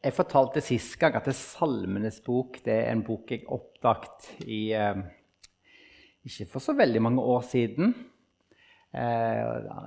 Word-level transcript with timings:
Jeg 0.00 0.16
fortalte 0.16 0.62
sist 0.64 0.94
gang 1.00 1.18
at 1.18 1.26
det 1.28 1.34
Salmenes 1.36 2.22
bok 2.24 2.62
det 2.64 2.72
er 2.72 2.94
en 2.94 3.02
bok 3.04 3.34
jeg 3.34 3.42
oppdaget 3.52 4.30
i 4.46 4.60
eh, 4.72 5.02
ikke 6.24 6.46
for 6.54 6.64
så 6.64 6.72
veldig 6.76 7.02
mange 7.04 7.20
år 7.20 7.44
siden. 7.44 7.92
Eh, 8.96 9.42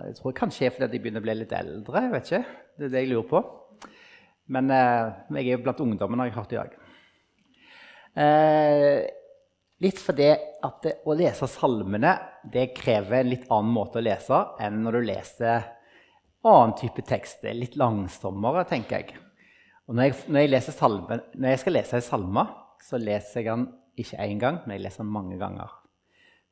jeg 0.07 0.15
tror 0.19 0.35
kanskje 0.37 0.69
fordi 0.75 0.91
de 0.91 1.01
begynner 1.01 1.23
å 1.23 1.25
bli 1.25 1.35
litt 1.39 1.55
eldre. 1.57 2.05
jeg 2.05 2.13
vet 2.13 2.29
ikke. 2.29 2.59
Det 2.77 2.87
er 2.87 2.93
det 2.93 3.03
jeg 3.03 3.11
lurer 3.11 3.27
på. 3.31 3.41
Men 4.53 4.69
eh, 4.73 5.11
jeg 5.39 5.47
er 5.47 5.51
jo 5.55 5.63
blant 5.65 5.83
ungdommen, 5.87 6.21
har 6.21 6.29
jeg 6.29 6.37
hørt 6.37 6.53
i 6.53 6.61
dag. 6.61 6.79
Eh, 8.23 8.99
litt 9.81 10.01
fordi 10.01 10.29
at 10.29 10.79
det, 10.85 10.95
å 11.09 11.17
lese 11.17 11.49
salmene 11.49 12.15
det 12.53 12.69
krever 12.77 13.23
en 13.23 13.33
litt 13.33 13.49
annen 13.49 13.73
måte 13.73 13.97
å 13.97 14.05
lese 14.05 14.45
enn 14.61 14.83
når 14.85 14.99
du 14.99 15.07
leser 15.09 15.69
annen 16.45 16.77
type 16.77 17.01
tekst. 17.07 17.41
Det 17.41 17.53
er 17.53 17.61
litt 17.63 17.81
langsommere, 17.81 18.67
tenker 18.69 19.01
jeg. 19.01 19.22
Og 19.87 19.95
når 19.95 20.03
jeg, 20.07 20.15
når 20.31 20.45
jeg, 20.47 20.63
salme, 20.63 21.19
når 21.35 21.49
jeg 21.49 21.59
skal 21.59 21.75
lese 21.75 21.97
en 21.99 22.05
salme, 22.05 22.43
så 22.83 22.99
leser 22.99 23.41
jeg 23.41 23.51
den 23.51 23.65
ikke 23.99 24.19
én 24.23 24.39
gang, 24.39 24.59
men 24.63 24.77
jeg 24.77 24.85
leser 24.85 25.03
den 25.03 25.11
mange 25.11 25.37
ganger. 25.39 25.71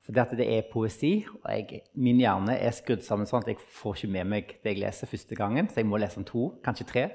For 0.02 0.18
det 0.36 0.48
er 0.50 0.68
poesi, 0.72 1.22
og 1.44 1.48
jeg, 1.54 1.84
min 1.94 2.20
hjerne 2.20 2.58
er 2.58 2.74
skrudd 2.76 3.06
sammen 3.06 3.30
sånn 3.30 3.46
at 3.46 3.52
jeg 3.54 3.62
får 3.62 4.00
ikke 4.00 4.14
med 4.16 4.30
meg 4.34 4.56
det 4.64 4.74
jeg 4.74 4.82
leser 4.82 5.08
første 5.08 5.38
gangen, 5.38 5.70
så 5.70 5.80
jeg 5.80 5.88
må 5.88 6.00
lese 6.02 6.20
den 6.20 6.28
to, 6.28 6.50
kanskje 6.66 6.88
tre. 6.90 7.06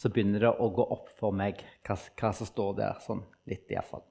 Så 0.00 0.08
begynner 0.08 0.46
det 0.46 0.52
å 0.54 0.70
gå 0.72 0.86
opp 0.94 1.10
for 1.18 1.34
meg 1.36 1.60
hva, 1.84 1.98
hva 1.98 2.30
som 2.32 2.48
står 2.48 2.78
der, 2.78 3.02
sånn 3.04 3.20
litt 3.50 3.68
iallfall. 3.74 4.06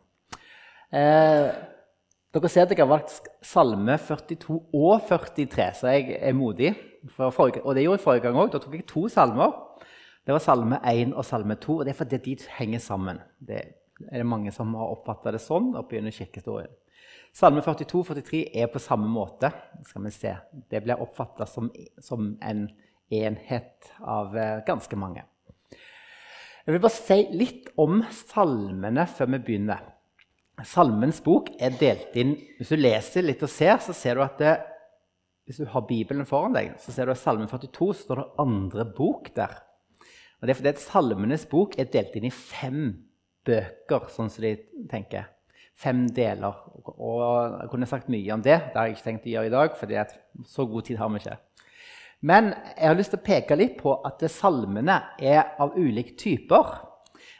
Eh, 0.93 1.47
dere 2.29 2.51
ser 2.51 2.67
at 2.67 2.75
jeg 2.75 2.83
har 2.83 2.91
valgt 2.91 3.31
Salme 3.45 3.95
42 3.97 4.59
og 4.77 5.07
43, 5.09 5.69
så 5.79 5.95
jeg 5.95 6.19
er 6.19 6.37
modig. 6.37 6.75
Forrige, 7.15 7.63
og 7.63 7.73
det 7.73 7.85
gjorde 7.85 7.97
jeg 7.97 8.05
forrige 8.05 8.25
gang 8.27 8.37
òg. 8.37 8.51
Da 8.53 8.61
tok 8.61 8.75
jeg 8.75 8.85
to 8.89 9.07
salmer. 9.09 9.55
Det 10.29 10.33
var 10.35 10.43
Salme 10.45 10.77
1 10.85 11.15
og 11.17 11.23
Salme 11.25 11.55
2, 11.57 11.75
og 11.79 11.87
det 11.87 11.89
er 11.89 11.97
fordi 11.97 12.17
de 12.21 12.35
henger 12.59 12.81
sammen. 12.85 13.17
Det 13.41 13.57
er 13.57 14.21
det 14.21 14.25
mange 14.29 14.51
som 14.53 14.75
har 14.77 14.91
oppfatta 14.93 15.31
det 15.33 15.39
sånn 15.41 15.71
og 15.73 15.87
begynner 15.89 16.13
kirkehistorien. 16.13 16.69
Salme 17.33 17.63
42-43 17.65 18.43
er 18.61 18.67
på 18.69 18.77
samme 18.77 19.07
måte. 19.09 19.49
skal 19.87 20.03
vi 20.05 20.11
se. 20.13 20.35
Det 20.69 20.83
blir 20.85 21.01
oppfatta 21.01 21.47
som, 21.49 21.71
som, 21.97 22.27
en 22.45 22.67
enhet 23.09 23.89
av 24.05 24.37
eh, 24.37 24.59
ganske 24.67 24.99
mange. 25.01 25.23
Jeg 25.73 26.75
vil 26.75 26.83
bare 26.83 26.93
si 26.93 27.17
litt 27.33 27.71
om 27.81 28.03
salmene 28.13 29.07
før 29.09 29.31
vi 29.33 29.39
begynner. 29.47 29.81
Salmens 30.61 31.23
bok 31.25 31.49
er 31.57 31.73
delt 31.79 32.13
inn 32.19 32.35
Hvis 32.59 32.75
du 32.75 32.77
leser 32.77 33.25
litt 33.25 33.41
og 33.41 33.49
ser, 33.49 33.81
så 33.81 33.97
ser 33.97 34.13
du 34.13 34.21
at 34.27 34.37
det, 34.37 34.53
hvis 35.49 35.63
du 35.63 35.65
har 35.73 35.87
Bibelen 35.89 36.29
foran 36.29 36.53
deg, 36.53 36.77
så 36.77 36.93
ser 36.93 37.09
du 37.09 37.15
at 37.15 37.23
Salme 37.23 37.49
42 37.49 37.89
står 38.03 38.21
det 38.21 38.27
andre 38.45 38.85
bok 38.93 39.33
der. 39.33 39.57
Og 40.39 40.47
det 40.47 40.53
er 40.53 40.59
fordi 40.59 40.71
at 40.71 40.81
Salmenes 40.83 41.43
bok 41.51 41.75
er 41.79 41.89
delt 41.91 42.15
inn 42.15 42.29
i 42.29 42.33
fem 42.33 42.93
bøker, 43.47 44.07
sånn 44.13 44.31
som 44.31 44.45
de 44.45 44.55
tenker. 44.91 45.27
Fem 45.79 46.05
deler. 46.15 46.55
Og 46.95 47.21
jeg 47.59 47.69
kunne 47.71 47.87
sagt 47.89 48.11
mye 48.11 48.35
om 48.35 48.43
det. 48.43 48.57
Det 48.71 48.79
har 48.79 48.87
jeg 48.87 48.97
ikke 48.97 49.07
tenkt 49.07 49.27
å 49.27 49.33
gjøre 49.35 49.51
i 49.51 49.53
dag, 49.55 49.77
for 49.79 50.47
så 50.47 50.67
god 50.67 50.87
tid 50.87 50.99
har 50.99 51.11
vi 51.11 51.21
ikke. 51.23 51.37
Men 52.19 52.51
jeg 52.75 52.87
har 52.87 52.97
lyst 52.99 53.13
til 53.13 53.21
å 53.21 53.27
peke 53.29 53.55
litt 53.55 53.77
på 53.79 53.93
at 54.07 54.23
salmene 54.31 54.97
er 55.23 55.53
av 55.59 55.77
ulike 55.79 56.17
typer. 56.19 56.73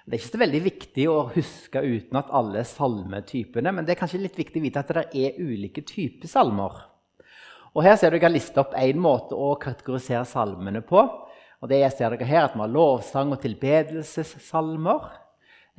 Det 0.05 0.15
er 0.15 0.21
ikke 0.21 0.31
så 0.31 0.41
veldig 0.41 0.61
viktig 0.65 1.07
å 1.11 1.17
huske 1.35 1.81
utenat 1.83 2.31
alle 2.35 2.63
salmetypene, 2.65 3.73
men 3.75 3.85
det 3.85 3.93
er 3.93 3.99
kanskje 3.99 4.23
litt 4.23 4.39
viktig 4.39 4.61
å 4.61 4.65
vite 4.65 4.81
at 4.81 4.93
det 4.95 5.03
er 5.19 5.35
ulike 5.37 5.83
typer 5.85 6.31
salmer. 6.31 6.79
Og 7.75 7.83
Her 7.85 7.99
ser 7.99 8.09
du 8.09 8.17
jeg 8.17 8.25
har 8.25 8.33
listet 8.33 8.57
opp 8.57 8.73
én 8.79 8.97
måte 8.99 9.37
å 9.37 9.51
kategorisere 9.61 10.23
salmene 10.25 10.81
på. 10.81 11.03
Og 11.59 11.71
det 11.71 11.81
jeg 11.81 11.95
ser 11.95 12.13
dere 12.13 12.27
her, 12.27 12.45
at 12.47 12.55
Vi 12.55 12.61
har 12.61 12.71
lovsang 12.71 13.33
og 13.35 13.41
tilbedelsessalmer. 13.41 15.09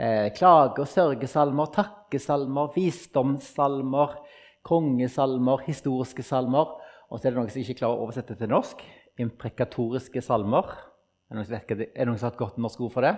Eh, 0.00 0.32
klage- 0.32 0.80
og 0.80 0.88
sørgesalmer, 0.88 1.66
takkesalmer, 1.72 2.72
visdomssalmer, 2.74 4.16
kongesalmer, 4.62 5.58
historiske 5.66 6.22
salmer. 6.22 6.76
Og 7.10 7.18
så 7.18 7.26
er 7.26 7.32
det 7.32 7.38
noen 7.38 7.50
som 7.50 7.60
ikke 7.60 7.78
klarer 7.80 7.98
å 7.98 8.06
oversette 8.06 8.36
til 8.36 8.48
norsk. 8.48 8.84
Imprekatoriske 9.20 10.22
salmer. 10.22 10.68
Er 10.68 11.34
det 11.34 11.36
noen 11.36 11.48
som, 11.48 11.56
vet, 11.56 11.70
er 11.70 11.76
det 11.76 12.06
noen 12.08 12.18
som 12.18 12.28
har 12.28 12.34
et 12.34 12.42
godt 12.44 12.58
norsk 12.58 12.80
ord 12.80 12.92
for 12.92 13.04
det? 13.04 13.16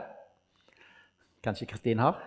Kanskje 1.43 1.69
Kristin 1.71 2.03
har? 2.03 2.19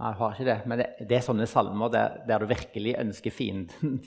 Nei, 0.00 0.10
jeg 0.10 0.18
har 0.18 0.32
ikke 0.32 0.48
det. 0.48 0.58
Men 0.66 0.80
det, 0.80 0.90
det 1.08 1.16
er 1.18 1.24
sånne 1.24 1.46
salmer 1.46 1.92
der, 1.92 2.20
der 2.28 2.42
du 2.42 2.48
virkelig 2.50 2.96
ønsker 2.98 3.34
fienden 3.34 4.00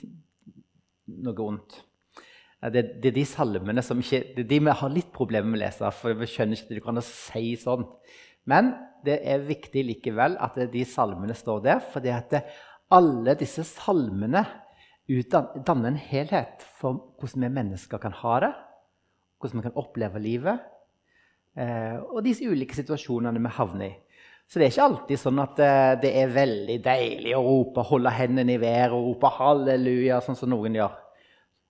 noe 1.26 1.36
vondt. 1.38 1.80
Det, 2.56 2.82
det, 3.02 3.10
er 3.10 3.16
de 3.18 3.24
salmene 3.28 3.82
som 3.84 3.98
ikke, 4.00 4.22
det 4.34 4.46
er 4.46 4.48
de 4.50 4.60
vi 4.64 4.74
har 4.80 4.92
litt 4.92 5.10
problemer 5.14 5.52
med 5.52 5.60
å 5.60 5.64
lese. 5.66 5.90
for 5.92 6.16
vi 6.16 6.28
skjønner 6.30 6.56
ikke 6.56 6.72
at 6.72 6.78
du 6.78 6.84
kan 6.84 7.02
si 7.04 7.50
sånn. 7.60 7.84
Men 8.48 8.72
det 9.04 9.20
er 9.28 9.44
viktig 9.44 9.84
likevel 9.90 10.38
at 10.42 10.56
de 10.72 10.84
salmene 10.88 11.36
står 11.36 11.60
der. 11.66 11.82
fordi 11.92 12.14
at 12.14 12.38
alle 12.90 13.34
disse 13.38 13.64
salmene 13.66 14.44
danner 15.06 15.92
en 15.92 16.00
helhet 16.00 16.64
for 16.78 17.14
hvordan 17.20 17.46
vi 17.46 17.54
mennesker 17.60 17.98
kan 18.02 18.12
ha 18.22 18.40
det. 18.40 18.52
Hvordan 19.38 19.60
vi 19.60 19.68
kan 19.68 19.78
oppleve 19.78 20.22
livet. 20.22 20.64
Eh, 21.56 21.96
og 22.12 22.24
disse 22.24 22.44
ulike 22.44 22.74
situasjonene 22.74 23.40
vi 23.40 23.54
havner 23.58 23.86
i. 23.86 23.94
Så 24.46 24.58
det 24.58 24.66
er 24.66 24.74
ikke 24.74 24.86
alltid 24.86 25.20
sånn 25.20 25.40
at 25.42 25.60
eh, 25.62 25.94
det 26.02 26.12
er 26.20 26.34
veldig 26.34 26.76
deilig 26.84 27.32
å 27.34 27.42
rope, 27.42 27.82
holde 27.88 28.12
hendene 28.14 28.54
i 28.54 28.60
været 28.62 28.94
og 28.94 29.10
rope 29.10 29.30
halleluja, 29.38 30.20
sånn 30.22 30.38
som 30.38 30.52
noen 30.52 30.78
gjør. 30.78 30.94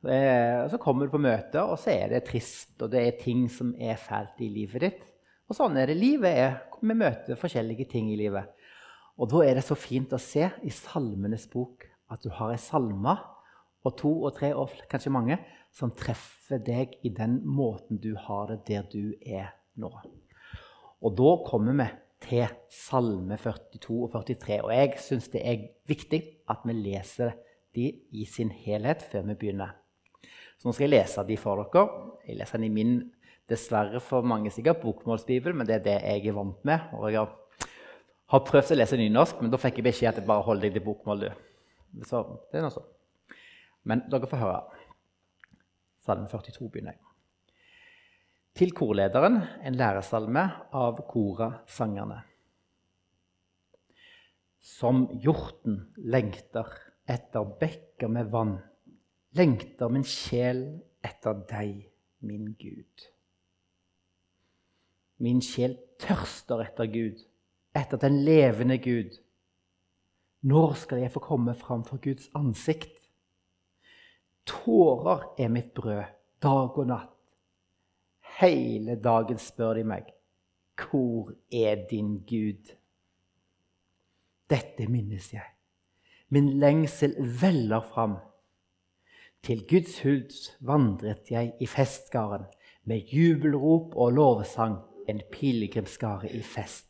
Eh, 0.09 0.69
så 0.71 0.79
kommer 0.79 1.07
du 1.07 1.15
på 1.15 1.21
møtet, 1.23 1.61
og 1.63 1.79
så 1.81 1.93
er 1.95 2.13
det 2.13 2.25
trist, 2.29 2.75
og 2.83 2.91
det 2.93 3.03
er 3.03 3.21
ting 3.21 3.47
som 3.53 3.73
er 3.79 3.99
fælt 4.01 4.41
i 4.45 4.51
livet 4.53 4.85
ditt. 4.85 5.05
Og 5.47 5.59
sånn 5.59 5.79
er 5.79 5.91
det. 5.91 5.99
Livet 5.99 6.33
er, 6.33 6.57
Vi 6.77 6.93
møter 6.93 7.39
forskjellige 7.41 7.87
ting 7.89 8.11
i 8.13 8.19
livet. 8.21 8.51
Og 9.17 9.31
da 9.33 9.41
er 9.47 9.57
det 9.57 9.65
så 9.65 9.75
fint 9.75 10.13
å 10.13 10.21
se 10.21 10.45
i 10.63 10.71
Salmenes 10.71 11.47
bok 11.49 11.87
at 12.13 12.21
du 12.23 12.29
har 12.37 12.53
ei 12.53 12.61
salme, 12.61 13.15
og 13.87 13.95
to 13.97 14.11
og 14.27 14.35
tre 14.37 14.51
og 14.55 14.75
kanskje 14.91 15.15
mange, 15.15 15.39
som 15.73 15.95
treffer 15.95 16.61
deg 16.63 16.99
i 17.05 17.13
den 17.15 17.39
måten 17.45 18.01
du 18.03 18.15
har 18.27 18.51
det 18.51 18.61
der 18.69 18.85
du 18.93 19.15
er 19.25 19.55
nå. 19.81 19.91
Og 21.01 21.17
da 21.17 21.33
kommer 21.47 21.77
vi 21.81 21.89
til 22.27 22.47
Salme 22.73 23.37
42 23.41 23.97
og 24.03 24.13
43. 24.13 24.61
Og 24.65 24.73
jeg 24.75 24.95
syns 25.01 25.29
det 25.33 25.43
er 25.45 25.67
viktig 25.89 26.23
at 26.51 26.65
vi 26.67 26.77
leser 26.77 27.37
de 27.77 27.91
i 28.13 28.25
sin 28.29 28.51
helhet 28.51 29.05
før 29.11 29.27
vi 29.31 29.39
begynner. 29.41 29.77
Så 30.57 30.69
nå 30.69 30.75
skal 30.75 30.87
jeg 30.87 30.95
lese 30.95 31.25
de 31.29 31.37
for 31.41 31.63
dere. 31.63 31.87
Jeg 32.27 32.39
leser 32.41 32.61
den 32.61 32.69
i 32.69 32.75
min 32.75 32.95
dessverre 33.51 34.01
for 34.03 34.27
mange 34.27 34.51
sikkert 34.51 34.81
bokmålsbibel, 34.83 35.55
men 35.55 35.69
det 35.69 35.79
er 35.79 35.85
det 35.85 35.97
jeg 36.01 36.31
er 36.31 36.37
vant 36.37 36.65
med. 36.67 36.89
Og 36.99 37.11
jeg 37.13 37.23
har, 37.23 38.45
prøvd 38.49 38.75
å 38.75 38.79
lese 38.81 38.99
nynorsk, 38.99 39.43
men 39.43 39.53
da 39.53 39.61
fikk 39.61 39.81
jeg 39.81 39.87
beskjed 39.87 40.11
at 40.11 40.21
jeg 40.21 40.29
bare 40.29 40.47
holder 40.47 40.67
deg 40.67 40.79
til 40.79 40.87
bokmål. 40.89 41.27
du. 41.27 42.03
Så 42.09 42.23
det 42.51 42.59
er 42.59 42.67
noe 42.67 42.75
sånn. 42.75 42.89
Men 43.87 44.03
dere 44.11 44.29
får 44.31 44.43
høre. 44.43 44.87
Salme 46.07 46.29
42 46.31 46.71
begynner 46.71 46.97
jeg. 46.97 47.03
Til 48.57 48.73
korlederen 48.73 49.43
en 49.69 49.77
læresalme 49.77 50.43
av 50.75 51.03
Kora-sangerne. 51.11 52.23
Som 54.59 55.05
hjorten 55.23 55.83
lengter 56.01 56.73
etter 57.07 57.53
bekker 57.61 58.11
med 58.11 58.33
vann 58.33 58.57
lengter 59.37 59.93
min 59.93 60.05
sjel 60.05 60.65
etter 61.05 61.37
deg, 61.51 61.85
min 62.27 62.55
Gud. 62.59 63.07
Min 65.23 65.41
sjel 65.45 65.77
tørster 66.01 66.65
etter 66.65 66.89
Gud, 66.93 67.23
etter 67.77 68.01
den 68.01 68.21
levende 68.25 68.79
Gud. 68.83 69.17
Når 70.47 70.75
skal 70.83 71.03
jeg 71.03 71.13
få 71.15 71.23
komme 71.25 71.55
fram 71.55 71.85
for 71.85 72.01
Guds 72.03 72.29
ansikt? 72.37 73.09
Tårer 74.47 75.25
er 75.43 75.51
mitt 75.51 75.73
brød 75.75 76.05
dag 76.43 76.79
og 76.79 76.87
natt. 76.87 77.13
Hele 78.41 78.99
dagen 79.01 79.39
spør 79.41 79.79
de 79.79 79.85
meg, 79.89 80.11
hvor 80.77 81.33
er 81.53 81.87
din 81.91 82.19
Gud? 82.29 82.75
Dette 84.51 84.87
minnes 84.93 85.33
jeg. 85.33 85.47
Min 86.29 86.59
lengsel 86.61 87.17
veller 87.41 87.81
fram. 87.81 88.19
Til 89.47 89.61
Guds 89.71 90.01
hus 90.03 90.39
vandret 90.59 91.29
jeg 91.31 91.53
i 91.63 91.67
festgaren 91.71 92.49
med 92.83 93.13
jubelrop 93.15 93.93
og 93.95 94.13
lovsang, 94.13 94.81
en 95.09 95.21
pilegrimsskare 95.33 96.33
i 96.35 96.41
fest. 96.43 96.89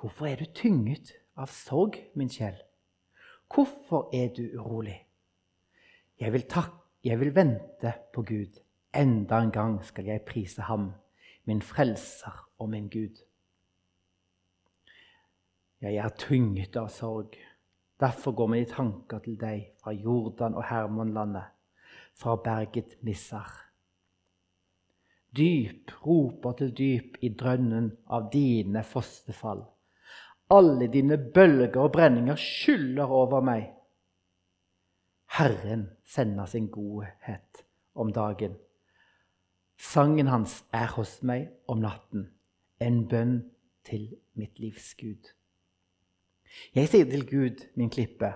Hvorfor 0.00 0.26
er 0.26 0.40
du 0.40 0.48
tynget 0.54 1.12
av 1.36 1.46
sorg, 1.54 1.94
min 2.18 2.30
sjel? 2.30 2.56
Hvorfor 3.54 4.10
er 4.10 4.32
du 4.34 4.58
urolig? 4.58 4.96
Jeg 6.18 6.32
vil, 6.34 6.48
takke, 6.50 6.74
jeg 7.04 7.20
vil 7.20 7.30
vente 7.36 7.92
på 8.14 8.24
Gud. 8.26 8.58
Enda 8.90 9.38
en 9.38 9.54
gang 9.54 9.76
skal 9.86 10.10
jeg 10.10 10.26
prise 10.26 10.66
ham, 10.66 10.90
min 11.44 11.62
frelser 11.62 12.34
og 12.58 12.74
min 12.74 12.90
Gud. 12.90 13.22
Jeg 15.80 16.02
er 16.02 16.18
tynget 16.18 16.74
av 16.76 16.90
sorg. 16.90 17.38
Derfor 18.00 18.32
går 18.32 18.46
mine 18.46 18.68
tanker 18.70 19.18
til 19.24 19.38
deg 19.40 19.72
fra 19.82 19.92
Jordan 19.92 20.54
og 20.54 20.64
Hermonlandet, 20.68 21.48
fra 22.14 22.36
berget 22.36 22.94
Missar. 23.02 23.50
Dyp 25.36 25.90
roper 26.06 26.52
til 26.58 26.70
dyp 26.78 27.18
i 27.22 27.32
drønnen 27.34 27.90
av 28.06 28.30
dine 28.32 28.84
fosterfall. 28.86 29.64
Alle 30.50 30.88
dine 30.88 31.18
bølger 31.18 31.80
og 31.82 31.92
brenninger 31.92 32.38
skyller 32.40 33.10
over 33.12 33.42
meg. 33.44 33.66
Herren 35.38 35.88
sender 36.06 36.46
sin 36.46 36.70
godhet 36.72 37.64
om 37.94 38.12
dagen. 38.12 38.56
Sangen 39.78 40.26
hans 40.26 40.62
er 40.72 40.88
hos 40.96 41.18
meg 41.22 41.50
om 41.68 41.82
natten, 41.82 42.30
en 42.80 43.04
bønn 43.10 43.36
til 43.86 44.08
mitt 44.34 44.58
livs 44.58 44.94
Gud. 44.98 45.37
Jeg 46.74 46.88
sier 46.88 47.08
til 47.10 47.26
Gud, 47.28 47.64
min 47.74 47.90
klippe, 47.90 48.32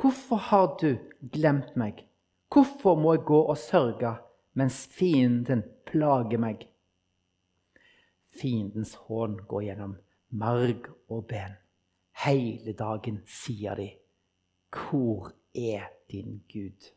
hvorfor 0.00 0.36
har 0.36 0.76
du 0.80 0.96
glemt 1.32 1.76
meg? 1.76 2.04
Hvorfor 2.52 2.98
må 2.98 3.14
jeg 3.14 3.24
gå 3.26 3.40
og 3.42 3.58
sørge 3.58 4.16
mens 4.58 4.86
fienden 4.92 5.62
plager 5.88 6.40
meg? 6.42 6.66
Fiendens 8.32 8.94
hån 9.06 9.38
går 9.48 9.68
gjennom 9.68 9.96
marg 10.30 10.88
og 11.08 11.26
ben. 11.28 11.56
Hele 12.24 12.72
dagen 12.72 13.22
sier 13.26 13.74
de, 13.74 13.90
'Hvor 14.72 15.32
er 15.54 15.88
din 16.10 16.42
Gud?' 16.52 16.92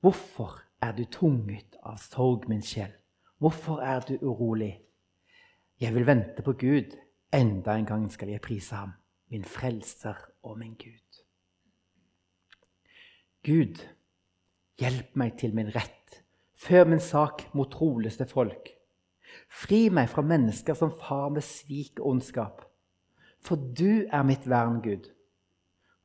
Hvorfor 0.00 0.60
er 0.82 0.92
du 0.92 1.04
tunget 1.04 1.76
av 1.82 1.96
sorg, 1.96 2.48
min 2.48 2.62
sjel? 2.62 2.92
Hvorfor 3.38 3.80
er 3.80 4.00
du 4.00 4.18
urolig? 4.20 4.80
Jeg 5.80 5.94
vil 5.94 6.06
vente 6.06 6.42
på 6.42 6.52
Gud. 6.52 6.96
Enda 7.34 7.74
en 7.74 7.86
gang 7.86 8.04
skal 8.12 8.28
jeg 8.30 8.42
prise 8.44 8.76
ham, 8.78 8.92
min 9.30 9.44
frelser 9.44 10.14
og 10.46 10.58
min 10.58 10.76
Gud. 10.78 11.22
Gud, 13.42 13.80
hjelp 14.78 15.16
meg 15.18 15.34
til 15.40 15.54
min 15.54 15.72
rett. 15.74 16.20
Før 16.54 16.86
min 16.86 17.02
sak 17.02 17.42
mot 17.54 17.72
troleste 17.72 18.28
folk. 18.30 18.70
Fri 19.50 19.88
meg 19.90 20.12
fra 20.12 20.22
mennesker 20.22 20.78
som 20.78 20.94
far 20.94 21.32
med 21.34 21.42
svik 21.42 21.98
og 21.98 22.12
ondskap. 22.12 22.62
For 23.42 23.58
du 23.58 24.06
er 24.06 24.22
mitt 24.22 24.46
vern, 24.46 24.78
Gud. 24.84 25.10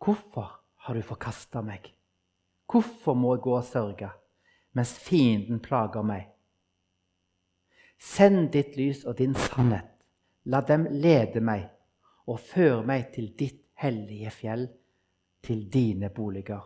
Hvorfor 0.01 0.49
har 0.81 0.97
du 0.97 1.05
forkasta 1.05 1.61
meg? 1.61 1.93
Hvorfor 2.65 3.13
må 3.13 3.35
jeg 3.35 3.45
gå 3.45 3.53
og 3.59 3.69
sørge 3.69 4.09
mens 4.73 4.97
fienden 4.97 5.61
plager 5.61 6.01
meg? 6.01 6.25
Send 8.01 8.49
ditt 8.57 8.75
lys 8.79 9.05
og 9.05 9.17
din 9.21 9.37
sannhet 9.37 9.98
La 10.45 10.61
dem 10.61 10.87
lede 10.91 11.41
meg 11.41 11.67
og 12.27 12.39
føre 12.39 12.83
meg 12.85 13.09
til 13.13 13.31
ditt 13.39 13.65
hellige 13.79 14.31
fjell, 14.31 14.67
til 15.43 15.65
dine 15.73 16.09
boliger. 16.09 16.61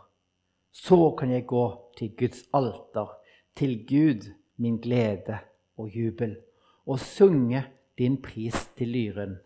Så 0.72 1.16
kan 1.18 1.32
jeg 1.32 1.46
gå 1.46 1.66
til 1.98 2.16
Guds 2.18 2.44
alter, 2.54 3.08
til 3.56 3.86
Gud 3.88 4.30
min 4.58 4.78
glede 4.82 5.38
og 5.78 5.90
jubel, 5.90 6.38
og 6.86 7.00
synge 7.00 7.64
din 7.98 8.22
pris 8.22 8.66
til 8.78 8.88
lyren. 8.88 9.38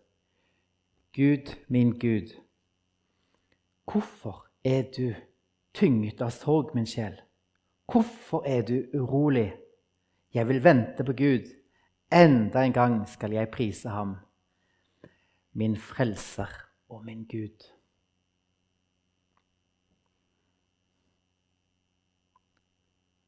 Gud, 1.16 1.54
min 1.68 1.98
Gud, 1.98 2.34
hvorfor 3.84 4.46
er 4.64 4.82
du 4.96 5.14
tynget 5.74 6.22
av 6.22 6.30
sorg, 6.30 6.74
min 6.74 6.86
sjel? 6.86 7.20
Hvorfor 7.92 8.44
er 8.46 8.62
du 8.62 8.84
urolig? 8.94 9.52
Jeg 10.34 10.48
vil 10.48 10.64
vente 10.64 11.04
på 11.04 11.12
Gud. 11.12 11.46
Enda 12.08 12.62
en 12.64 12.72
gang 12.72 13.02
skal 13.08 13.34
jeg 13.36 13.50
prise 13.52 13.90
ham 13.92 14.14
min 15.52 15.76
frelser 15.76 16.48
og 16.88 17.04
min 17.04 17.26
Gud. 17.28 17.66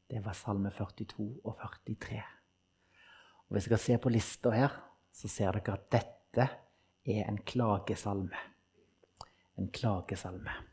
Det 0.09 0.23
var 0.25 0.33
salme 0.33 0.71
42 0.71 1.27
og 1.43 1.59
43. 1.61 2.23
Og 3.47 3.55
Hvis 3.55 3.69
dere 3.69 3.77
ser 3.77 4.01
på 4.01 4.09
lista 4.09 4.49
her, 4.49 4.73
så 5.11 5.27
ser 5.27 5.51
dere 5.51 5.77
at 5.77 5.87
dette 5.91 6.49
er 7.05 7.29
en 7.29 7.37
klagesalme. 7.37 8.37
En 9.57 9.69
klagesalme. 9.71 10.70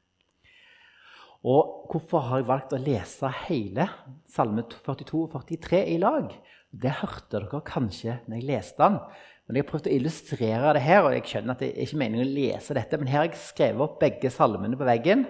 Og 1.46 1.90
hvorfor 1.90 2.24
har 2.26 2.40
jeg 2.40 2.48
valgt 2.48 2.74
å 2.74 2.82
lese 2.82 3.30
hele 3.46 3.86
salme 4.28 4.64
42 4.72 5.20
og 5.22 5.34
43 5.36 5.84
i 5.94 5.98
lag? 6.02 6.32
Det 6.68 6.98
hørte 7.00 7.38
dere 7.38 7.60
kanskje 7.64 8.18
når 8.26 8.40
jeg 8.40 8.48
leste 8.48 8.82
den. 8.82 8.98
Men 9.46 9.56
jeg 9.56 9.64
har 9.64 9.70
prøvd 9.70 9.86
å 9.88 9.92
illustrere 9.94 10.72
det 10.76 10.82
her, 10.84 11.06
og 11.06 11.14
jeg 11.14 11.24
skjønner 11.30 11.54
at 11.54 11.62
det 11.62 11.70
er 11.70 11.86
ikke 11.86 12.00
meningen 12.02 12.26
å 12.26 12.34
lese 12.34 12.74
dette, 12.76 12.98
men 13.00 13.08
her 13.08 13.22
har 13.22 13.30
jeg 13.30 13.40
skrevet 13.40 13.84
opp 13.86 13.94
begge 14.02 14.32
salmene 14.34 14.76
på 14.76 14.88
veggen. 14.88 15.24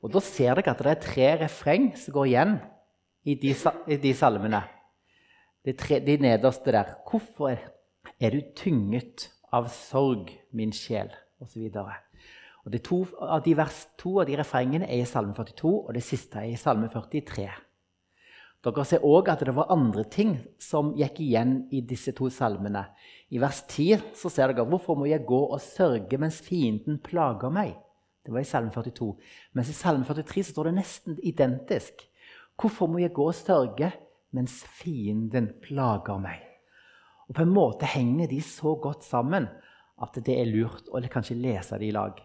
Og 0.00 0.10
da 0.10 0.22
ser 0.24 0.58
dere 0.58 0.72
at 0.72 0.82
det 0.82 0.90
er 0.90 1.04
tre 1.04 1.28
refreng 1.44 1.90
som 2.00 2.16
går 2.16 2.30
igjen 2.32 2.56
i 3.28 3.36
de, 3.38 3.54
i 3.86 4.00
de 4.02 4.14
salmene. 4.16 4.64
De, 5.62 5.76
tre, 5.76 6.00
de, 6.02 6.16
nederste 6.24 6.72
der. 6.74 6.96
Hvorfor 7.06 7.54
er 7.54 8.34
du 8.34 8.40
tynget 8.56 9.28
av 9.54 9.68
sorg, 9.74 10.32
min 10.56 10.72
sjel? 10.74 11.12
Og 11.40 11.48
så 11.48 11.60
videre. 11.60 12.00
Og 12.66 12.74
de 12.74 12.80
to, 12.84 13.02
av 13.20 13.42
de 13.44 13.54
vers, 13.56 13.86
to 14.00 14.18
av 14.20 14.28
de 14.28 14.36
refrengene 14.36 14.88
er 14.88 15.02
i 15.02 15.08
Salme 15.08 15.32
42, 15.36 15.72
og 15.86 15.92
det 15.96 16.04
siste 16.04 16.42
er 16.42 16.52
i 16.52 16.60
Salme 16.60 16.90
43. 16.92 17.48
Dere 18.60 18.82
ser 18.84 19.04
òg 19.08 19.30
at 19.32 19.40
det 19.46 19.54
var 19.56 19.70
andre 19.72 20.02
ting 20.12 20.34
som 20.60 20.90
gikk 20.98 21.22
igjen 21.24 21.62
i 21.72 21.80
disse 21.80 22.12
to 22.16 22.28
salmene. 22.28 22.82
I 23.32 23.40
vers 23.40 23.62
10 23.64 24.12
så 24.20 24.28
ser 24.28 24.52
dere 24.52 24.66
hvorfor 24.68 24.98
må 25.00 25.08
jeg 25.08 25.24
gå 25.24 25.38
og 25.46 25.62
sørge 25.64 26.18
mens 26.20 26.42
fienden 26.44 26.98
plager 27.00 27.52
meg. 27.54 27.72
Det 28.20 28.34
var 28.34 28.44
i 28.44 28.50
Salme 28.50 28.68
42. 28.74 29.14
Mens 29.56 29.72
i 29.72 29.78
Salme 29.78 30.04
43 30.04 30.44
så 30.44 30.52
står 30.52 30.68
det 30.68 30.76
nesten 30.76 31.16
identisk. 31.24 32.04
Hvorfor 32.60 32.92
må 32.92 33.00
jeg 33.00 33.14
gå 33.16 33.30
og 33.30 33.38
sørge 33.38 33.94
mens 34.36 34.60
fienden 34.68 35.54
plager 35.64 36.20
meg? 36.20 36.44
Og 37.30 37.38
På 37.38 37.46
en 37.46 37.54
måte 37.54 37.88
henger 37.88 38.28
de 38.28 38.42
så 38.44 38.74
godt 38.76 39.08
sammen 39.08 39.48
at 40.00 40.20
det 40.20 40.36
er 40.36 40.52
lurt 40.52 40.92
å 40.92 41.00
kanskje 41.00 41.40
lese 41.40 41.80
det 41.80 41.88
i 41.88 41.96
lag. 41.96 42.20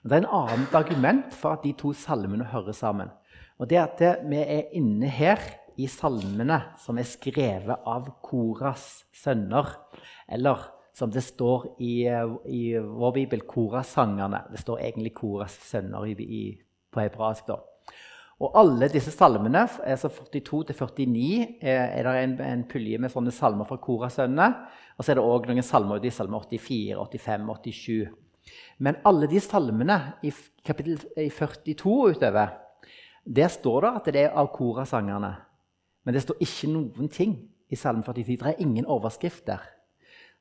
Og 0.00 0.10
det 0.10 0.16
er 0.16 0.22
en 0.24 0.34
annet 0.48 0.74
argument 0.74 1.34
for 1.36 1.56
at 1.56 1.64
de 1.64 1.74
to 1.76 1.92
salmene 1.96 2.46
hører 2.52 2.76
sammen. 2.76 3.10
Og 3.60 3.68
det 3.68 3.76
er 3.76 3.88
at 3.88 4.22
vi 4.24 4.40
er 4.40 4.70
inne 4.76 5.08
her 5.12 5.40
i 5.80 5.88
salmene 5.90 6.56
som 6.80 6.98
er 6.98 7.08
skrevet 7.08 7.88
av 7.88 8.08
Koras 8.24 9.04
sønner. 9.12 9.74
Eller 10.28 10.68
som 10.96 11.12
det 11.12 11.22
står 11.24 11.66
i, 11.80 12.04
i 12.48 12.62
vår 12.76 13.12
bibel, 13.16 13.44
Koras-sangerne. 13.48 14.42
Det 14.52 14.60
står 14.60 14.80
egentlig 14.88 15.12
Koras 15.16 15.56
sønner 15.68 16.08
i, 16.08 16.16
i, 16.16 16.44
på 16.92 17.04
hebraisk. 17.04 17.52
da. 17.52 17.60
Og 18.40 18.56
alle 18.56 18.88
disse 18.88 19.12
salmene, 19.12 19.66
altså 19.84 20.08
42 20.08 20.72
49, 20.72 21.60
er 21.60 22.06
det 22.08 22.16
en, 22.24 22.34
en 22.40 22.64
pulje 22.68 22.98
med 22.98 23.12
sånne 23.12 23.32
salmer 23.36 23.68
fra 23.68 23.76
Koras 23.80 24.16
sønner. 24.16 24.56
Og 24.96 25.04
så 25.04 25.12
er 25.12 25.20
det 25.20 25.28
òg 25.28 25.48
noen 25.50 25.64
salmer 25.64 26.00
i 26.00 26.12
salmer 26.12 26.48
84, 26.48 26.96
85, 26.96 27.52
87. 27.68 28.29
Men 28.78 29.00
alle 29.04 29.28
de 29.30 29.40
salmene 29.40 29.98
i 30.22 30.32
kapittel 30.64 30.98
42 31.16 32.16
utover 32.16 32.56
der 33.24 33.48
står 33.52 33.84
det 33.84 33.90
at 33.96 34.12
det 34.14 34.22
er 34.24 34.36
av 34.38 34.48
korasangerne. 34.54 35.34
Men 36.04 36.16
det 36.16 36.22
står 36.24 36.40
ikke 36.40 36.70
noen 36.72 37.10
ting 37.12 37.34
i 37.70 37.76
Salme 37.76 38.02
43. 38.02 38.38
Det 38.40 38.54
er 38.54 38.62
ingen 38.64 38.88
overskrift 38.88 39.44
der. 39.46 39.60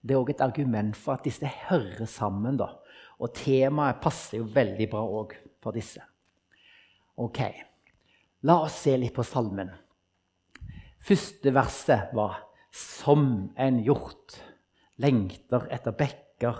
Det 0.01 0.15
er 0.15 0.21
òg 0.21 0.31
et 0.31 0.41
argument 0.41 0.95
for 0.95 1.17
at 1.17 1.25
disse 1.27 1.45
hører 1.45 2.07
sammen. 2.07 2.57
da. 2.57 2.71
Og 3.19 3.33
temaet 3.35 3.99
passer 4.01 4.39
jo 4.39 4.47
veldig 4.55 4.87
bra 4.89 5.03
òg 5.03 5.35
for 5.61 5.75
disse. 5.75 5.99
Ok, 7.19 7.41
La 8.47 8.61
oss 8.63 8.77
se 8.85 8.93
litt 8.95 9.11
på 9.11 9.23
salmen. 9.27 9.67
Første 11.03 11.51
verset 11.51 12.13
var 12.15 12.45
'Som 12.71 13.51
en 13.57 13.79
hjort 13.83 14.39
lengter 14.97 15.67
etter 15.71 15.91
bekker 15.91 16.55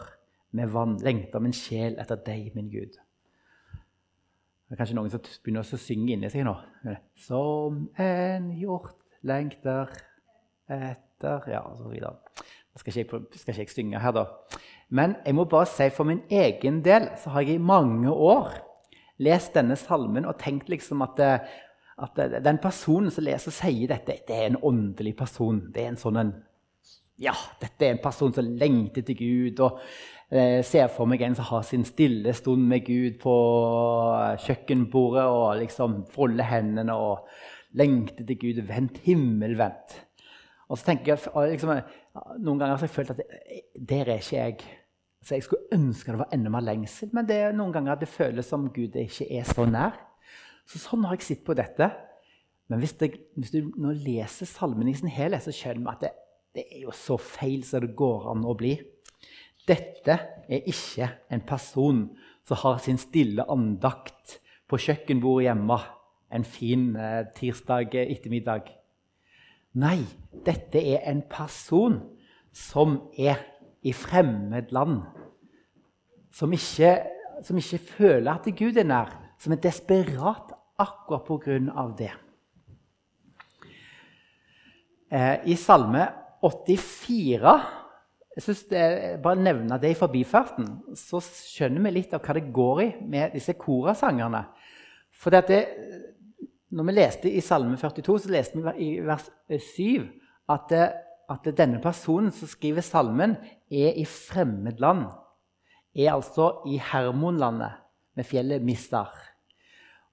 med 0.51 0.69
vann', 0.69 0.97
lengter 1.03 1.39
min 1.39 1.53
sjel 1.53 1.99
etter 1.99 2.15
deg, 2.25 2.51
min 2.55 2.69
Gud'. 2.69 2.97
Det 4.69 4.75
er 4.75 4.77
kanskje 4.83 4.95
noen 4.95 5.09
som 5.09 5.21
begynner 5.43 5.65
å 5.65 5.77
synge 5.81 6.13
inni 6.13 6.29
seg 6.29 6.43
nå. 6.45 6.53
Som 7.17 7.87
en 7.97 8.51
hjort 8.53 8.99
lengter 9.25 9.89
etter 10.69 11.47
Ja, 11.49 11.63
og 11.65 11.79
så 11.79 11.89
videre. 11.89 12.19
Nå 12.69 12.77
skal 12.77 12.93
jeg, 12.93 13.07
skal 13.09 13.53
ikke 13.55 13.63
jeg 13.63 13.71
synge 13.73 14.01
her, 14.03 14.13
da. 14.13 14.27
Men 14.93 15.15
jeg 15.25 15.35
må 15.35 15.47
bare 15.49 15.65
si 15.69 15.89
for 15.89 16.05
min 16.05 16.21
egen 16.29 16.83
del 16.85 17.09
så 17.17 17.33
har 17.33 17.47
jeg 17.47 17.57
i 17.57 17.63
mange 17.71 18.13
år 18.13 18.53
lest 19.25 19.57
denne 19.57 19.75
salmen 19.77 20.29
og 20.29 20.37
tenkt 20.37 20.69
liksom 20.69 21.01
at, 21.01 21.19
at 21.97 22.21
den 22.45 22.61
personen 22.61 23.09
som 23.11 23.25
leser 23.25 23.49
og 23.49 23.57
sier 23.57 23.89
dette, 23.89 24.19
det 24.27 24.37
er 24.37 24.51
en 24.51 24.61
åndelig 24.69 25.15
person. 25.17 25.63
Det 25.73 25.83
er 25.83 25.91
en 25.95 25.99
sånn 25.99 26.21
en 26.21 26.35
Ja, 27.19 27.33
dette 27.59 27.83
er 27.83 27.97
en 27.97 28.03
person 28.03 28.31
som 28.31 28.53
lengter 28.55 29.01
til 29.03 29.17
Gud. 29.17 29.59
og 29.59 29.81
jeg 30.29 30.59
eh, 30.59 30.65
ser 30.65 30.91
for 30.93 31.09
meg 31.09 31.23
en 31.25 31.33
som 31.37 31.47
har 31.49 31.63
sin 31.65 31.83
stille 31.87 32.33
stund 32.37 32.67
med 32.69 32.83
Gud 32.85 33.15
på 33.21 33.35
kjøkkenbordet 34.43 35.23
og 35.25 35.55
liksom 35.63 36.03
folder 36.13 36.45
hendene 36.51 36.93
og 36.93 37.23
lengter 37.79 38.27
til 38.27 38.37
Gud. 38.43 38.59
Vent, 38.67 38.99
himmel, 39.07 39.55
vent. 39.57 39.95
Og 40.69 40.77
så 40.77 40.91
tenker 40.91 41.15
jeg, 41.15 41.53
liksom, 41.55 41.73
Noen 42.43 42.59
ganger 42.59 42.75
har 42.75 42.85
jeg 42.85 42.93
følt 42.93 43.13
at 43.15 43.23
det, 43.23 43.25
der 43.89 44.05
er 44.05 44.21
ikke 44.21 44.35
jeg. 44.35 44.59
Så 45.25 45.35
Jeg 45.35 45.43
skulle 45.43 45.73
ønske 45.73 46.11
det 46.11 46.21
var 46.21 46.29
enda 46.33 46.51
mer 46.53 46.63
lengsel, 46.63 47.09
men 47.11 47.25
det 47.27 47.35
er 47.35 47.55
noen 47.55 47.73
ganger 47.73 47.97
det 47.99 48.07
føles 48.07 48.45
som 48.47 48.69
Gud 48.73 48.95
ikke 48.95 49.27
er 49.33 49.49
så 49.49 49.65
nær. 49.65 49.97
Så 50.69 50.77
Sånn 50.79 51.03
har 51.09 51.17
jeg 51.17 51.25
sett 51.25 51.43
på 51.47 51.57
dette. 51.57 51.89
Men 52.69 52.83
hvis, 52.83 52.93
det, 53.01 53.15
hvis 53.33 53.51
du 53.51 53.73
nå 53.81 53.95
leser 53.97 54.45
salmen 54.45 54.87
i 54.87 54.93
sin 54.93 55.09
helhet, 55.09 55.41
så 55.41 55.51
skjønner 55.51 55.81
vi 55.81 55.95
at 55.95 56.05
det, 56.05 56.13
det 56.53 56.65
er 56.69 56.83
jo 56.85 56.93
så 56.93 57.17
feil 57.17 57.65
som 57.65 57.81
det 57.81 57.95
går 57.97 58.29
an 58.29 58.45
å 58.45 58.53
bli. 58.57 58.75
Dette 59.67 60.15
er 60.49 60.67
ikke 60.69 61.09
en 61.31 61.41
person 61.45 62.03
som 62.47 62.61
har 62.63 62.79
sin 62.83 62.97
stille 62.97 63.45
andakt 63.51 64.39
på 64.69 64.79
kjøkkenbordet 64.81 65.49
hjemme 65.49 65.79
en 66.29 66.45
fin 66.45 66.95
eh, 66.95 67.25
tirsdag 67.35 67.95
ettermiddag. 67.95 68.69
Nei, 69.79 70.01
dette 70.45 70.81
er 70.81 71.05
en 71.09 71.21
person 71.29 71.99
som 72.53 72.99
er 73.17 73.41
i 73.85 73.93
fremmed 73.93 74.73
land. 74.75 75.01
Som 76.33 76.53
ikke, 76.53 76.95
som 77.45 77.57
ikke 77.57 77.81
føler 77.95 78.31
at 78.33 78.49
Gud 78.57 78.77
er 78.77 78.87
nær. 78.87 79.13
Som 79.39 79.53
er 79.55 79.61
desperat 79.63 80.53
akkurat 80.79 81.25
på 81.27 81.37
grunn 81.43 81.69
av 81.69 81.93
det. 81.97 82.11
Eh, 85.09 85.37
I 85.49 85.55
Salme 85.57 86.05
84 86.45 87.55
jeg 88.35 88.43
synes 88.45 88.63
det, 88.69 88.83
Bare 89.23 89.41
nevne 89.41 89.79
det 89.81 89.93
i 89.93 89.97
forbifarten, 89.97 90.67
så 90.95 91.21
skjønner 91.23 91.87
vi 91.87 91.95
litt 91.97 92.13
av 92.13 92.21
hva 92.23 92.35
det 92.37 92.51
går 92.53 92.81
i 92.83 92.89
med 93.01 93.33
disse 93.35 93.55
korasangerne. 93.59 94.45
For 95.09 95.33
det, 95.33 95.59
når 96.71 96.87
vi 96.87 96.95
leste 96.95 97.31
i 97.31 97.41
Salme 97.43 97.77
42, 97.77 98.19
så 98.23 98.33
leste 98.33 98.61
vi 98.61 98.73
i 98.85 98.89
vers 99.03 99.25
7 99.49 100.05
at, 100.53 100.73
at 101.29 101.49
denne 101.57 101.81
personen 101.83 102.31
som 102.33 102.49
skriver 102.49 102.85
salmen, 102.85 103.35
er 103.69 103.97
i 103.97 104.05
fremmed 104.07 104.79
land. 104.81 105.07
Er 105.97 106.13
altså 106.13 106.59
i 106.69 106.79
Hermonlandet, 106.79 107.85
med 108.17 108.27
fjellet 108.27 108.63
Mistar. 108.65 109.13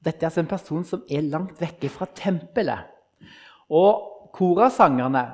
Dette 0.04 0.22
er 0.22 0.28
altså 0.28 0.42
en 0.44 0.50
person 0.50 0.84
som 0.86 1.02
er 1.10 1.24
langt 1.26 1.58
vekke 1.58 1.88
fra 1.90 2.06
tempelet. 2.14 2.86
Og 3.72 4.30
korasangerne 4.36 5.24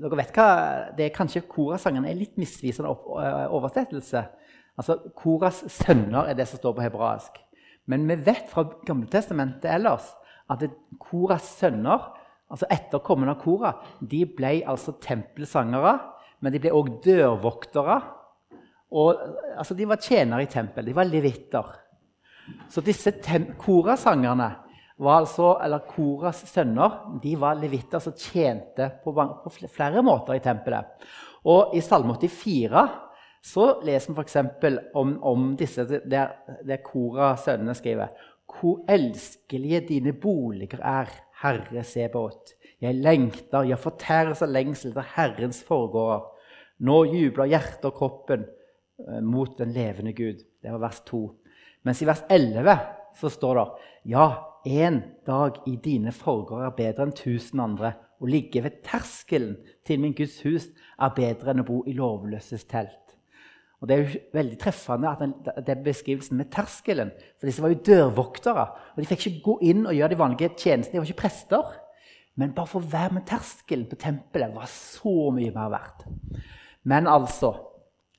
dere 0.00 0.18
vet 0.20 0.34
hva, 0.36 0.48
det 0.96 1.06
er 1.06 1.14
Kanskje 1.14 1.44
Korasangene 1.50 2.10
er 2.10 2.18
litt 2.18 2.38
misvisende 2.40 2.90
oversettelse. 3.54 4.24
Altså, 4.78 4.98
Koras 5.16 5.62
sønner 5.70 6.30
er 6.30 6.38
det 6.38 6.48
som 6.50 6.60
står 6.60 6.76
på 6.76 6.84
hebraisk. 6.84 7.38
Men 7.90 8.06
vi 8.08 8.16
vet 8.26 8.48
fra 8.50 8.64
Gammeltestamentet 8.86 9.68
ellers 9.70 10.10
at 10.50 10.64
Koras 11.00 11.46
sønner, 11.60 12.10
altså 12.50 12.68
etterkommende 12.72 13.36
av 13.36 13.40
Kora, 13.44 13.72
de 14.00 14.24
ble 14.28 14.58
altså 14.68 14.96
tempelsangere, 15.02 15.94
men 16.42 16.52
de 16.52 16.60
ble 16.60 16.74
òg 16.74 16.90
dørvoktere. 17.04 18.00
Og, 18.94 19.22
altså, 19.56 19.74
de 19.74 19.88
var 19.88 20.02
tjenere 20.02 20.44
i 20.44 20.50
tempel. 20.50 20.86
De 20.86 20.94
var 20.96 21.08
levitter. 21.08 21.70
Så 22.70 22.82
disse 22.84 23.10
korasangerne 23.58 24.50
var 25.02 25.24
altså, 25.24 25.56
eller 25.62 25.86
Koras 25.88 26.44
sønner 26.46 27.18
de 27.22 27.34
var 27.40 27.58
levitter 27.58 28.02
som 28.02 28.14
tjente 28.18 28.90
på, 29.02 29.14
flere 29.72 30.02
måter 30.06 30.36
i 30.36 30.42
tempelet. 30.44 31.08
Og 31.50 31.74
i 31.76 31.82
Salme 31.84 32.14
84 32.14 32.84
så 33.44 33.66
leser 33.84 34.14
vi 34.14 34.22
f.eks. 34.22 34.36
Om, 34.96 35.16
om 35.22 35.50
disse 35.60 35.84
der, 35.84 36.36
der 36.64 36.84
Kora 36.84 37.34
sønnene 37.36 37.74
skriver 37.76 38.14
hvor 38.54 38.84
elskelige 38.88 39.80
dine 39.88 40.12
boliger 40.12 40.78
er, 40.84 41.10
Herre 41.42 41.82
Sebaot. 41.84 42.54
Jeg 42.80 42.94
lengter, 42.94 43.64
jeg 43.66 43.80
fortæres 43.80 44.42
av 44.44 44.52
lengsel 44.52 44.92
etter 44.92 45.08
Herrens 45.16 45.62
forgårder. 45.66 46.28
Nå 46.84 46.98
jubler 47.08 47.50
hjertet 47.50 47.88
og 47.88 47.96
kroppen 47.98 48.44
eh, 48.44 49.20
mot 49.24 49.58
den 49.58 49.72
levende 49.74 50.12
Gud. 50.16 50.44
Det 50.62 50.72
var 50.72 50.82
vers 50.84 51.00
2. 51.08 51.22
Mens 51.84 52.02
i 52.02 52.08
vers 52.08 52.22
11 52.30 52.76
så 53.20 53.30
står 53.32 53.60
det 53.60 53.66
Ja, 54.14 54.26
en 54.64 55.02
dag 55.26 55.60
i 55.66 55.76
dine 55.76 56.12
forgårder 56.12 56.66
er 56.66 56.76
bedre 56.76 57.06
enn 57.06 57.16
tusen 57.16 57.60
andre. 57.60 57.94
Å 58.20 58.28
ligge 58.28 58.62
ved 58.64 58.80
terskelen 58.86 59.58
til 59.84 60.00
min 60.00 60.14
Guds 60.16 60.38
hus 60.46 60.70
er 60.96 61.16
bedre 61.16 61.52
enn 61.52 61.64
å 61.64 61.68
bo 61.68 61.82
i 61.86 61.96
lovløses 61.96 62.64
telt. 62.70 63.04
Og 63.82 63.88
Det 63.88 63.96
er 63.96 64.02
jo 64.02 64.20
veldig 64.32 64.56
treffende 64.62 65.10
at 65.10 65.20
den, 65.20 65.34
er 65.44 65.82
beskrivelsen 65.84 66.38
med 66.38 66.48
terskelen. 66.54 67.10
For 67.36 67.44
disse 67.44 67.60
var 67.60 67.68
jo 67.74 67.82
dørvoktere. 67.84 68.64
og 68.94 69.02
De 69.02 69.08
fikk 69.10 69.26
ikke 69.26 69.44
gå 69.44 69.56
inn 69.68 69.82
og 69.84 69.92
gjøre 69.92 70.14
de 70.14 70.18
vanlige 70.22 70.54
tjenestene. 70.56 70.94
De 70.94 71.02
var 71.02 71.10
ikke 71.10 71.20
prester. 71.20 71.74
Men 72.40 72.54
bare 72.56 72.70
for 72.70 72.80
å 72.80 72.92
være 72.94 73.18
med 73.18 73.26
terskelen 73.28 73.84
på 73.90 73.98
tempelet 74.00 74.54
var 74.56 74.70
så 74.72 75.28
mye 75.36 75.52
mer 75.52 75.68
verdt. 75.74 76.06
Men 76.84 77.06
altså 77.06 77.52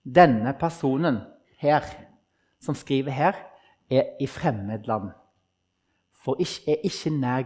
Denne 0.05 0.51
personen 0.53 1.15
her, 1.57 1.81
som 2.61 2.75
skriver 2.77 3.09
her, 3.09 3.39
er 3.89 4.15
i 4.19 4.27
fremmedland. 4.27 5.11
For 6.25 6.39
ikke, 6.41 6.77
ikke 6.83 7.11
nær, 7.13 7.43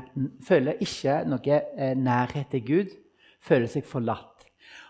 føler 0.48 0.80
ikke 0.80 1.20
noe 1.28 1.60
eh, 1.78 1.96
nærhet 2.00 2.52
til 2.54 2.66
Gud. 2.68 2.94
Føler 3.44 3.68
seg 3.72 3.88
forlatt. 3.88 4.46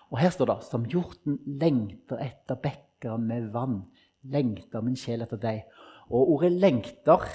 Og 0.10 0.20
her 0.22 0.34
står 0.34 0.50
det 0.52 0.58
som 0.66 0.86
hjorten 0.90 1.40
lengter 1.62 2.22
etter 2.22 2.58
bekker 2.62 3.18
med 3.22 3.50
vann. 3.54 3.84
Lengter 4.30 4.84
min 4.86 4.98
sjel 4.98 5.26
etter 5.26 5.42
deg. 5.42 5.66
Og 6.10 6.36
ordet 6.36 6.52
'lengter' 6.52 7.30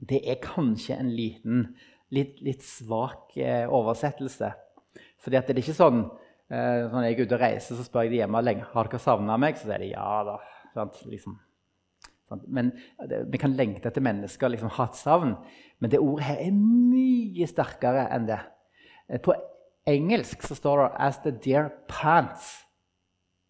det 0.00 0.22
er 0.24 0.40
kanskje 0.42 0.96
en 0.96 1.10
liten, 1.12 1.76
litt, 2.10 2.40
litt 2.40 2.64
svak 2.64 3.36
eh, 3.36 3.68
oversettelse. 3.68 4.52
Fordi 5.20 5.36
det 5.36 5.54
er 5.54 5.62
ikke 5.62 5.76
sånn 5.76 6.00
eh, 6.50 6.88
når 6.88 7.04
jeg 7.04 7.18
er 7.18 7.22
ute 7.26 7.36
og 7.36 7.42
reiser, 7.44 7.76
så 7.76 7.84
spør 7.84 8.06
jeg 8.06 8.14
de 8.14 8.22
hjemme 8.22 8.40
har 8.40 8.90
dere 8.90 9.02
savna 9.02 9.36
meg. 9.36 9.58
Så 9.58 9.68
sier 9.68 9.84
de 9.84 9.92
ja 9.92 10.08
da. 10.26 10.38
Sant? 10.74 11.02
Liksom. 11.06 11.36
Men 12.46 12.70
vi 13.32 13.40
kan 13.40 13.56
lengte 13.58 13.90
etter 13.90 14.04
mennesker, 14.04 14.52
liksom 14.52 14.70
ha 14.76 14.86
et 14.86 14.98
savn. 14.98 15.34
Men 15.80 15.92
det 15.92 16.02
ordet 16.02 16.28
her 16.28 16.42
er 16.44 16.54
mye 16.54 17.48
sterkere 17.50 18.06
enn 18.14 18.28
det. 18.28 18.38
Eh, 19.08 19.20
på 19.22 19.34
engelsk 19.90 20.42
så 20.46 20.54
står 20.54 20.82
det 20.82 20.90
'as 20.98 21.18
the 21.24 21.30
dear 21.30 21.70
pants 21.88 22.66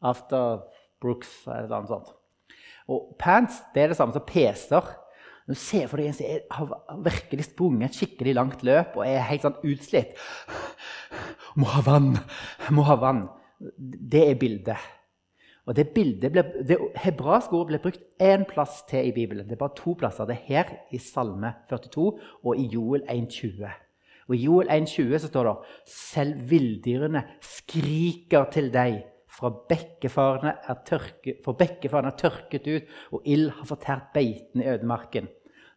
after 0.02 0.62
Brooks 1.00 1.46
eller 1.46 1.68
noe 1.68 1.86
sånt. 1.86 2.14
Og 2.88 3.16
pants 3.18 3.62
det 3.74 3.82
er 3.82 3.88
det 3.88 3.96
samme 3.96 4.12
som 4.12 4.24
PC-er. 4.26 4.96
Du 5.48 5.54
ser 5.54 5.88
for 5.90 5.96
deg 5.96 6.06
en 6.06 6.14
som 6.14 6.26
har 6.50 7.02
virkelig 7.02 7.44
sprunget 7.44 7.90
et 7.90 7.96
skikkelig 7.98 8.34
langt 8.34 8.62
løp 8.62 8.96
og 8.96 9.06
er 9.06 9.24
helt 9.26 9.42
sånn 9.42 9.58
utslitt. 9.66 10.14
Må 11.56 11.66
ha 11.66 11.82
vann! 11.82 12.18
Må 12.70 12.82
ha 12.86 12.94
vann. 12.94 13.24
Det 13.58 14.30
er 14.30 14.38
bildet. 14.38 14.78
Og 15.66 15.76
Det 15.76 15.88
bildet 15.94 16.32
ble, 16.32 16.42
det 16.66 16.78
hebraiske 16.96 17.52
ordet 17.54 17.68
ble 17.68 17.78
brukt 17.84 18.22
én 18.22 18.46
plass 18.48 18.82
til 18.88 19.06
i 19.06 19.12
Bibelen. 19.12 19.44
Det 19.46 19.52
er 19.52 19.60
bare 19.60 19.76
to 19.76 19.94
plasser. 19.94 20.24
Det 20.24 20.36
er 20.36 20.46
her 20.46 20.72
i 20.90 20.98
Salme 20.98 21.52
42 21.68 22.18
og 22.44 22.56
i 22.56 22.66
Joel 22.72 23.02
1,20. 23.02 23.68
Og 24.28 24.36
I 24.36 24.42
Joel 24.44 24.70
1,20 24.70 25.18
så 25.18 25.28
står 25.28 25.44
det 25.44 25.54
selv 25.86 26.50
villdyrene 26.50 27.22
skriker 27.42 28.48
til 28.54 28.72
deg 28.72 29.02
for 29.30 29.64
bekkefarene 29.70 30.56
er, 30.68 30.80
tørke, 30.86 31.36
for 31.44 31.58
bekkefarene 31.58 32.10
er 32.10 32.18
tørket 32.18 32.66
ut, 32.66 32.88
og 33.14 33.28
ild 33.30 33.50
har 33.56 33.68
fortært 33.68 34.10
beitene 34.14 34.64
i 34.64 34.72
ødemarken. 34.74 35.28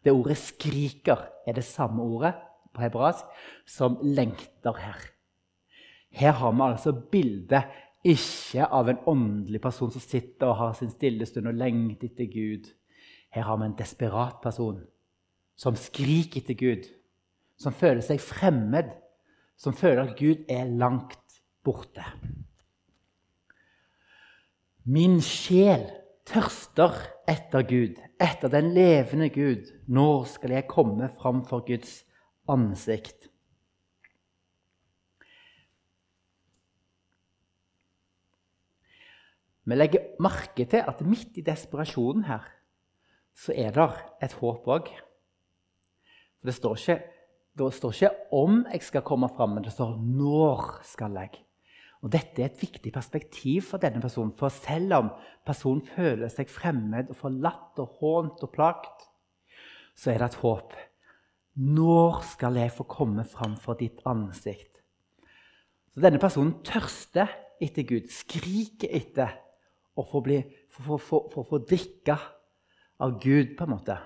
Det 0.04 0.12
ordet 0.12 0.36
'skriker' 0.36 1.28
er 1.46 1.52
det 1.52 1.64
samme 1.64 2.02
ordet 2.02 2.34
på 2.74 2.82
hebraisk 2.82 3.24
som 3.66 3.96
'lengter' 3.96 4.78
her. 4.78 5.00
Her 6.10 6.30
har 6.30 6.52
vi 6.52 6.62
altså 6.62 6.92
bildet 6.92 7.64
ikke 8.04 8.66
av 8.68 8.90
en 8.90 9.00
åndelig 9.08 9.60
person 9.64 9.92
som 9.92 10.02
sitter 10.02 10.50
og 10.50 10.58
har 10.60 10.74
sin 10.76 10.92
stille 10.92 11.26
stund 11.28 11.48
og 11.48 11.56
lengter 11.56 12.10
etter 12.10 12.28
Gud. 12.28 12.68
Her 13.32 13.48
har 13.48 13.58
vi 13.58 13.70
en 13.70 13.78
desperat 13.78 14.42
person 14.44 14.82
som 15.56 15.78
skriker 15.78 16.42
etter 16.42 16.58
Gud, 16.58 16.86
som 17.56 17.74
føler 17.74 18.02
seg 18.04 18.20
fremmed, 18.22 18.90
som 19.56 19.76
føler 19.76 20.04
at 20.04 20.18
Gud 20.18 20.44
er 20.50 20.68
langt 20.68 21.40
borte. 21.64 22.04
Min 24.84 25.20
sjel 25.24 25.86
tørster 26.28 26.98
etter 27.30 27.64
Gud, 27.64 28.00
etter 28.20 28.52
den 28.52 28.74
levende 28.76 29.30
Gud. 29.32 29.70
Når 29.86 30.26
skal 30.34 30.56
jeg 30.58 30.68
komme 30.68 31.08
fram 31.08 31.44
for 31.48 31.64
Guds 31.64 32.02
ansikt? 32.50 33.23
Vi 39.64 39.76
legger 39.76 40.12
merke 40.20 40.66
til 40.68 40.84
at 40.84 41.00
midt 41.04 41.38
i 41.40 41.44
desperasjonen 41.44 42.26
her 42.28 42.44
så 43.34 43.54
er 43.56 43.72
det 43.74 43.88
et 44.22 44.36
håp 44.38 44.68
òg. 44.70 44.90
Det 46.44 46.54
står 46.54 46.76
ikke, 46.76 46.98
det 47.58 47.72
står 47.74 47.92
ikke 47.92 48.10
'om 48.32 48.66
jeg 48.72 48.82
skal 48.82 49.02
komme 49.02 49.28
fram', 49.28 49.54
men 49.54 49.64
det 49.64 49.72
står 49.72 49.96
'når 49.96 50.82
skal 50.82 51.10
jeg'. 51.16 51.44
Og 52.02 52.12
Dette 52.12 52.42
er 52.42 52.46
et 52.46 52.60
viktig 52.60 52.92
perspektiv 52.92 53.62
for 53.62 53.78
denne 53.78 54.00
personen. 54.00 54.32
For 54.36 54.48
selv 54.48 54.92
om 54.92 55.08
personen 55.46 55.86
føler 55.86 56.28
seg 56.28 56.50
fremmed 56.50 57.08
og 57.08 57.16
forlatt 57.16 57.78
og 57.78 57.96
hånt 58.00 58.42
og 58.42 58.52
plagt, 58.52 59.08
så 59.96 60.10
er 60.10 60.18
det 60.18 60.24
et 60.24 60.42
håp. 60.42 60.74
Når 61.56 62.20
skal 62.22 62.54
jeg 62.54 62.72
få 62.72 62.82
komme 62.82 63.24
fram 63.24 63.56
for 63.56 63.74
ditt 63.74 64.02
ansikt? 64.04 64.82
Så 65.94 66.00
Denne 66.00 66.18
personen 66.18 66.58
tørster 66.66 67.30
etter 67.62 67.82
Gud, 67.82 68.10
skriker 68.10 68.88
etter 68.90 69.43
å 69.94 70.04
få, 70.06 70.20
bli, 70.24 70.40
få 70.70 70.98
for 70.98 71.66
drikke 71.68 72.16
av 73.04 73.18
Gud, 73.22 73.54
på 73.56 73.66
en 73.66 73.74
måte. 73.74 73.96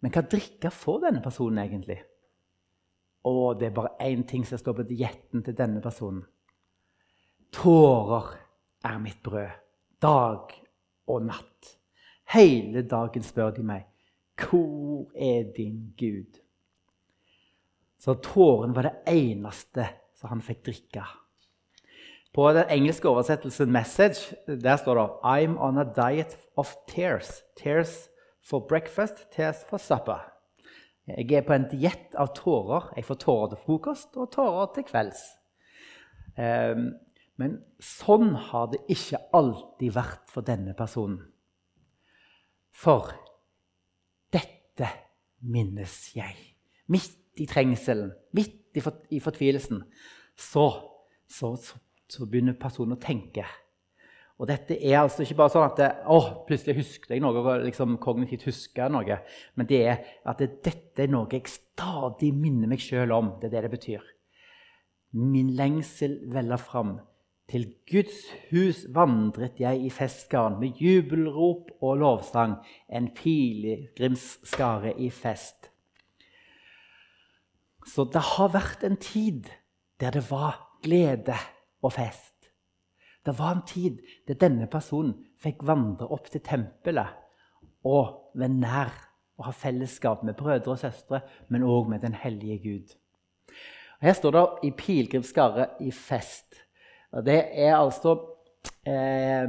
Men 0.00 0.12
hva 0.12 0.22
drikke 0.28 0.72
får 0.72 1.02
denne 1.06 1.22
personen 1.24 1.62
egentlig? 1.64 1.98
Å, 3.26 3.32
det 3.58 3.68
er 3.68 3.76
bare 3.76 3.96
én 4.06 4.22
ting 4.28 4.44
som 4.46 4.60
står 4.60 4.78
på 4.78 4.88
dietten 4.88 5.42
til 5.44 5.56
denne 5.58 5.82
personen. 5.84 6.22
Tårer 7.56 8.32
er 8.86 9.02
mitt 9.02 9.22
brød, 9.24 9.52
dag 10.02 10.54
og 11.10 11.26
natt. 11.26 11.72
Hele 12.34 12.82
dagen 12.86 13.22
spør 13.22 13.54
de 13.56 13.62
meg, 13.62 13.84
'Hvor 14.36 15.06
er 15.14 15.52
din 15.56 15.94
Gud?' 15.96 16.40
Så 17.98 18.14
tårene 18.20 18.74
var 18.74 18.82
det 18.82 18.96
eneste 19.06 19.86
som 20.14 20.28
han 20.28 20.42
fikk 20.44 20.64
drikke. 20.64 21.04
På 22.36 22.52
den 22.52 22.68
engelske 22.68 23.08
oversettelsen 23.08 23.76
'Message' 23.76 24.34
der 24.46 24.76
står 24.76 24.94
det 24.94 25.10
'I'm 25.24 25.56
on 25.58 25.78
a 25.78 25.84
diet 25.84 26.38
of 26.56 26.74
tears'. 26.90 27.42
Tears 27.62 28.08
for 28.48 28.66
breakfast, 28.68 29.14
tears 29.32 29.56
for 29.68 29.76
supper. 29.76 30.32
Jeg 31.06 31.32
er 31.32 31.46
på 31.46 31.52
en 31.52 31.68
diett 31.70 32.14
av 32.14 32.34
tårer. 32.34 32.92
Jeg 32.96 33.04
får 33.04 33.14
tårer 33.14 33.48
til 33.48 33.58
frokost 33.64 34.16
og 34.16 34.32
tårer 34.32 34.74
til 34.74 34.84
kvelds. 34.84 35.22
Um, 36.38 36.92
men 37.36 37.56
sånn 37.80 38.34
har 38.34 38.66
det 38.66 38.82
ikke 38.88 39.22
alltid 39.32 39.94
vært 39.94 40.28
for 40.28 40.40
denne 40.40 40.74
personen. 40.74 41.22
For 42.74 43.12
dette 44.32 44.88
minnes 45.40 45.96
jeg. 46.16 46.36
Midt 46.86 47.40
i 47.40 47.46
trengselen, 47.46 48.12
midt 48.32 48.76
i 49.10 49.20
fortvilelsen, 49.20 49.82
så, 50.36 50.68
så, 51.28 51.56
så, 51.56 51.78
så 52.10 52.26
begynner 52.26 52.58
personen 52.58 52.96
å 52.96 53.02
tenke. 53.02 53.46
Og 54.36 54.48
dette 54.50 54.76
er 54.76 54.98
altså 55.00 55.24
ikke 55.24 55.38
bare 55.38 55.52
sånn 55.54 55.64
at 55.64 55.78
det, 55.80 55.88
å, 56.12 56.18
plutselig 56.48 56.76
husket 56.82 57.14
jeg 57.14 57.22
noe, 57.24 57.56
liksom 57.64 57.96
kognitivt 58.02 58.44
husker 58.50 58.92
noe. 58.92 59.20
Men 59.56 59.68
det 59.68 59.80
er 59.80 60.02
at 60.28 60.42
det, 60.42 60.50
dette 60.66 61.06
er 61.06 61.12
noe 61.12 61.30
jeg 61.32 61.48
stadig 61.48 62.34
minner 62.36 62.68
meg 62.68 62.84
sjøl 62.84 63.14
om. 63.16 63.32
Det 63.40 63.48
er 63.48 63.56
det 63.56 63.64
det 63.66 63.72
betyr. 63.78 64.10
Min 65.16 65.54
lengsel 65.56 66.18
veller 66.32 66.60
fram. 66.60 66.98
Til 67.48 67.64
Guds 67.88 68.26
hus 68.50 68.82
vandret 68.92 69.60
jeg 69.62 69.86
i 69.86 69.90
festgarn 69.94 70.58
med 70.60 70.82
jubelrop 70.82 71.70
og 71.78 72.00
lovsang, 72.02 72.58
en 72.90 73.08
pilegrimsskare 73.16 74.96
i 75.00 75.08
fest. 75.14 75.70
Så 77.86 78.04
det 78.10 78.24
har 78.34 78.50
vært 78.52 78.82
en 78.84 78.98
tid 79.00 79.46
der 80.02 80.18
det 80.18 80.26
var 80.28 80.58
glede 80.84 81.38
og 81.82 81.92
fest. 81.92 82.50
Det 83.26 83.34
var 83.38 83.54
en 83.54 83.66
tid 83.66 83.98
der 84.28 84.38
denne 84.38 84.68
personen 84.70 85.16
fikk 85.42 85.64
vandre 85.66 86.06
opp 86.14 86.30
til 86.30 86.44
tempelet 86.46 87.16
og 87.86 88.30
være 88.34 88.54
nær 88.54 88.94
og 89.36 89.48
ha 89.48 89.52
fellesskap 89.52 90.22
med 90.24 90.36
brødre 90.38 90.72
og 90.72 90.78
søstre, 90.80 91.20
men 91.48 91.66
òg 91.66 91.90
med 91.90 92.00
den 92.00 92.14
hellige 92.14 92.58
Gud. 92.62 92.94
Her 94.00 94.12
står 94.12 94.30
det 94.30 94.46
'i 94.62 94.70
pilegrimsskare 94.70 95.66
i 95.80 95.90
fest'. 95.90 96.62
Og 97.12 97.26
det 97.26 97.44
er 97.52 97.76
altså 97.76 98.18
eh, 98.86 99.48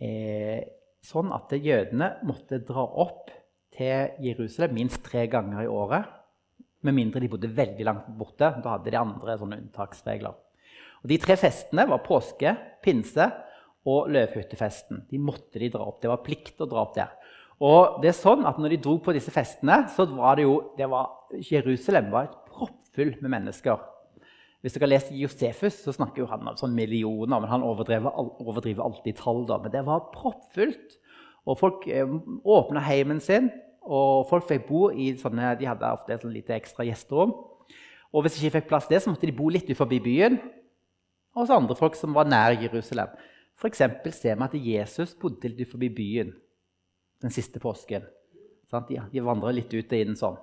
eh, 0.00 0.62
sånn 1.02 1.32
at 1.32 1.52
jødene 1.52 2.16
måtte 2.24 2.58
dra 2.64 2.86
opp 2.86 3.30
til 3.76 4.08
Jerusalem 4.24 4.74
minst 4.74 5.04
tre 5.04 5.26
ganger 5.26 5.62
i 5.62 5.66
året. 5.66 6.04
Med 6.84 6.96
mindre 6.96 7.22
de 7.22 7.30
bodde 7.32 7.48
veldig 7.48 7.86
langt 7.86 8.08
borte. 8.18 8.50
Da 8.60 8.76
hadde 8.76 8.92
de 8.92 9.00
andre 9.00 9.38
sånne 9.40 9.60
unntaksregler. 9.62 10.34
Og 11.04 11.10
De 11.10 11.18
tre 11.20 11.36
festene 11.40 11.86
var 11.88 12.04
påske, 12.04 12.54
pinse 12.84 13.28
og 13.88 14.10
løvhyttefesten. 14.12 15.04
De 15.10 15.20
måtte 15.20 15.60
de 15.60 15.70
dra 15.72 15.84
opp. 15.84 16.00
Det 16.00 16.12
var 16.12 16.22
plikt 16.24 16.60
å 16.64 16.68
dra 16.68 16.84
opp 16.84 16.94
der. 16.96 17.12
Og 17.64 18.00
det 18.02 18.10
er 18.10 18.16
sånn 18.18 18.44
at 18.48 18.58
når 18.58 18.74
de 18.74 18.82
dro 18.86 18.96
på 19.02 19.14
disse 19.14 19.32
festene, 19.32 19.84
så 19.94 20.06
var 20.10 20.38
det 20.38 20.46
jo 20.46 20.56
det 20.78 20.88
var, 20.90 21.12
Jerusalem 21.38 22.10
var 22.12 22.32
proppfull 22.50 23.14
med 23.20 23.32
mennesker. 23.36 23.82
Hvis 24.64 24.78
dere 24.78 24.88
leser 24.88 25.16
Josefus, 25.20 25.82
så 25.84 25.92
snakker 25.92 26.22
jo 26.22 26.28
han 26.30 26.46
om 26.48 26.56
sånn 26.56 26.74
millioner. 26.76 27.36
men 27.40 27.50
Han 27.50 27.64
overdriver 27.64 28.80
alltid 28.84 29.16
tall. 29.20 29.44
da, 29.46 29.58
Men 29.58 29.70
det 29.70 29.84
var 29.84 30.08
proppfullt. 30.12 30.96
Og 31.44 31.58
folk 31.60 31.86
eh, 31.86 32.08
åpna 32.44 32.80
heimen 32.80 33.20
sin, 33.20 33.50
og 33.84 34.24
folk 34.30 34.46
fikk 34.48 34.66
bo 34.68 34.86
i 34.90 35.10
sånne 35.20 35.54
De 35.60 35.68
hadde 35.68 35.92
ofte 35.92 36.14
et 36.14 36.24
lite 36.24 36.56
ekstra 36.56 36.86
gjesterom. 36.88 37.34
Og 38.14 38.24
hvis 38.24 38.38
de 38.38 38.44
ikke 38.46 38.60
fikk 38.60 38.70
plass 38.70 38.88
der, 38.88 39.02
så 39.02 39.12
måtte 39.12 39.28
de 39.28 39.36
bo 39.36 39.50
litt 39.52 39.68
utenfor 39.68 39.90
byen 39.90 40.38
og 41.34 41.42
hos 41.42 41.50
andre 41.50 41.74
folk 41.74 41.96
som 41.98 42.14
var 42.14 42.28
nær 42.30 42.54
Jerusalem. 42.54 43.10
F.eks. 43.58 43.80
ser 44.14 44.36
vi 44.38 44.46
at 44.46 44.54
Jesus 44.54 45.16
bodde 45.18 45.50
litt 45.50 45.64
utenfor 45.64 45.82
byen 45.96 46.30
den 47.22 47.34
siste 47.34 47.60
påsken. 47.62 48.06
De, 48.88 49.22
vandrer 49.22 49.54
litt 49.54 49.72
ut 49.74 49.92
og 49.92 50.00
inn 50.00 50.18
sånn. 50.18 50.36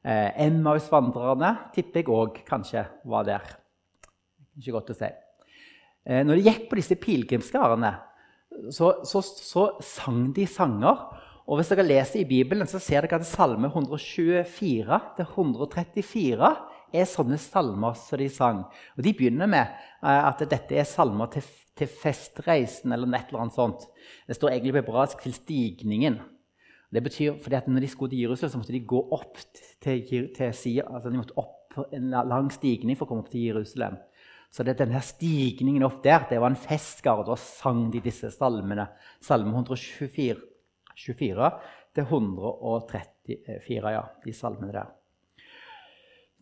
Eh, 0.00 0.46
Emmaus-vandrerne 0.46 1.50
tipper 1.74 2.02
jeg 2.02 2.12
òg 2.12 2.40
kanskje 2.48 2.84
var 3.08 3.26
der. 3.28 3.44
Ikke 4.56 4.74
godt 4.76 4.92
å 4.92 4.96
si. 4.96 5.08
Eh, 6.04 6.22
når 6.24 6.40
de 6.40 6.46
gikk 6.48 6.68
på 6.70 6.78
disse 6.80 6.96
pilegrimsskarene, 7.00 7.92
så, 8.72 8.92
så, 9.08 9.22
så, 9.22 9.66
sang 9.84 10.30
de 10.36 10.46
sanger. 10.48 11.04
Og 11.50 11.58
hvis 11.58 11.72
dere 11.72 11.82
leser 11.82 12.20
i 12.20 12.28
Bibelen, 12.30 12.68
så 12.70 12.78
ser 12.78 13.02
dere 13.02 13.18
at 13.18 13.26
Salme 13.26 13.66
124-134 13.72 16.50
er 16.94 17.08
sånne 17.10 17.38
salmer 17.42 17.90
som 17.98 18.20
de 18.20 18.28
sang. 18.30 18.60
Og 18.94 19.02
De 19.02 19.10
begynner 19.18 19.50
med 19.50 19.66
uh, 19.66 20.28
at 20.28 20.38
dette 20.46 20.78
er 20.78 20.86
salmer 20.86 21.26
til, 21.34 21.42
til, 21.74 21.90
festreisen 21.90 22.94
eller 22.94 23.10
et 23.18 23.26
eller 23.32 23.42
annet 23.44 23.58
sånt. 23.58 23.80
Det 24.28 24.36
står 24.38 24.50
egentlig 24.52 24.74
på 24.76 24.82
hebraisk 24.84 25.16
'til 25.22 25.34
stigningen'. 25.34 26.20
Det 26.90 27.02
betyr 27.02 27.38
fordi 27.42 27.56
at 27.56 27.68
når 27.68 27.80
de 27.80 27.88
skulle 27.88 28.10
til 28.10 28.20
Jerusalem, 28.20 28.50
så 28.50 28.58
måtte 28.58 28.72
de 28.72 28.86
gå 28.86 29.08
opp 29.10 29.36
til, 29.82 30.28
til 30.36 30.54
siden, 30.54 30.94
altså 30.94 31.10
de 31.10 31.16
måtte 31.16 31.38
opp 31.38 31.56
en 31.92 32.10
lang 32.10 32.52
stigning 32.52 32.98
for 32.98 33.06
å 33.06 33.08
komme 33.08 33.22
opp 33.22 33.30
til 33.30 33.46
Jerusalem. 33.46 33.96
Så 34.50 34.62
det, 34.66 34.78
denne 34.78 35.00
stigningen 35.00 35.82
opp 35.86 36.02
der 36.02 36.26
det 36.30 36.40
var 36.40 36.50
en 36.50 36.56
festgard. 36.56 37.26
Da 37.26 37.36
sang 37.38 37.92
de 37.92 38.00
disse 38.02 38.30
salmene. 38.34 38.88
Salme 39.22 39.54
124 39.54 40.49
24 41.06 41.50
til 41.94 42.06
134, 42.06 43.92
ja, 43.94 44.02
de 44.24 44.34
salmene 44.36 44.74
der. 44.74 44.90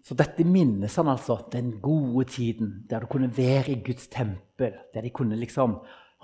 Så 0.05 0.17
dette 0.17 0.45
minnes 0.47 0.95
han 0.97 1.11
altså 1.11 1.37
den 1.53 1.81
gode 1.85 2.25
tiden 2.33 2.87
der 2.89 3.05
du 3.05 3.11
kunne 3.11 3.31
være 3.37 3.71
i 3.73 3.83
Guds 3.85 4.09
tempel, 4.09 4.73
der 4.95 5.05
de 5.05 5.11
kunne 5.11 5.37
liksom 5.37 5.79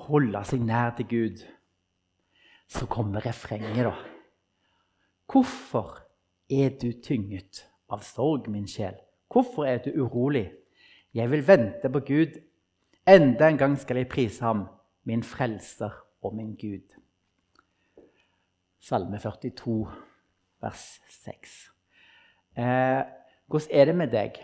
holde 0.08 0.40
seg 0.48 0.62
nær 0.64 0.94
til 0.96 1.08
Gud. 1.10 1.44
Så 2.68 2.86
kommer 2.86 3.26
refrenget, 3.26 3.84
da. 3.84 3.92
Hvorfor 5.30 5.98
er 6.50 6.72
du 6.80 6.92
tynget 7.04 7.64
av 7.92 8.00
sorg, 8.04 8.48
min 8.48 8.66
sjel? 8.68 8.96
Hvorfor 9.30 9.66
er 9.68 9.82
du 9.84 9.90
urolig? 10.00 10.50
Jeg 11.14 11.30
vil 11.30 11.44
vente 11.46 11.90
på 11.92 12.00
Gud. 12.00 12.40
Enda 13.06 13.48
en 13.48 13.58
gang 13.60 13.76
skal 13.78 14.00
jeg 14.00 14.08
prise 14.08 14.44
ham, 14.44 14.66
min 15.04 15.22
frelser 15.22 15.92
og 16.22 16.34
min 16.34 16.54
Gud. 16.56 17.03
Salme 18.84 19.16
42, 19.16 19.86
vers 20.60 20.82
6. 21.24 21.52
Eh, 22.60 22.98
hvordan 23.48 23.70
er 23.80 23.86
det 23.88 23.94
med 23.96 24.10
deg? 24.12 24.40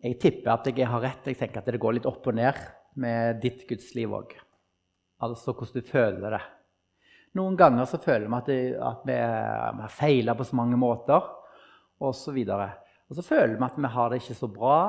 Jeg 0.00 0.16
tipper 0.22 0.54
at 0.54 0.70
jeg 0.70 0.88
har 0.88 1.04
rett. 1.04 1.28
Jeg 1.28 1.36
tenker 1.36 1.60
at 1.60 1.68
det 1.68 1.80
går 1.82 1.98
litt 1.98 2.08
opp 2.08 2.30
og 2.32 2.38
ned 2.38 2.56
med 3.04 3.42
ditt 3.42 3.66
gudsliv 3.68 4.14
òg. 4.16 4.32
Altså 5.20 5.52
hvordan 5.52 5.76
du 5.76 5.90
føler 5.90 6.38
det. 6.38 6.40
Noen 7.36 7.58
ganger 7.60 7.84
så 7.88 8.00
føler 8.00 8.24
vi 8.24 8.38
at, 8.38 8.48
det, 8.48 8.58
at 8.80 9.04
vi, 9.10 9.18
har 9.84 9.92
feila 9.92 10.36
på 10.38 10.48
så 10.48 10.56
mange 10.56 10.80
måter, 10.80 11.28
osv. 12.00 12.40
Og 12.48 13.12
så 13.18 13.26
føler 13.28 13.58
vi 13.58 13.68
at 13.68 13.76
vi 13.76 13.92
har 13.98 14.08
det 14.08 14.22
ikke 14.22 14.40
så 14.40 14.48
bra. 14.56 14.80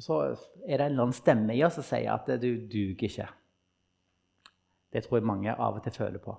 Og 0.00 0.08
så 0.08 0.24
er 0.24 0.32
det 0.32 0.80
en 0.80 0.88
eller 0.94 1.10
annen 1.10 1.20
stemme 1.20 1.60
i 1.60 1.64
oss 1.68 1.76
som 1.76 1.90
sier 1.92 2.08
at 2.16 2.32
du 2.40 2.50
duger 2.72 3.04
ikke. 3.12 3.28
Det 4.92 5.04
tror 5.04 5.18
jeg 5.18 5.28
mange 5.28 5.52
av 5.54 5.78
og 5.78 5.84
til 5.84 5.94
føler 5.96 6.20
på. 6.22 6.36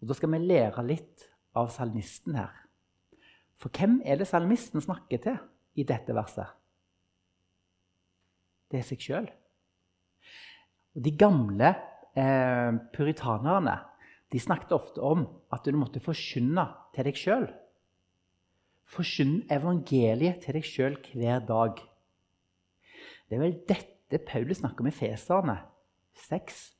Og 0.00 0.08
Da 0.08 0.16
skal 0.16 0.32
vi 0.32 0.38
lære 0.44 0.86
litt 0.86 1.28
av 1.56 1.70
salmisten 1.72 2.36
her. 2.36 2.52
For 3.60 3.68
hvem 3.68 4.00
er 4.04 4.16
det 4.16 4.28
salmisten 4.28 4.80
snakker 4.80 5.20
til 5.20 5.36
i 5.76 5.84
dette 5.84 6.14
verset? 6.16 6.48
Det 8.70 8.80
er 8.80 8.86
seg 8.86 9.04
sjøl. 9.04 9.28
De 10.94 11.12
gamle 11.16 11.74
eh, 12.16 12.72
puritanerne 12.94 13.76
de 14.30 14.38
snakket 14.38 14.72
ofte 14.72 15.02
om 15.02 15.24
at 15.50 15.66
du 15.66 15.76
måtte 15.76 16.02
forkynne 16.02 16.68
til 16.94 17.08
deg 17.08 17.18
sjøl. 17.18 17.48
Forkynn 18.90 19.40
evangeliet 19.50 20.44
til 20.44 20.56
deg 20.56 20.66
sjøl 20.66 20.98
hver 21.12 21.42
dag. 21.46 21.80
Det 23.26 23.38
er 23.38 23.42
vel 23.42 23.58
dette 23.68 24.22
Paulus 24.26 24.62
snakker 24.62 24.84
om 24.84 24.90
i 24.90 24.94
Feserne 24.94 25.56
6. 26.28 26.79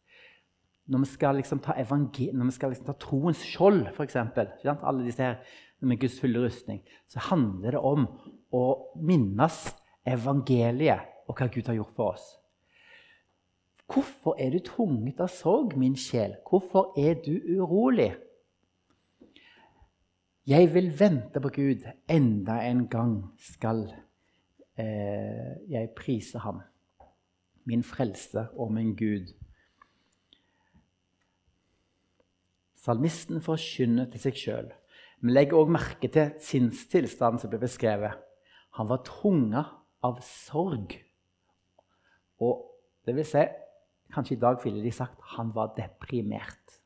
Når 0.91 1.05
vi 1.05 1.09
skal 1.13 1.39
liksom 1.39 1.61
ta, 1.63 1.77
når 1.79 2.49
vi 2.49 2.55
skal 2.57 2.73
liksom 2.73 2.89
ta 2.89 2.97
troens 2.99 3.45
skjold, 3.47 3.85
f.eks. 3.93 4.17
Alle 4.19 5.05
disse 5.07 5.23
her 5.23 5.39
med 5.87 6.01
Guds 6.01 6.19
fulle 6.21 6.43
rustning, 6.43 6.83
så 7.09 7.23
handler 7.31 7.77
det 7.77 7.83
om 7.87 8.09
å 8.51 8.65
minnes 8.99 9.63
evangeliet 10.09 11.07
og 11.31 11.39
hva 11.39 11.47
Gud 11.53 11.71
har 11.71 11.79
gjort 11.79 11.95
for 11.97 12.17
oss. 12.17 12.27
Hvorfor 13.91 14.37
er 14.39 14.53
du 14.55 14.61
tvunget 14.63 15.23
av 15.23 15.31
sorg, 15.35 15.75
min 15.79 15.97
sjel? 15.99 16.37
Hvorfor 16.47 16.93
er 16.99 17.17
du 17.23 17.33
urolig? 17.59 18.13
Jeg 20.47 20.71
vil 20.75 20.91
vente 20.99 21.43
på 21.43 21.51
Gud. 21.55 21.87
Enda 22.11 22.61
en 22.67 22.87
gang 22.91 23.17
skal 23.39 23.85
eh, 24.79 25.59
jeg 25.71 25.91
prise 25.99 26.39
ham. 26.43 26.63
Min 27.67 27.83
frelse 27.87 28.47
og 28.57 28.73
min 28.75 28.95
Gud. 28.99 29.35
Salmisten 32.81 33.43
forkynner 33.45 34.09
til 34.09 34.23
seg 34.23 34.39
sjøl. 34.41 34.71
Vi 35.21 35.33
legger 35.35 35.61
òg 35.61 35.73
merke 35.75 36.09
til 36.13 36.33
sinnstilstanden 36.41 37.43
som 37.43 37.53
blir 37.53 37.61
beskrevet. 37.61 38.17
Han 38.79 38.89
var 38.89 39.03
tunga 39.05 39.67
av 40.07 40.23
sorg. 40.25 40.95
Og 42.41 42.63
det 43.05 43.17
vil 43.19 43.29
si, 43.29 43.43
kanskje 44.15 44.39
i 44.39 44.41
dag 44.41 44.57
ville 44.65 44.81
de 44.85 44.93
sagt 44.95 45.21
han 45.37 45.53
var 45.53 45.75
deprimert. 45.77 46.81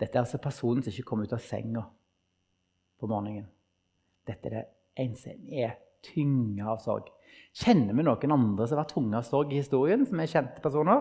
Dette 0.00 0.18
er 0.18 0.26
altså 0.26 0.42
personen 0.42 0.84
som 0.84 0.92
ikke 0.92 1.06
kom 1.08 1.24
ut 1.24 1.32
av 1.32 1.40
senga 1.40 1.86
på 3.00 3.08
morgenen. 3.08 3.48
Dette 4.28 4.50
er 4.50 4.58
det 4.58 4.64
eneste 5.00 5.36
er 5.48 5.78
tynga 6.04 6.68
av 6.74 6.82
sorg. 6.84 7.08
Kjenner 7.56 7.96
vi 7.96 8.04
noen 8.04 8.34
andre 8.34 8.66
som 8.66 8.76
har 8.76 8.84
vært 8.84 8.96
tunga 8.98 9.20
av 9.22 9.28
sorg 9.28 9.52
i 9.54 9.62
historien, 9.62 10.04
som 10.04 10.20
er 10.20 10.30
kjente 10.30 10.64
personer? 10.64 11.00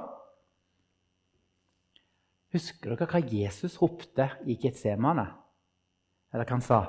Husker 2.53 2.93
dere 2.93 3.07
hva 3.09 3.19
Jesus 3.25 3.79
ropte 3.81 4.27
i 4.45 4.53
Getsemane? 4.61 5.25
Eller 6.33 6.45
hva 6.45 6.57
han 6.59 6.65
sa? 6.65 6.81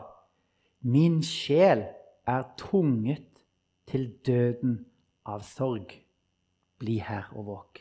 Min 0.84 1.22
sjel 1.24 1.86
er 2.28 2.42
tunget 2.60 3.40
til 3.88 4.10
døden 4.26 4.82
av 5.24 5.40
sorg. 5.48 5.94
Bli 6.80 6.98
her 7.00 7.30
og 7.32 7.46
våk. 7.48 7.80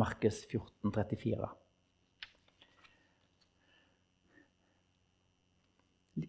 Markus 0.00 0.44
14, 0.48 0.92
34. 0.94 1.50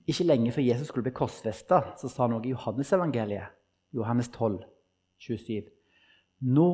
Ikke 0.10 0.27
lenge 0.27 0.51
før 0.51 0.67
Jesus 0.67 0.91
skulle 0.91 1.08
bli 1.08 1.15
korsfesta, 1.15 1.79
sa 1.95 2.12
han 2.25 2.36
noe 2.36 2.43
i 2.45 2.51
Johannesevangeliet, 2.51 3.55
Johannes 3.95 4.29
12, 4.36 4.60
27. 5.23 5.71
Nå 6.45 6.69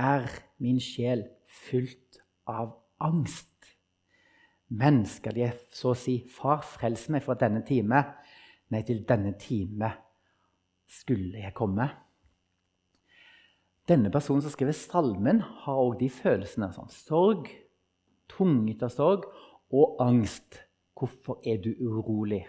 er 0.00 0.26
min 0.62 0.80
sjel 0.82 1.26
fylt 1.46 2.22
av 2.48 2.72
angst. 3.02 3.52
Men 4.68 5.04
skal 5.06 5.38
jeg 5.38 5.54
så 5.74 5.94
si, 5.98 6.18
Far, 6.30 6.64
frels 6.66 7.06
meg 7.12 7.22
fra 7.22 7.36
denne 7.38 7.62
time. 7.66 8.02
Nei, 8.72 8.82
til 8.82 9.04
denne 9.06 9.36
time 9.38 9.92
skulle 10.90 11.38
jeg 11.42 11.54
komme. 11.54 11.86
Denne 13.86 14.10
personen 14.10 14.42
som 14.42 14.50
skriver 14.50 14.74
salmen, 14.74 15.40
har 15.62 15.78
òg 15.78 16.00
de 16.00 16.08
følelsene. 16.10 16.72
Sånn, 16.74 16.90
sorg, 16.90 17.52
tunget 18.32 18.82
av 18.82 18.90
sorg 18.94 19.28
og 19.70 20.00
angst. 20.02 20.58
Hvorfor 20.98 21.38
er 21.46 21.60
du 21.62 21.70
urolig? 21.78 22.42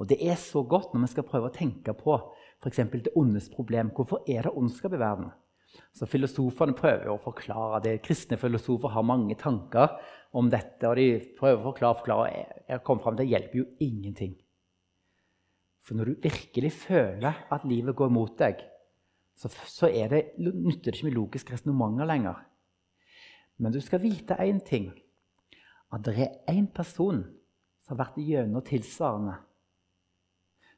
Og 0.00 0.08
Det 0.08 0.16
er 0.24 0.36
så 0.40 0.62
godt 0.64 0.94
når 0.94 1.00
vi 1.04 1.12
skal 1.12 1.28
prøve 1.28 1.48
å 1.50 1.54
tenke 1.54 1.92
på 1.92 2.16
f.eks. 2.60 2.80
det 2.92 3.12
ondes 3.16 3.48
problem. 3.52 3.92
Hvorfor 3.96 4.24
er 4.28 4.42
det 4.42 4.52
ondskap 4.56 4.92
i 4.96 5.00
verden? 5.00 5.30
Så 5.94 6.06
Filosofene 6.06 6.74
prøver 6.76 7.10
å 7.10 7.20
forklare 7.22 7.80
det. 7.84 7.98
Kristne 8.04 8.38
filosofer 8.40 8.92
har 8.94 9.06
mange 9.06 9.36
tanker 9.38 9.96
om 10.32 10.50
dette. 10.50 10.86
og 10.88 10.96
de 10.96 11.20
prøver 11.38 11.60
å 11.60 11.70
forklare, 11.70 11.98
forklare. 11.98 12.62
Jeg 12.68 12.84
kom 12.86 13.00
frem 13.00 13.16
til 13.16 13.24
Det 13.24 13.30
hjelper 13.30 13.58
jo 13.58 13.66
ingenting. 13.80 14.34
For 15.80 15.94
når 15.94 16.04
du 16.04 16.14
virkelig 16.22 16.72
føler 16.72 17.46
at 17.50 17.64
livet 17.64 17.96
går 17.96 18.08
mot 18.12 18.38
deg, 18.38 18.60
så, 19.36 19.48
så 19.48 19.88
det, 19.88 20.36
nytter 20.38 20.90
det 20.90 20.98
ikke 20.98 21.08
med 21.08 21.16
logiske 21.16 21.54
resonnementer 21.54 22.06
lenger. 22.06 22.42
Men 23.58 23.72
du 23.72 23.80
skal 23.80 24.02
vite 24.02 24.36
én 24.40 24.60
ting. 24.64 24.90
At 25.92 26.04
det 26.04 26.18
er 26.18 26.52
én 26.52 26.68
person 26.70 27.24
som 27.82 27.96
har 27.96 28.04
vært 28.04 28.20
gjennom 28.22 28.62
tilsvarende. 28.64 29.38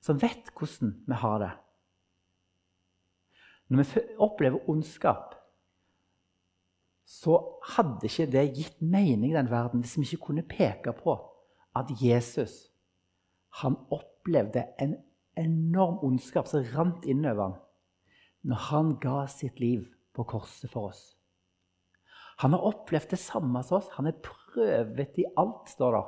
Som 0.03 0.19
vet 0.23 0.51
hvordan 0.57 0.95
vi 1.07 1.19
har 1.21 1.39
det. 1.43 1.51
Når 3.73 3.87
vi 3.89 4.03
opplever 4.21 4.69
ondskap, 4.69 5.33
så 7.09 7.39
hadde 7.75 8.09
ikke 8.09 8.29
det 8.31 8.45
gitt 8.57 8.83
mening 8.85 9.33
i 9.33 9.37
den 9.37 9.49
verden 9.51 9.83
hvis 9.83 9.97
vi 9.99 10.05
ikke 10.07 10.27
kunne 10.29 10.45
peke 10.49 10.93
på 10.97 11.17
at 11.77 11.91
Jesus 12.01 12.69
han 13.63 13.77
opplevde 13.93 14.65
en 14.81 14.95
enorm 15.37 15.99
ondskap 16.05 16.49
som 16.49 16.65
rant 16.75 17.05
innover 17.09 17.43
ham 17.43 17.59
når 18.49 18.63
han 18.69 18.95
ga 19.01 19.27
sitt 19.31 19.61
liv 19.63 19.85
på 20.17 20.25
korset 20.29 20.71
for 20.73 20.91
oss. 20.91 21.03
Han 22.43 22.57
har 22.57 22.65
opplevd 22.67 23.13
det 23.13 23.21
samme 23.23 23.61
som 23.63 23.79
oss. 23.79 23.91
Han 23.97 24.09
er 24.11 24.19
prøvet 24.25 25.21
i 25.21 25.29
alt, 25.39 25.71
står 25.71 25.95
det, 25.95 26.03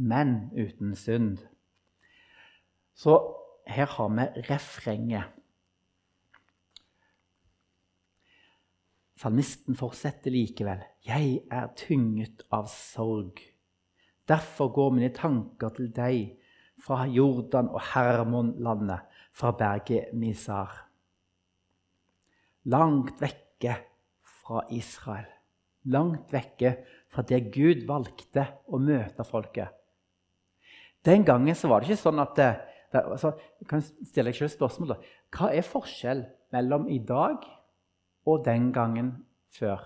men 0.00 0.38
uten 0.56 0.94
synd. 0.96 1.42
Så 2.96 3.18
her 3.68 3.90
har 3.92 4.08
vi 4.16 4.46
refrenget. 4.48 5.36
Salmisten 9.20 9.76
fortsetter 9.76 10.32
likevel. 10.32 10.80
Jeg 11.04 11.42
er 11.52 11.66
tynget 11.76 12.46
av 12.56 12.70
sorg. 12.72 13.42
Derfor 14.28 14.70
går 14.72 14.94
mine 14.96 15.10
tanker 15.12 15.74
til 15.76 15.90
deg 15.92 16.38
fra 16.80 17.02
Jordan 17.04 17.68
og 17.68 17.82
Hermonlandet, 17.90 19.04
fra 19.36 19.52
berget 19.52 20.14
Misar. 20.16 20.72
Langt 22.64 23.20
vekke 23.20 23.76
fra 24.40 24.64
Israel. 24.72 25.28
Langt 25.84 26.32
vekke 26.32 26.78
fra 27.12 27.24
det 27.26 27.42
Gud 27.52 27.84
valgte 27.88 28.46
å 28.72 28.80
møte 28.80 29.24
folket. 29.28 29.68
Den 31.04 31.28
gangen 31.28 31.56
var 31.68 31.80
det 31.80 31.90
ikke 31.90 32.06
sånn 32.08 32.24
at 32.24 32.36
det, 32.40 32.50
det, 32.92 33.04
altså, 33.04 33.36
Jeg 33.60 33.68
kan 33.68 33.84
stille 33.84 34.32
deg 34.32 34.40
selv 34.40 34.56
spørsmålet. 34.56 35.08
Hva 35.28 35.52
er 35.52 35.64
forskjellen 35.64 36.28
mellom 36.56 36.88
i 36.88 37.02
dag 37.04 37.44
og 38.26 38.44
den 38.44 38.72
gangen 38.72 39.12
før. 39.58 39.80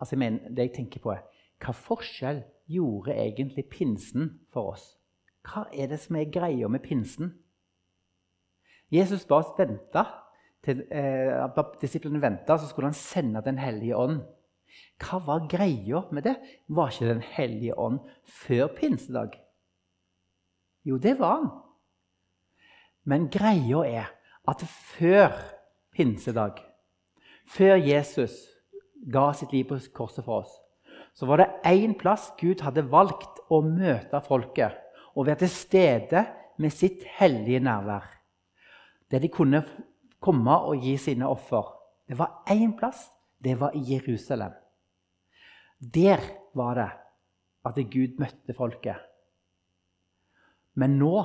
Altså, 0.00 0.14
jeg 0.14 0.18
mener, 0.18 0.48
det 0.48 0.68
jeg 0.68 0.74
tenker 0.74 1.00
på 1.00 1.14
er, 1.14 1.24
Hva 1.62 1.72
forskjell 1.72 2.42
gjorde 2.68 3.14
egentlig 3.16 3.64
pinsen 3.70 4.40
for 4.52 4.74
oss? 4.74 4.84
Hva 5.46 5.64
er 5.72 5.88
det 5.88 6.00
som 6.02 6.18
er 6.18 6.30
greia 6.32 6.68
med 6.68 6.82
pinsen? 6.84 7.32
Jesus 8.92 9.24
ba 9.26 9.40
oss 9.40 9.54
vente. 9.58 10.04
Til, 10.66 10.82
eh, 10.90 11.62
disiplene 11.80 12.20
venta, 12.20 12.58
så 12.58 12.66
skulle 12.66 12.90
han 12.90 12.94
sende 12.94 13.42
Den 13.44 13.58
hellige 13.58 13.96
ånd. 13.96 14.20
Hva 14.98 15.20
var 15.24 15.48
greia 15.48 16.02
med 16.12 16.24
det? 16.24 16.36
Var 16.68 16.90
ikke 16.90 17.08
Den 17.08 17.22
hellige 17.22 17.78
ånd 17.78 18.00
før 18.24 18.66
pinsedag? 18.66 19.40
Jo, 20.84 20.98
det 20.98 21.18
var 21.18 21.36
han. 21.36 21.50
Men 23.04 23.28
greia 23.30 23.84
er 23.86 24.10
at 24.48 24.62
før 24.66 25.55
pinsedag 25.96 26.60
før 27.46 27.78
Jesus 27.78 28.34
ga 29.12 29.30
sitt 29.36 29.52
liv 29.54 29.68
på 29.70 29.78
korset 29.94 30.24
for 30.26 30.42
oss, 30.42 30.52
så 31.16 31.28
var 31.28 31.40
det 31.40 31.52
én 31.68 31.94
plass 31.98 32.28
Gud 32.40 32.64
hadde 32.64 32.86
valgt 32.90 33.40
å 33.52 33.62
møte 33.64 34.20
folket 34.26 34.76
og 35.14 35.28
være 35.28 35.44
til 35.44 35.52
stede 35.52 36.24
med 36.60 36.74
sitt 36.74 37.04
hellige 37.16 37.62
nærvær. 37.64 38.04
Der 39.10 39.22
de 39.22 39.30
kunne 39.32 39.62
komme 40.20 40.56
og 40.66 40.82
gi 40.82 40.96
sine 41.00 41.28
offer. 41.28 41.70
Det 42.08 42.18
var 42.18 42.42
én 42.50 42.74
plass. 42.76 43.08
Det 43.38 43.54
var 43.60 43.76
i 43.76 43.82
Jerusalem. 43.84 44.52
Der 45.78 46.22
var 46.56 46.74
det 46.74 46.90
at 47.68 47.80
Gud 47.92 48.16
møtte 48.18 48.54
folket. 48.56 48.96
Men 50.74 50.96
nå 50.98 51.20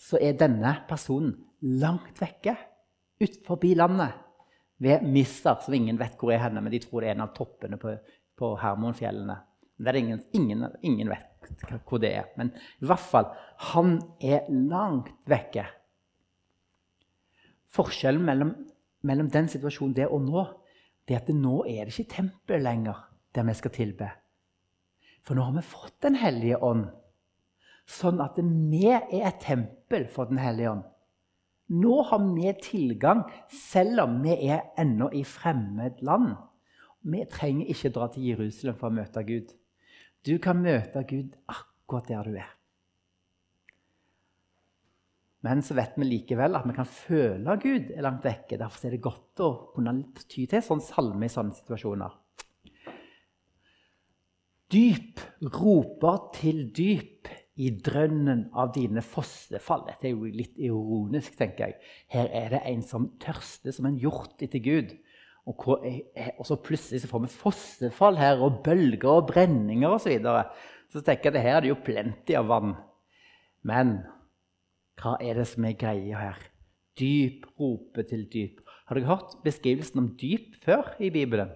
så 0.00 0.20
er 0.20 0.38
denne 0.38 0.74
personen 0.88 1.34
langt 1.60 2.20
vekke, 2.20 2.54
utenfor 3.20 3.74
landet 3.76 4.12
ved 4.80 5.02
Misser, 5.04 5.58
som 5.60 5.74
ingen 5.74 5.98
vet 6.00 6.16
hvor 6.18 6.32
er 6.32 6.40
henne, 6.40 6.62
men 6.64 6.72
de 6.72 6.80
tror 6.80 7.02
det 7.02 7.10
er 7.10 7.18
en 7.18 7.26
av 7.26 7.34
toppene 7.36 7.76
på, 7.80 7.92
på 8.38 8.54
Hermonfjellene. 8.62 9.36
Det 9.80 9.92
er 9.92 9.98
ingen, 10.00 10.22
ingen, 10.36 10.64
ingen, 10.82 11.08
vet 11.08 11.84
hvor 11.88 12.00
det 12.00 12.14
er. 12.16 12.30
Men 12.36 12.52
i 12.80 12.88
hvert 12.88 13.04
fall, 13.04 13.28
han 13.72 13.98
er 14.20 14.48
langt 14.48 15.12
vekke. 15.28 15.66
Forskjellen 17.70 18.24
mellom, 18.24 18.54
mellom 19.06 19.28
den 19.32 19.48
situasjonen 19.52 19.94
det 19.96 20.08
og 20.08 20.24
nå, 20.24 20.46
det 21.08 21.16
er 21.16 21.22
at 21.22 21.30
det 21.30 21.36
nå 21.36 21.62
er 21.68 21.86
det 21.86 21.94
ikke 21.94 22.16
tempel 22.16 22.64
lenger 22.64 23.04
der 23.36 23.46
vi 23.48 23.56
skal 23.56 23.74
tilbe. 23.74 24.08
For 25.24 25.36
nå 25.36 25.44
har 25.44 25.56
vi 25.56 25.64
fått 25.64 26.00
Den 26.02 26.16
hellige 26.16 26.58
ånd, 26.64 26.88
sånn 27.88 28.20
at 28.24 28.38
vi 28.40 28.86
er 28.88 29.04
et 29.12 29.40
tempel 29.44 30.08
for 30.12 30.30
Den 30.30 30.40
hellige 30.40 30.72
ånd. 30.72 30.89
Nå 31.70 32.02
har 32.02 32.22
vi 32.34 32.52
tilgang, 32.62 33.22
selv 33.48 34.02
om 34.02 34.20
vi 34.24 34.34
er 34.50 34.72
ennå 34.80 35.10
i 35.14 35.22
fremmed 35.24 36.00
land. 36.02 36.32
Vi 37.06 37.22
trenger 37.30 37.70
ikke 37.70 37.92
dra 37.94 38.08
til 38.10 38.26
Jerusalem 38.32 38.78
for 38.80 38.90
å 38.90 38.96
møte 38.96 39.22
Gud. 39.24 39.52
Du 40.26 40.34
kan 40.42 40.58
møte 40.60 41.04
Gud 41.08 41.36
akkurat 41.48 42.10
der 42.10 42.26
du 42.26 42.34
er. 42.40 42.56
Men 45.46 45.62
så 45.64 45.72
vet 45.78 45.94
vi 45.96 46.04
likevel 46.04 46.58
at 46.58 46.66
vi 46.68 46.74
kan 46.76 46.88
føle 46.88 47.54
Gud 47.62 47.94
er 47.94 48.04
langt 48.04 48.26
vekke. 48.26 48.58
Derfor 48.60 48.86
er 48.86 48.96
det 48.96 49.04
godt 49.06 49.40
å 49.40 49.52
kunne 49.72 49.94
ty 50.26 50.44
til 50.50 50.64
sånn 50.64 50.82
salme 50.84 51.24
i 51.24 51.32
sånne 51.32 51.56
situasjoner. 51.56 52.18
Dyp 54.70 55.22
roper 55.54 56.26
til 56.36 56.66
dyp 56.76 57.30
i 57.58 57.70
drønnen 57.84 58.46
av 58.56 58.72
dine 58.74 59.02
fossefall. 59.04 59.84
Dette 59.88 60.08
er 60.08 60.14
jo 60.14 60.28
litt 60.30 60.58
ironisk, 60.60 61.34
tenker 61.38 61.70
jeg. 61.70 61.94
Her 62.12 62.30
er 62.36 62.52
det 62.54 62.60
en 62.70 62.84
som 62.86 63.08
tørster 63.22 63.74
som 63.74 63.88
en 63.90 63.98
hjort 64.00 64.42
etter 64.44 64.62
Gud. 64.64 64.94
Og, 65.48 65.66
og 66.38 66.44
så 66.46 66.58
plutselig 66.62 67.02
så 67.02 67.10
får 67.10 67.24
vi 67.24 67.32
fossefall 67.32 68.20
her, 68.20 68.42
og 68.44 68.62
bølger 68.64 69.10
og 69.10 69.28
brenninger 69.32 69.88
osv. 69.90 70.06
Så, 70.06 70.14
videre. 70.14 70.44
så 70.92 71.02
tenker 71.04 71.30
jeg 71.30 71.40
at 71.40 71.46
her 71.48 71.58
er 71.58 71.66
det 71.66 71.72
jo 71.72 71.82
plenty 71.84 72.36
av 72.38 72.48
vann. 72.52 72.76
Men 73.66 73.98
hva 75.00 75.16
er 75.20 75.40
det 75.40 75.48
som 75.50 75.66
er 75.66 75.78
greia 75.80 76.20
her? 76.20 76.44
Dyp 77.00 77.46
roper 77.58 78.06
til 78.08 78.26
dyp. 78.32 78.60
Har 78.88 78.98
dere 78.98 79.08
hørt 79.08 79.36
beskrivelsen 79.44 80.02
om 80.02 80.12
dyp 80.20 80.56
før 80.64 80.94
i 81.00 81.10
Bibelen? 81.14 81.52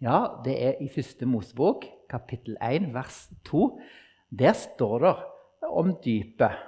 Ja, 0.00 0.40
det 0.44 0.54
er 0.64 0.78
i 0.80 0.88
første 0.88 1.26
Mosebok, 1.28 1.84
kapittel 2.08 2.56
1, 2.64 2.92
vers 2.94 3.26
2. 3.48 3.66
Der 4.30 4.54
står 4.56 5.04
det 5.04 5.14
om 5.70 5.92
dypet. 6.04 6.66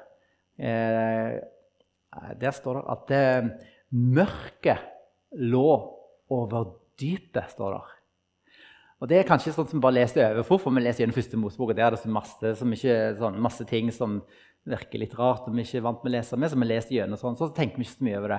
Eh, 0.58 1.38
der 2.40 2.54
står 2.54 2.80
det 2.80 2.84
at 2.92 3.12
eh, 3.16 3.50
mørket 3.92 4.88
lå 5.38 5.68
over 6.32 6.72
dypet, 7.00 7.50
står 7.54 7.76
det. 7.76 7.82
Og 9.02 9.08
Det 9.10 9.18
er 9.18 9.26
kanskje 9.26 9.50
sånn 9.50 9.66
som 9.66 9.80
vi 9.80 9.82
bare 9.82 9.98
leser 9.98 10.28
overfor, 10.28 10.60
for 10.62 10.74
vi 10.74 10.84
leser 10.84 11.02
gjennom 11.02 11.16
første 11.16 11.38
Mosebok. 11.40 11.72
og 11.72 11.76
Der 11.76 11.88
er 11.88 11.96
det 11.96 12.02
så 12.04 12.10
masse, 12.12 12.52
som 12.58 12.72
ikke, 12.72 12.98
sånn, 13.18 13.40
masse 13.42 13.64
ting 13.66 13.90
som 13.90 14.20
virker 14.68 15.02
litt 15.02 15.16
rart, 15.18 15.48
og 15.48 15.56
vi 15.56 15.64
er 15.66 15.82
vant 15.82 16.04
med 16.04 16.12
å 16.12 16.14
lese 16.14 16.38
med, 16.38 16.50
så 16.52 16.58
vi 16.60 16.68
leser 16.68 16.94
gjennom 17.00 17.18
sånn, 17.18 17.38
så 17.38 17.48
tenker 17.50 17.80
vi 17.80 17.88
ikke 17.88 17.96
så 17.96 18.06
mye 18.06 18.20
over 18.20 18.36
det. 18.36 18.38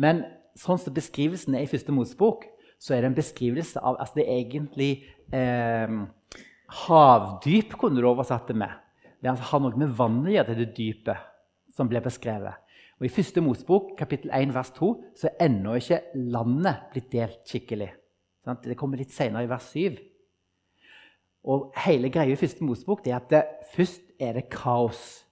Men 0.00 0.22
sånn 0.56 0.80
som 0.80 0.96
beskrivelsen 0.96 1.58
er 1.58 1.66
i 1.66 1.68
første 1.68 1.92
Mosebok, 1.92 2.46
så 2.80 2.94
er 2.96 3.02
det 3.02 3.10
en 3.10 3.18
beskrivelse 3.18 3.82
av 3.84 3.98
altså 4.00 4.22
Det 4.22 4.24
er 4.24 4.38
egentlig 4.40 4.90
eh, 5.36 5.98
havdyp, 6.70 7.74
kunne 7.78 8.00
du 8.00 8.08
oversatt 8.08 8.50
det 8.50 8.56
med. 8.60 8.72
Det 9.20 9.30
altså, 9.30 9.50
har 9.50 9.62
noe 9.64 9.80
med 9.80 9.94
vannet 9.96 10.30
å 10.30 10.34
gjøre, 10.34 10.58
det 10.58 10.74
dypet 10.76 11.28
som 11.76 11.88
ble 11.90 12.02
beskrevet. 12.04 12.60
Og 13.00 13.08
I 13.08 13.12
første 13.12 13.40
Mosebok, 13.40 13.94
kapittel 13.96 14.32
1, 14.36 14.52
vers 14.52 14.70
2, 14.76 14.90
så 15.16 15.30
er 15.30 15.46
ennå 15.46 15.78
ikke 15.80 16.02
landet 16.34 16.90
blitt 16.92 17.08
delt 17.12 17.40
skikkelig. 17.48 17.88
Det 18.64 18.76
kommer 18.76 19.00
litt 19.00 19.14
senere, 19.14 19.46
i 19.46 19.50
vers 19.50 19.70
7. 19.72 19.96
Og 21.48 21.70
hele 21.86 22.10
greia 22.12 22.34
i 22.34 22.40
første 22.40 22.64
Mosebok 22.64 23.06
er 23.08 23.16
at 23.16 23.30
det, 23.32 23.42
først 23.72 24.04
er 24.20 24.36
det 24.36 24.50
kaos. 24.52 25.24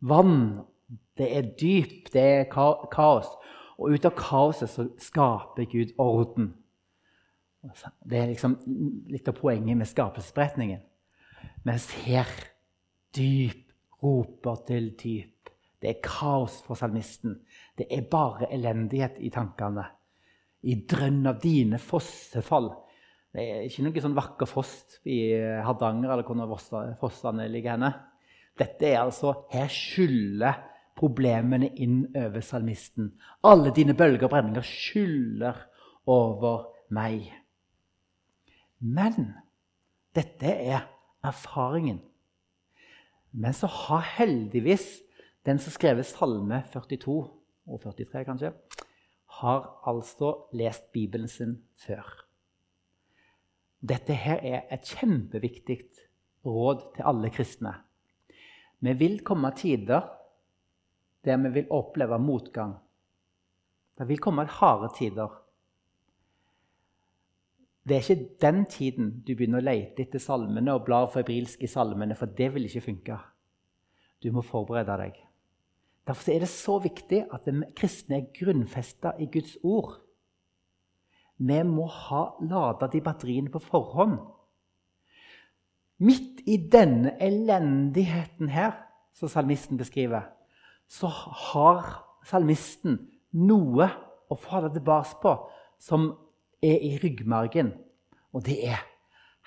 Vann. 0.00 0.62
Det 1.18 1.28
er 1.36 1.52
dyp. 1.60 2.08
Det 2.12 2.22
er 2.22 2.48
kaos. 2.48 3.28
Og 3.76 3.92
ut 3.92 4.08
av 4.08 4.16
kaoset 4.16 4.72
så 4.72 4.88
skaper 5.00 5.68
Gud 5.68 5.92
orden. 6.00 6.54
Det 7.62 8.18
er 8.18 8.30
liksom 8.32 8.56
litt 9.12 9.28
av 9.30 9.36
poenget 9.38 9.78
med 9.78 9.88
skapelsesberetningen. 9.90 10.80
Mens 11.66 11.88
her 12.04 12.28
dyp 13.14 13.70
roper 14.02 14.64
til 14.66 14.90
dyp. 14.98 15.50
Det 15.82 15.90
er 15.90 16.02
kaos 16.02 16.60
for 16.66 16.78
salmisten. 16.78 17.40
Det 17.78 17.88
er 17.90 18.06
bare 18.10 18.50
elendighet 18.54 19.18
i 19.22 19.30
tankene. 19.34 19.84
I 20.62 20.76
drønn 20.86 21.26
av 21.26 21.40
dine 21.42 21.78
fossefall. 21.82 22.70
Det 23.32 23.42
er 23.42 23.66
ikke 23.66 23.86
noe 23.86 24.02
sånn 24.04 24.16
vakker 24.18 24.50
foss 24.50 24.74
i 25.08 25.32
Hardanger 25.64 26.12
eller 26.12 26.26
hvor 26.26 26.92
fossene 27.00 27.48
ligger 27.50 27.76
henne. 27.76 27.90
Dette 28.58 28.90
er 28.90 29.00
altså 29.00 29.46
Her 29.50 29.70
skyller 29.72 30.60
problemene 30.98 31.70
inn 31.80 32.04
over 32.14 32.44
salmisten. 32.44 33.14
Alle 33.48 33.72
dine 33.74 33.96
bølger 33.98 34.28
og 34.28 34.34
brenninger 34.34 34.66
skyller 34.66 35.64
over 36.06 36.68
meg. 36.92 37.30
Men 38.82 39.32
dette 40.16 40.50
er 40.50 40.88
erfaringen. 41.22 42.00
Men 43.32 43.54
så 43.54 43.70
har 43.70 44.02
heldigvis 44.18 45.00
den 45.46 45.58
som 45.62 45.74
skrev 45.74 46.02
Salme 46.06 46.62
42 46.74 47.14
og 47.66 47.80
43, 47.82 48.24
kanskje, 48.26 48.52
har 49.38 49.68
altså 49.88 50.34
lest 50.52 50.90
Bibelen 50.92 51.30
sin 51.30 51.56
før. 51.78 52.04
Dette 53.82 54.14
her 54.14 54.42
er 54.42 54.66
et 54.70 54.86
kjempeviktig 54.86 55.78
råd 56.46 56.84
til 56.96 57.06
alle 57.08 57.30
kristne. 57.34 57.72
Vi 58.82 58.92
vil 58.98 59.22
komme 59.26 59.50
tider 59.56 60.10
der 61.22 61.38
vi 61.38 61.52
vil 61.54 61.70
oppleve 61.70 62.18
motgang. 62.18 62.74
Det 63.98 64.08
vil 64.08 64.18
komme 64.18 64.44
harde 64.46 64.88
tider. 64.98 65.41
Det 67.88 67.96
er 67.96 68.04
ikke 68.04 68.36
den 68.40 68.64
tiden 68.70 69.10
du 69.26 69.34
begynner 69.34 69.58
å 69.58 69.66
lete 69.66 70.04
etter 70.04 70.22
salmene 70.22 70.74
og 70.76 70.84
blar 70.86 71.08
febrilsk 71.10 71.64
i 71.66 71.70
salmene, 71.70 72.14
for 72.14 72.30
det 72.30 72.52
vil 72.54 72.68
ikke 72.68 72.84
funke. 72.84 73.18
Du 74.22 74.30
må 74.30 74.44
forberede 74.46 74.96
deg. 75.00 75.18
Derfor 76.06 76.32
er 76.32 76.44
det 76.44 76.50
så 76.50 76.78
viktig 76.82 77.24
at 77.30 77.46
de 77.46 77.66
kristne 77.78 78.20
er 78.20 78.30
grunnfesta 78.34 79.16
i 79.18 79.26
Guds 79.30 79.56
ord. 79.62 79.96
Vi 81.42 81.58
må 81.66 81.88
ha 81.90 82.22
lada 82.46 82.86
de 82.90 83.02
batteriene 83.02 83.50
på 83.50 83.62
forhånd. 83.62 84.18
Midt 86.02 86.42
i 86.46 86.56
denne 86.70 87.16
elendigheten 87.22 88.50
her, 88.50 88.74
som 89.14 89.30
salmisten 89.30 89.78
beskriver, 89.78 90.30
så 90.88 91.06
har 91.06 91.84
salmisten 92.26 92.98
noe 93.32 93.88
å 94.30 94.38
falle 94.38 94.70
tilbake 94.72 95.18
på 95.22 95.34
som 95.82 96.12
er 96.62 96.78
i 96.78 96.98
ryggmargen, 97.02 97.72
og 98.32 98.46
det 98.46 98.58
er 98.68 98.82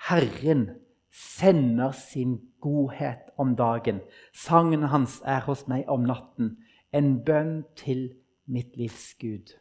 Herren 0.08 0.68
sender 1.16 1.90
sin 1.92 2.40
godhet 2.60 3.30
om 3.36 3.56
dagen. 3.56 4.00
Sangen 4.34 4.82
hans 4.82 5.22
er 5.24 5.40
hos 5.40 5.64
meg 5.68 5.88
om 5.88 6.04
natten, 6.04 6.56
en 6.92 7.16
bønn 7.24 7.62
til 7.76 8.10
mitt 8.46 8.76
livs 8.76 9.14
Gud. 9.20 9.56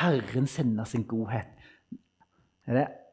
Herren 0.00 0.46
sender 0.46 0.84
sin 0.84 1.06
godhet. 1.08 1.48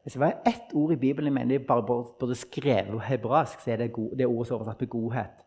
Hvis 0.04 0.18
det 0.18 0.20
var 0.20 0.42
ett 0.46 0.74
ord 0.74 0.92
i 0.92 1.00
Bibelen 1.00 1.30
jeg 1.32 1.34
mener 1.34 1.56
jeg 1.56 1.68
bare 1.68 1.86
burde 1.86 2.36
skrevet 2.36 3.02
hebraisk, 3.02 3.60
så 3.60 3.72
er 3.72 3.78
det, 3.78 3.94
god, 3.94 4.18
det 4.18 4.28
ordet 4.28 4.48
som 4.48 4.56
er 4.56 4.60
oversatt 4.60 4.82
med 4.82 4.90
godhet. 4.90 5.40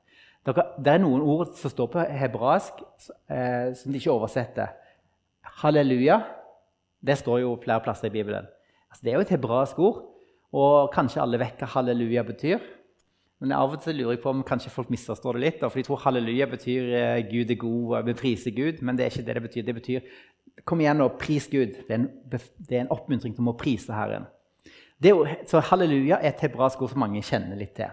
Det 0.46 0.92
er 0.92 1.02
noen 1.02 1.22
ord 1.22 1.50
som 1.58 1.70
står 1.70 1.88
på 1.92 2.04
hebraisk, 2.06 2.80
eh, 3.30 3.74
som 3.74 3.92
de 3.92 3.98
ikke 3.98 4.14
oversetter. 4.14 4.70
Halleluja 5.42 6.20
det 7.06 7.18
står 7.20 7.42
jo 7.44 7.56
flere 7.62 7.82
plasser 7.84 8.10
i 8.10 8.14
Bibelen. 8.14 8.48
Altså, 8.90 9.02
det 9.04 9.12
er 9.12 9.18
jo 9.18 9.26
et 9.26 9.34
hebraisk 9.34 9.78
ord, 9.78 10.02
og 10.56 10.90
kanskje 10.94 11.22
alle 11.22 11.40
vet 11.42 11.60
hva 11.60 11.68
halleluja 11.76 12.24
betyr. 12.26 12.62
Men 13.42 13.52
av 13.52 13.74
og 13.74 13.82
til 13.84 13.98
lurer 13.98 14.14
jeg 14.14 14.22
på 14.22 14.32
om 14.32 14.44
kanskje 14.46 14.72
folk 14.72 14.88
misforstår 14.88 15.36
det 15.36 15.42
litt. 15.42 15.58
For 15.60 15.76
de 15.76 15.84
tror 15.84 16.00
halleluja 16.06 16.46
betyr 16.48 16.94
eh, 16.96 17.18
Gud 17.28 17.50
er 17.52 17.58
god, 17.60 17.82
og 17.98 18.06
vi 18.06 18.14
priser 18.16 18.54
Gud. 18.56 18.80
Men 18.80 18.96
det 18.96 19.04
er 19.04 19.12
ikke 19.12 19.26
det 19.26 19.34
det 19.36 19.42
betyr. 19.44 19.66
Det 19.66 19.74
betyr 19.76 20.06
kom 20.64 20.80
igjen 20.80 21.02
og 21.04 21.18
pris 21.20 21.48
Gud. 21.52 21.74
Det 21.84 21.92
er 21.92 22.00
en, 22.00 22.08
det 22.32 22.78
er 22.78 22.86
en 22.86 22.94
oppmuntring 22.94 23.34
til 23.36 23.50
å 23.50 23.56
prise 23.58 23.92
Herren. 23.92 24.24
Jo, 25.04 25.26
så 25.44 25.60
halleluja 25.60 26.22
er 26.22 26.30
et 26.30 26.40
hebraisk 26.46 26.80
ord 26.80 26.94
som 26.94 27.02
mange 27.04 27.20
kjenner 27.24 27.58
litt 27.60 27.74
til. 27.76 27.92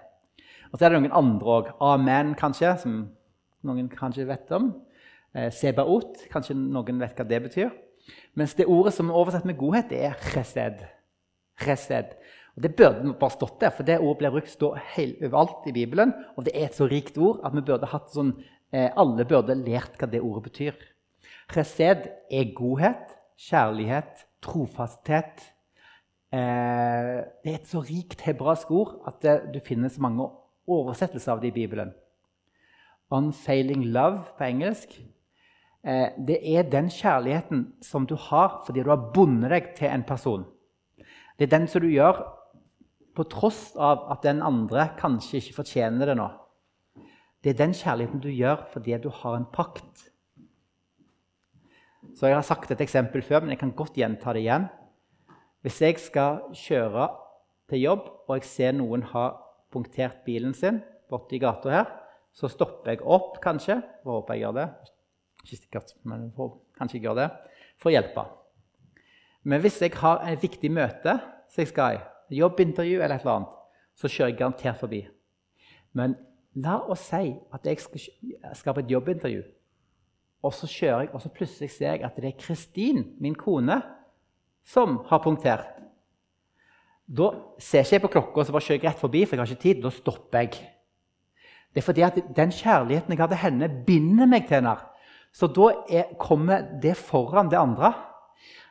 Og 0.71 0.78
så 0.78 0.88
er 0.88 0.93
det 0.93 1.02
noen 1.04 1.17
andre 1.17 1.58
òg. 1.58 1.73
Amen, 1.84 2.32
kanskje, 2.39 2.71
som 2.80 3.02
noen 3.67 3.89
kanskje 3.91 4.30
vet 4.30 4.54
om. 4.56 4.71
Eh, 5.36 5.52
Sebaot, 5.54 6.23
kanskje 6.32 6.56
noen 6.56 7.04
vet 7.04 7.19
hva 7.19 7.28
det 7.28 7.41
betyr. 7.49 7.73
Mens 8.34 8.56
det 8.58 8.68
ordet 8.70 8.94
som 8.96 9.10
er 9.10 9.18
oversatt 9.18 9.46
med 9.46 9.58
godhet, 9.60 9.89
det 9.92 10.02
er 10.08 10.18
chesed. 10.32 10.82
chesed. 11.62 12.16
Og 12.56 12.63
Det 12.63 12.76
burde 12.76 13.13
bare 13.20 13.34
stått 13.34 13.62
der, 13.62 13.72
for 13.74 13.84
det 13.84 14.00
ordet 14.00 14.18
blir 14.18 14.34
brukt 14.36 14.63
overalt 14.63 15.68
i 15.68 15.74
Bibelen. 15.74 16.13
Og 16.38 16.46
det 16.46 16.54
er 16.56 16.68
et 16.68 16.76
så 16.78 16.86
rikt 16.89 17.18
ord 17.18 17.42
at 17.46 17.54
vi 17.56 17.62
burde 17.66 17.89
hatt 17.89 18.12
sånn, 18.13 18.36
eh, 18.72 18.92
alle 18.96 19.26
burde 19.26 19.56
lært 19.56 19.98
hva 19.98 20.10
det 20.10 20.22
ordet 20.22 20.44
betyr. 20.52 20.78
Chesed 21.54 22.10
er 22.32 22.54
godhet, 22.56 23.16
kjærlighet, 23.38 24.26
trofasthet. 24.42 25.42
Eh, 26.34 27.26
det 27.44 27.50
er 27.52 27.60
et 27.60 27.68
så 27.70 27.82
rikt 27.82 28.22
hebraisk 28.22 28.72
ord 28.72 29.02
at 29.08 29.22
det, 29.22 29.54
du 29.54 29.60
finner 29.60 29.89
så 29.89 30.02
mange 30.02 30.30
oversettelser 30.68 31.34
av 31.34 31.42
det 31.42 31.52
i 31.54 31.58
Bibelen. 31.58 31.94
Unfailing 33.13 33.86
love 33.94 34.24
på 34.38 34.44
engelsk 34.44 34.96
det 35.84 36.38
er 36.39 36.63
den 36.72 36.88
kjærligheten 36.88 37.65
som 37.84 38.06
du 38.08 38.15
har 38.30 38.62
fordi 38.65 38.86
du 38.86 38.91
har 38.93 39.10
bundet 39.13 39.52
deg 39.52 39.74
til 39.76 39.89
en 39.91 40.06
person. 40.08 40.46
Det 41.36 41.48
er 41.48 41.58
den 41.58 41.67
som 41.67 41.84
du 41.84 41.89
gjør 41.91 42.22
på 43.17 43.26
tross 43.30 43.74
av 43.76 44.08
at 44.13 44.24
den 44.24 44.41
andre 44.41 44.88
kanskje 45.00 45.41
ikke 45.41 45.58
fortjener 45.60 46.10
det 46.10 46.15
nå. 46.17 46.30
Det 47.43 47.52
er 47.52 47.60
den 47.60 47.76
kjærligheten 47.76 48.24
du 48.24 48.30
gjør 48.32 48.63
fordi 48.72 48.96
du 49.04 49.10
har 49.12 49.36
en 49.36 49.50
pakt. 49.52 50.10
Så 52.15 52.28
Jeg 52.28 52.36
har 52.36 52.46
sagt 52.48 52.72
et 52.72 52.82
eksempel 52.82 53.22
før, 53.22 53.41
men 53.41 53.50
jeg 53.50 53.60
kan 53.60 53.72
godt 53.72 53.96
gjenta 53.98 54.34
det 54.34 54.43
igjen. 54.43 54.67
Hvis 55.62 55.82
jeg 55.82 56.00
skal 56.00 56.41
kjøre 56.54 57.10
til 57.69 57.82
jobb, 57.82 58.08
og 58.28 58.36
jeg 58.38 58.43
ser 58.43 58.72
noen 58.72 59.04
ha 59.13 59.32
punktert 59.72 60.24
bilen 60.26 60.54
sin 60.54 60.82
borti 61.10 61.39
gata 61.39 61.69
her, 61.69 61.86
så 62.34 62.48
stopper 62.48 62.91
jeg 62.91 63.02
opp, 63.06 63.39
kanskje. 63.41 63.82
Håper 64.06 64.34
jeg 64.34 64.43
gjør 64.43 64.58
det. 64.60 64.67
Ikke 65.43 65.60
sikkert, 65.60 65.93
men 66.08 66.27
vi 66.27 66.36
får 66.38 66.53
kanskje 66.79 67.01
gjøre 67.03 67.23
det. 67.23 67.29
For 67.82 67.91
å 67.91 67.95
hjelpe. 67.95 68.25
Men 69.43 69.63
hvis 69.63 69.82
jeg 69.84 69.95
har 69.99 70.23
et 70.29 70.43
viktig 70.43 70.71
møte 70.71 71.17
så 71.51 71.62
jeg 71.62 71.69
skal 71.69 71.97
i, 71.97 72.03
jobbintervju 72.39 73.01
eller 73.01 73.17
et 73.17 73.25
eller 73.25 73.36
annet, 73.36 73.58
så 73.93 74.10
kjører 74.10 74.32
jeg 74.32 74.38
garantert 74.39 74.79
forbi. 74.79 75.01
Men 75.93 76.15
la 76.63 76.79
oss 76.89 77.03
si 77.12 77.34
at 77.53 77.67
jeg 77.67 77.82
skal, 77.84 78.08
skal 78.58 78.73
på 78.73 78.82
et 78.82 78.93
jobbintervju. 78.93 79.43
Og 80.43 80.56
så 80.56 80.67
kjører 80.67 81.06
jeg, 81.06 81.12
og 81.13 81.21
så 81.21 81.32
plutselig 81.32 81.69
ser 81.71 81.93
jeg 81.93 82.06
at 82.08 82.17
det 82.17 82.32
er 82.32 82.39
Kristin, 82.39 83.03
min 83.21 83.38
kone, 83.38 83.77
som 84.65 85.01
har 85.12 85.21
punktert. 85.23 85.69
Da 87.06 87.29
ser 87.62 87.84
ikke 87.84 87.97
jeg 87.97 88.03
på 88.03 88.12
klokka 88.15 88.41
og 88.41 88.47
så 88.47 88.56
bare 88.56 88.65
kjører 88.65 88.79
jeg 88.79 88.88
rett 88.88 89.03
forbi, 89.03 89.25
for 89.27 89.36
jeg 89.36 89.43
har 89.43 89.53
ikke 89.53 89.63
tid. 89.67 89.84
Da 89.84 89.91
stopper 89.93 90.45
jeg. 90.45 90.58
Det 91.73 91.82
er 91.82 91.86
fordi 91.86 92.06
at 92.06 92.19
den 92.36 92.51
kjærligheten 92.53 93.13
jeg 93.13 93.21
har 93.21 93.32
til 93.32 93.41
henne, 93.43 93.69
binder 93.88 94.29
meg 94.29 94.47
til 94.47 94.62
henne. 94.62 94.75
Så 95.34 95.50
da 95.50 95.69
er, 95.89 96.13
kommer 96.19 96.65
det 96.82 96.96
foran 96.98 97.50
det 97.50 97.58
andre. 97.58 97.93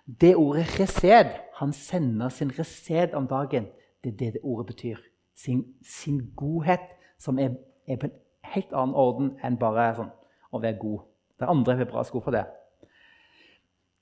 Det 0.07 0.37
ordet 0.37 0.67
resed 0.81 1.39
Han 1.59 1.73
sender 1.73 2.29
sin 2.29 2.51
resed 2.59 3.15
om 3.15 3.27
dagen. 3.27 3.67
Det 4.05 4.13
er 4.13 4.17
det 4.17 4.33
det 4.35 4.41
ordet 4.43 4.67
betyr. 4.67 4.97
Sin, 5.35 5.65
sin 5.83 6.33
godhet, 6.37 6.81
som 7.19 7.39
er, 7.39 7.55
er, 7.87 7.97
på 7.97 8.07
en 8.07 8.17
helt 8.55 8.73
annen 8.73 8.95
orden 8.99 9.31
enn 9.45 9.59
bare 9.59 9.93
sånn, 9.95 10.11
å 10.51 10.61
være 10.63 10.79
god. 10.81 11.05
Det 11.39 11.47
er 11.47 11.53
andre 11.55 11.77
hebraiske 11.79 12.19
ord 12.19 12.25
for 12.27 12.35
det. 12.35 12.43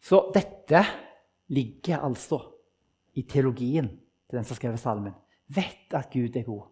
Så 0.00 0.22
dette 0.34 0.82
ligger 1.52 2.00
altså 2.06 2.40
i 3.14 3.26
teologien 3.28 3.90
til 4.28 4.38
den 4.38 4.48
som 4.48 4.56
skrev 4.56 4.78
salmen. 4.80 5.14
Vet 5.52 5.92
at 5.96 6.10
Gud 6.12 6.36
er 6.36 6.46
god. 6.46 6.70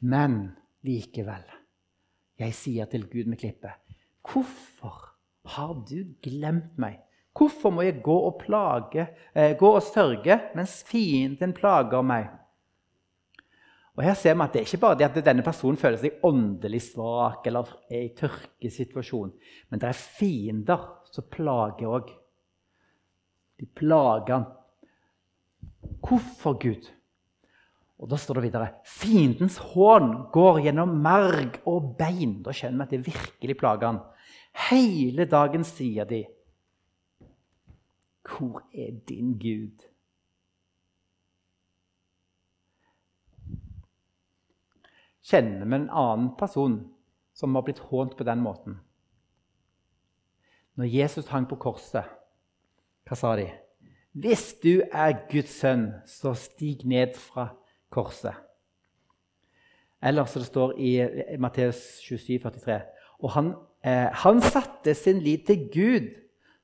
Men 0.00 0.56
likevel, 0.84 1.44
jeg 2.40 2.56
sier 2.56 2.90
til 2.90 3.06
Gud 3.08 3.30
med 3.30 3.38
klippet, 3.40 3.83
hvorfor 4.34 5.14
har 5.54 5.74
du 5.86 6.14
glemt 6.24 6.78
meg? 6.80 7.00
Hvorfor 7.34 7.72
må 7.74 7.82
jeg 7.82 8.02
gå 8.02 8.14
og, 8.14 8.38
plage, 8.42 9.08
eh, 9.34 9.56
gå 9.58 9.68
og 9.74 9.82
sørge 9.82 10.38
mens 10.54 10.82
fienden 10.86 11.54
plager 11.54 12.02
meg? 12.06 12.28
Og 13.94 14.02
her 14.02 14.14
ser 14.18 14.34
vi 14.34 14.42
at 14.42 14.52
Det 14.52 14.60
er 14.60 14.66
ikke 14.66 14.80
bare 14.82 14.98
det 14.98 15.06
at 15.06 15.24
denne 15.24 15.42
personen 15.42 15.78
føler 15.78 15.98
seg 15.98 16.18
åndelig 16.26 16.82
svak 16.90 17.46
eller 17.46 17.70
er 17.90 18.08
i 18.08 18.14
tørkesituasjon, 18.18 19.32
men 19.70 19.80
det 19.80 19.88
er 19.88 19.92
fiender 20.18 20.88
som 21.10 21.26
plager 21.30 21.86
òg. 21.86 22.10
De 23.60 23.66
plager 23.66 24.34
han. 24.34 24.46
Hvorfor 26.02 26.58
Gud? 26.58 26.90
Og 28.02 28.10
Da 28.10 28.16
står 28.18 28.40
det 28.40 28.50
videre 28.50 28.72
fiendens 28.84 29.56
hån 29.58 30.30
går 30.34 30.64
gjennom 30.66 30.98
marg 31.00 31.60
og 31.64 31.94
bein. 31.96 32.42
Da 32.42 32.50
skjønner 32.50 32.82
vi 32.82 32.82
at 32.82 32.90
det 32.90 33.06
virkelig 33.06 33.56
plager 33.56 33.86
han. 33.86 34.00
Hele 34.54 35.26
dagen 35.26 35.64
sier 35.64 36.04
de 36.04 36.24
Hvor 38.24 38.62
er 38.72 38.94
din 39.08 39.34
Gud? 39.38 39.82
Kjenner 45.24 45.64
vi 45.64 45.74
en 45.74 45.90
annen 45.90 46.30
person 46.38 46.78
som 47.34 47.54
har 47.56 47.64
blitt 47.64 47.82
hånt 47.90 48.16
på 48.16 48.24
den 48.24 48.42
måten? 48.44 48.78
Når 50.74 50.90
Jesus 50.90 51.30
hang 51.30 51.46
på 51.48 51.56
korset, 51.56 52.08
hva 53.04 53.16
sa 53.16 53.34
de? 53.38 53.46
Hvis 54.14 54.52
du 54.62 54.82
er 54.92 55.16
Guds 55.30 55.56
sønn, 55.58 55.88
så 56.06 56.34
stig 56.38 56.84
ned 56.86 57.16
fra 57.18 57.48
korset. 57.90 58.36
Eller 60.04 60.28
som 60.28 60.42
det 60.42 60.50
står 60.50 60.74
i 60.78 60.90
Matteus 61.40 61.80
27, 62.04 62.38
43. 62.44 62.80
Og 63.24 63.32
han, 63.34 63.54
eh, 63.84 64.08
han 64.24 64.40
satte 64.42 64.94
sin 64.96 65.20
lit 65.22 65.46
til 65.46 65.68
Gud, 65.72 66.10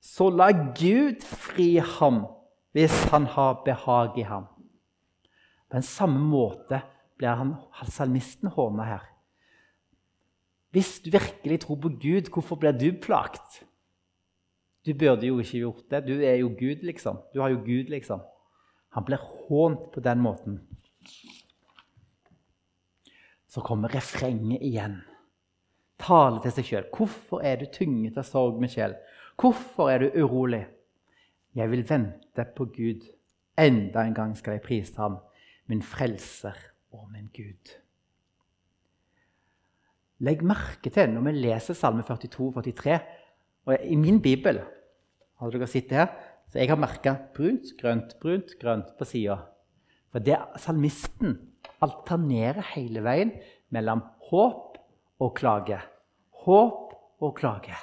så 0.00 0.30
la 0.32 0.50
Gud 0.52 1.22
fri 1.22 1.76
ham 1.98 2.24
hvis 2.72 2.94
han 3.10 3.26
har 3.26 3.62
behag 3.66 4.18
i 4.18 4.24
ham. 4.24 4.46
På 5.70 5.78
en 5.78 5.86
samme 5.86 6.22
måte 6.22 6.80
blir 7.18 7.36
han, 7.36 7.54
salmisten 7.86 8.50
håna 8.54 8.86
her. 8.86 9.06
Hvis 10.70 11.00
du 11.02 11.10
virkelig 11.10 11.60
tror 11.64 11.80
på 11.82 11.90
Gud, 12.00 12.30
hvorfor 12.30 12.56
blir 12.56 12.72
du 12.72 12.92
plagt? 13.02 13.64
Du 14.86 14.94
burde 14.94 15.26
jo 15.26 15.38
ikke 15.42 15.58
gjort 15.58 15.90
det. 15.90 16.06
Du 16.06 16.14
er 16.22 16.38
jo 16.40 16.48
Gud, 16.48 16.86
liksom. 16.86 17.18
Du 17.34 17.40
har 17.42 17.50
jo 17.50 17.58
Gud, 17.58 17.90
liksom. 17.90 18.22
Han 18.94 19.04
blir 19.04 19.20
hånt 19.48 19.90
på 19.92 20.00
den 20.00 20.22
måten. 20.22 20.60
Så 23.50 23.60
kommer 23.60 23.94
refrenget 23.94 24.62
igjen. 24.62 25.00
Tale 26.00 26.40
til 26.42 26.54
seg 26.56 26.68
sjøl. 26.68 26.88
Hvorfor 26.96 27.44
er 27.44 27.60
du 27.60 27.66
tynget 27.72 28.18
av 28.20 28.26
sorg, 28.28 28.60
Michelle? 28.62 28.98
Hvorfor 29.40 29.90
er 29.92 30.02
du 30.02 30.22
urolig? 30.22 30.64
Jeg 31.56 31.70
vil 31.72 31.84
vente 31.88 32.46
på 32.56 32.66
Gud. 32.72 33.04
Enda 33.58 34.04
en 34.06 34.16
gang 34.16 34.34
skal 34.38 34.56
jeg 34.56 34.64
prise 34.64 34.96
ham, 35.00 35.18
min 35.68 35.82
frelser 35.84 36.56
og 36.96 37.08
min 37.12 37.28
Gud. 37.34 37.74
Legg 40.20 40.44
merke 40.44 40.92
til 40.92 41.12
når 41.12 41.24
vi 41.28 41.36
leser 41.38 41.76
Salme 41.76 42.04
42-43 42.04 42.98
og 43.68 43.76
I 43.84 43.96
min 43.96 44.20
bibel 44.22 44.60
har 45.40 45.52
dere 45.52 45.68
sett 45.70 45.92
her, 45.94 46.10
så 46.50 46.60
jeg 46.60 46.68
har 46.72 46.80
merka 46.80 47.14
brunt, 47.36 47.72
grønt, 47.80 48.16
brunt, 48.20 48.56
grønt 48.60 48.90
på 48.98 49.06
sida. 49.08 49.38
For 50.10 50.22
det 50.24 50.36
salmisten 50.60 51.36
alternerer 51.84 52.66
hele 52.74 53.04
veien 53.04 53.32
mellom 53.72 54.02
håp 54.30 54.69
og 55.20 55.34
klage. 55.36 55.78
Håp 56.44 56.94
og 57.20 57.34
klage. 57.36 57.76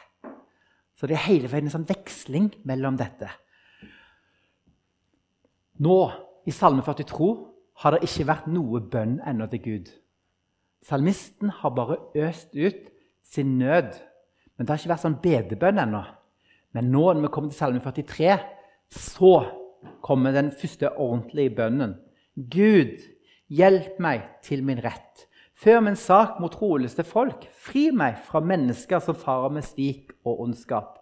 Så 0.98 1.08
det 1.08 1.18
er 1.18 1.28
hele 1.28 1.50
veien 1.52 1.70
en 1.70 1.76
sånn 1.76 1.88
veksling 1.90 2.50
mellom 2.66 2.98
dette. 2.98 3.30
Nå, 5.86 5.98
i 6.50 6.54
Salme 6.56 6.82
42, 6.82 7.30
har 7.84 7.94
det 7.94 8.08
ikke 8.08 8.26
vært 8.32 8.48
noe 8.50 8.82
bønn 8.82 9.20
ennå 9.30 9.46
til 9.52 9.62
Gud. 9.62 9.92
Salmisten 10.88 11.52
har 11.60 11.76
bare 11.78 12.00
øst 12.18 12.56
ut 12.58 12.90
sin 13.22 13.58
nød. 13.60 13.94
Men 14.58 14.66
det 14.66 14.74
har 14.74 14.82
ikke 14.82 14.94
vært 14.96 15.06
sånn 15.06 15.20
bedebønn 15.22 15.82
ennå. 15.84 16.02
Men 16.74 16.90
nå 16.94 17.04
når 17.12 17.28
vi 17.28 17.32
kommer 17.34 17.54
til 17.54 17.60
Salme 17.60 17.82
43, 17.84 18.38
så 18.90 19.34
kommer 20.06 20.34
den 20.34 20.50
første 20.56 20.90
ordentlige 20.96 21.54
bønnen. 21.60 21.98
Gud, 22.34 22.98
hjelp 23.54 24.00
meg 24.02 24.26
til 24.46 24.64
min 24.66 24.82
rett. 24.82 25.28
Før 25.58 25.80
min 25.82 25.98
sak 25.98 26.38
mot 26.42 26.54
troløse 26.54 27.04
folk. 27.08 27.48
Fri 27.50 27.90
meg 27.96 28.20
fra 28.28 28.44
mennesker 28.46 29.02
som 29.02 29.18
farer 29.18 29.56
med 29.56 29.66
svik 29.66 30.14
og 30.24 30.44
ondskap. 30.46 31.00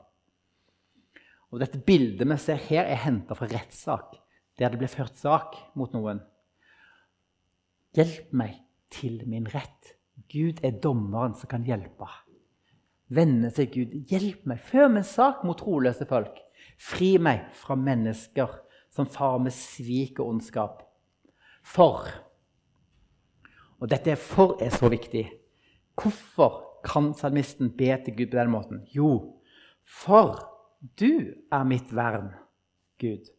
Og 1.52 1.60
Dette 1.60 1.80
bildet 1.80 2.28
vi 2.28 2.38
ser 2.40 2.60
her, 2.60 2.88
er 2.88 3.04
henta 3.04 3.36
fra 3.36 3.48
rettssak, 3.52 4.16
der 4.60 4.72
det 4.72 4.80
ble 4.80 4.90
ført 4.92 5.20
sak 5.20 5.56
mot 5.76 5.92
noen. 5.96 6.22
Hjelp 7.96 8.32
meg 8.36 8.58
til 8.92 9.22
min 9.28 9.48
rett. 9.52 9.96
Gud 10.32 10.64
er 10.64 10.80
dommeren 10.84 11.36
som 11.36 11.52
kan 11.52 11.68
hjelpe. 11.68 12.08
Vende 13.12 13.52
seg 13.54 13.76
Gud. 13.76 13.94
Hjelp 14.10 14.48
meg. 14.50 14.60
Før 14.60 14.90
min 14.92 15.06
sak 15.06 15.44
mot 15.48 15.60
troløse 15.60 16.08
folk. 16.10 16.40
Fri 16.82 17.16
meg 17.22 17.46
fra 17.56 17.76
mennesker 17.80 18.52
som 18.96 19.08
farer 19.08 19.46
med 19.46 19.56
svik 19.56 20.20
og 20.20 20.34
ondskap. 20.34 20.82
For 21.64 22.08
Og 23.80 23.90
dette 23.92 24.14
er 24.14 24.20
for 24.20 24.58
er 24.64 24.74
så 24.74 24.90
viktig. 24.90 25.26
Hvorfor 25.96 26.82
kan 26.86 27.14
salmisten 27.18 27.72
be 27.78 27.92
til 28.06 28.16
Gud 28.18 28.32
på 28.32 28.38
den 28.38 28.52
måten? 28.52 28.84
Jo, 28.96 29.36
for 29.86 30.40
du 31.00 31.34
er 31.52 31.64
mitt 31.64 31.96
vern, 31.96 32.34
Gud. 33.02 33.32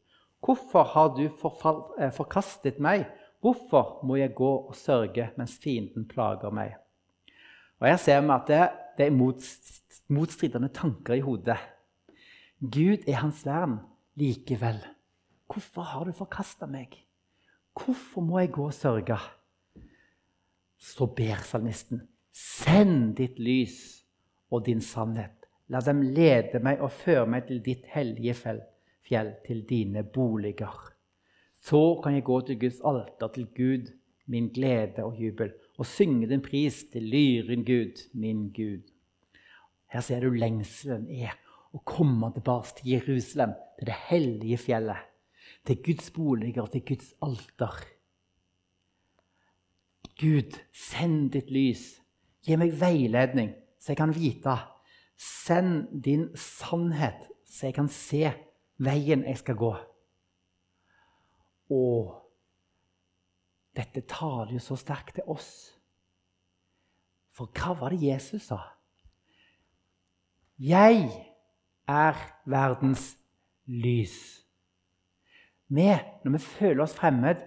Hvorfor 0.44 0.84
har 0.92 1.14
du 1.16 1.24
eh, 1.26 2.12
forkastet 2.12 2.80
meg 2.82 3.06
Hvorfor 3.40 4.00
må 4.02 4.16
jeg 4.16 4.32
gå 4.34 4.48
og 4.66 4.74
sørge 4.74 5.28
mens 5.36 5.58
fienden 5.62 6.06
plager 6.08 6.50
meg? 6.50 6.72
Og 7.78 7.86
Her 7.86 7.98
ser 8.00 8.22
vi 8.24 8.32
at 8.32 8.48
det, 8.48 8.60
det 8.98 9.06
er 9.06 10.12
motstridende 10.16 10.70
tanker 10.74 11.14
i 11.14 11.22
hodet. 11.22 11.58
Gud 12.58 13.04
er 13.06 13.20
hans 13.20 13.44
vern 13.46 13.78
likevel. 14.16 14.80
Hvorfor 15.46 15.86
har 15.86 16.08
du 16.08 16.16
forkasta 16.16 16.66
meg? 16.66 16.96
Hvorfor 17.76 18.24
må 18.24 18.40
jeg 18.40 18.54
gå 18.56 18.66
og 18.66 18.74
sørge? 18.74 19.18
Så 20.78 21.06
ber 21.06 21.42
salmisten, 21.44 22.02
send 22.32 23.16
ditt 23.20 23.38
lys 23.38 24.04
og 24.50 24.66
din 24.66 24.80
sannhet. 24.80 25.46
La 25.68 25.80
dem 25.82 26.02
lede 26.14 26.60
meg 26.62 26.82
og 26.84 26.92
føre 26.94 27.26
meg 27.26 27.48
til 27.48 27.62
ditt 27.64 27.88
hellige 27.90 28.36
fjell, 28.36 29.32
til 29.46 29.62
dine 29.66 30.04
boliger. 30.04 30.92
Så 31.62 32.00
kan 32.02 32.14
jeg 32.14 32.26
gå 32.26 32.40
til 32.46 32.60
Guds 32.60 32.78
alter, 32.86 33.32
til 33.34 33.48
Gud, 33.56 33.90
min 34.26 34.48
glede 34.54 35.02
og 35.04 35.18
jubel, 35.18 35.52
og 35.78 35.86
synge 35.86 36.28
din 36.30 36.42
pris 36.42 36.84
til 36.92 37.02
lyren 37.02 37.64
Gud, 37.66 38.06
min 38.14 38.48
Gud. 38.54 38.86
Her 39.90 40.00
ser 40.00 40.22
du 40.22 40.30
lengselen 40.34 41.08
er 41.10 41.34
å 41.74 41.82
komme 41.86 42.30
tilbake 42.34 42.78
til 42.78 42.92
Jerusalem, 42.94 43.54
til 43.78 43.90
det 43.90 43.98
hellige 44.08 44.58
fjellet. 44.68 45.12
Til 45.66 45.78
Guds 45.82 46.10
boliger, 46.14 46.66
til 46.70 46.82
Guds 46.86 47.12
alter. 47.22 47.82
Gud, 50.20 50.56
send 50.72 51.32
ditt 51.34 51.50
lys. 51.52 51.98
Gi 52.46 52.56
meg 52.56 52.74
veiledning, 52.80 53.52
så 53.80 53.92
jeg 53.92 54.00
kan 54.00 54.14
vite. 54.14 54.54
Send 55.16 56.02
din 56.04 56.28
sannhet, 56.36 57.26
så 57.44 57.68
jeg 57.68 57.76
kan 57.76 57.88
se 57.92 58.30
veien 58.82 59.24
jeg 59.26 59.40
skal 59.42 59.58
gå. 59.60 59.72
Og 61.72 62.22
Dette 63.76 64.00
taler 64.08 64.54
jo 64.56 64.60
så 64.64 64.76
sterkt 64.80 65.18
til 65.18 65.26
oss. 65.28 65.50
For 67.36 67.50
hva 67.52 67.74
var 67.76 67.92
det 67.92 68.06
Jesus 68.06 68.46
sa? 68.48 68.62
Jeg 70.56 71.10
er 71.84 72.16
verdens 72.48 73.10
lys. 73.68 74.16
Vi, 75.68 75.90
når 76.24 76.32
vi 76.38 76.40
føler 76.40 76.82
oss 76.86 76.94
fremmed, 76.96 77.42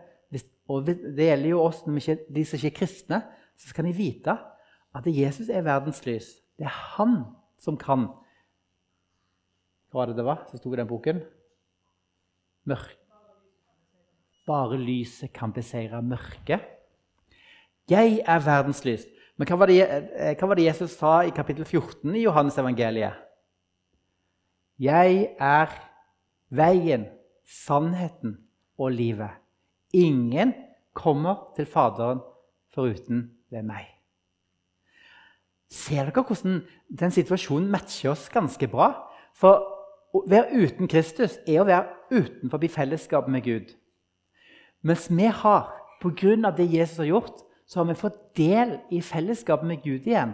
og 0.70 0.86
det 0.86 1.26
gjelder 1.26 1.50
jo 1.50 1.64
oss 1.66 1.82
ikke, 1.82 2.20
de 2.30 2.46
som 2.46 2.60
ikke 2.60 2.70
er 2.70 2.78
kristne, 2.78 3.20
så 3.58 3.72
skal 3.72 3.88
de 3.90 3.96
vite 3.98 4.36
at 4.96 5.08
Jesus 5.08 5.50
er 5.50 5.66
verdens 5.66 6.04
lys. 6.06 6.30
Det 6.58 6.68
er 6.68 6.80
han 6.98 7.24
som 7.60 7.78
kan 7.80 8.10
Hva 9.90 10.04
var 10.04 10.12
det 10.12 10.20
det 10.20 10.26
var 10.28 10.44
som 10.46 10.60
sto 10.60 10.70
i 10.74 10.78
den 10.78 10.88
boken? 10.88 11.24
Mørk. 12.70 12.92
Bare 14.46 14.78
lyset 14.78 15.32
kan 15.34 15.54
beseire 15.54 16.02
mørket. 16.06 16.62
Jeg 17.90 18.20
er 18.22 18.46
verdens 18.46 18.84
lys. 18.86 19.08
Men 19.38 19.50
hva 19.50 19.58
var, 19.58 19.72
det, 19.72 19.80
eh, 19.82 20.36
hva 20.38 20.50
var 20.52 20.60
det 20.60 20.68
Jesus 20.68 20.94
sa 21.00 21.24
i 21.26 21.34
kapittel 21.34 21.66
14 21.66 22.14
i 22.14 22.22
Johannes 22.28 22.58
evangeliet? 22.62 23.18
Jeg 24.78 25.34
er 25.40 25.74
veien, 26.54 27.08
sannheten 27.48 28.38
og 28.78 28.94
livet. 28.94 29.32
Ingen 29.94 30.54
kommer 30.94 31.54
til 31.56 31.66
Faderen 31.66 32.22
foruten 32.74 33.30
ved 33.50 33.66
meg. 33.66 33.88
Ser 35.70 36.10
dere 36.10 36.24
hvordan 36.26 36.62
den 36.90 37.14
situasjonen 37.14 37.70
matcher 37.72 38.14
oss 38.14 38.30
ganske 38.34 38.68
bra? 38.70 38.92
For 39.38 39.62
å 40.14 40.24
være 40.30 40.64
uten 40.66 40.90
Kristus 40.90 41.38
er 41.46 41.62
å 41.62 41.68
være 41.70 41.86
utenfor 42.10 42.66
fellesskapet 42.74 43.32
med 43.34 43.46
Gud. 43.46 43.76
Mens 44.82 45.10
vi 45.10 45.30
har, 45.30 45.70
pga. 46.02 46.52
det 46.58 46.74
Jesus 46.74 46.98
har 46.98 47.06
gjort, 47.06 47.42
så 47.68 47.80
har 47.80 47.86
vi 47.86 48.02
fått 48.02 48.36
del 48.36 48.80
i 48.90 49.02
fellesskapet 49.02 49.68
med 49.68 49.84
Gud 49.84 50.08
igjen. 50.08 50.34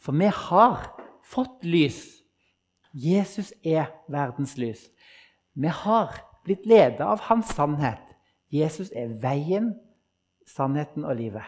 For 0.00 0.12
vi 0.12 0.26
har 0.26 0.94
fått 1.22 1.64
lys. 1.64 2.22
Jesus 2.92 3.52
er 3.64 3.90
verdens 4.08 4.56
lys. 4.56 4.88
Vi 5.54 5.68
har 5.68 6.14
blitt 6.44 6.66
ledet 6.66 7.00
av 7.00 7.20
hans 7.28 7.52
sannhet. 7.54 8.03
Jesus 8.54 8.92
er 8.94 9.10
veien, 9.22 9.72
sannheten 10.46 11.04
og 11.04 11.16
livet. 11.18 11.46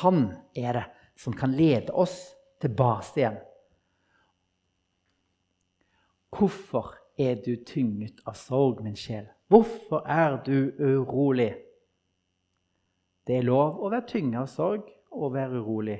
Han 0.00 0.28
er 0.54 0.76
det 0.78 0.86
som 1.18 1.34
kan 1.36 1.52
lede 1.52 1.92
oss 1.92 2.16
tilbake 2.62 3.18
igjen. 3.18 3.40
Hvorfor 6.30 6.94
er 7.18 7.40
du 7.44 7.56
tynget 7.66 8.22
av 8.24 8.38
sorg, 8.38 8.84
min 8.84 8.96
sjel? 8.96 9.26
Hvorfor 9.50 10.06
er 10.06 10.38
du 10.46 10.70
urolig? 10.78 11.50
Det 13.26 13.40
er 13.40 13.48
lov 13.48 13.82
å 13.82 13.90
være 13.90 14.06
tynget 14.08 14.40
av 14.44 14.48
sorg 14.48 14.86
og 15.10 15.34
være 15.34 15.60
urolig, 15.60 15.98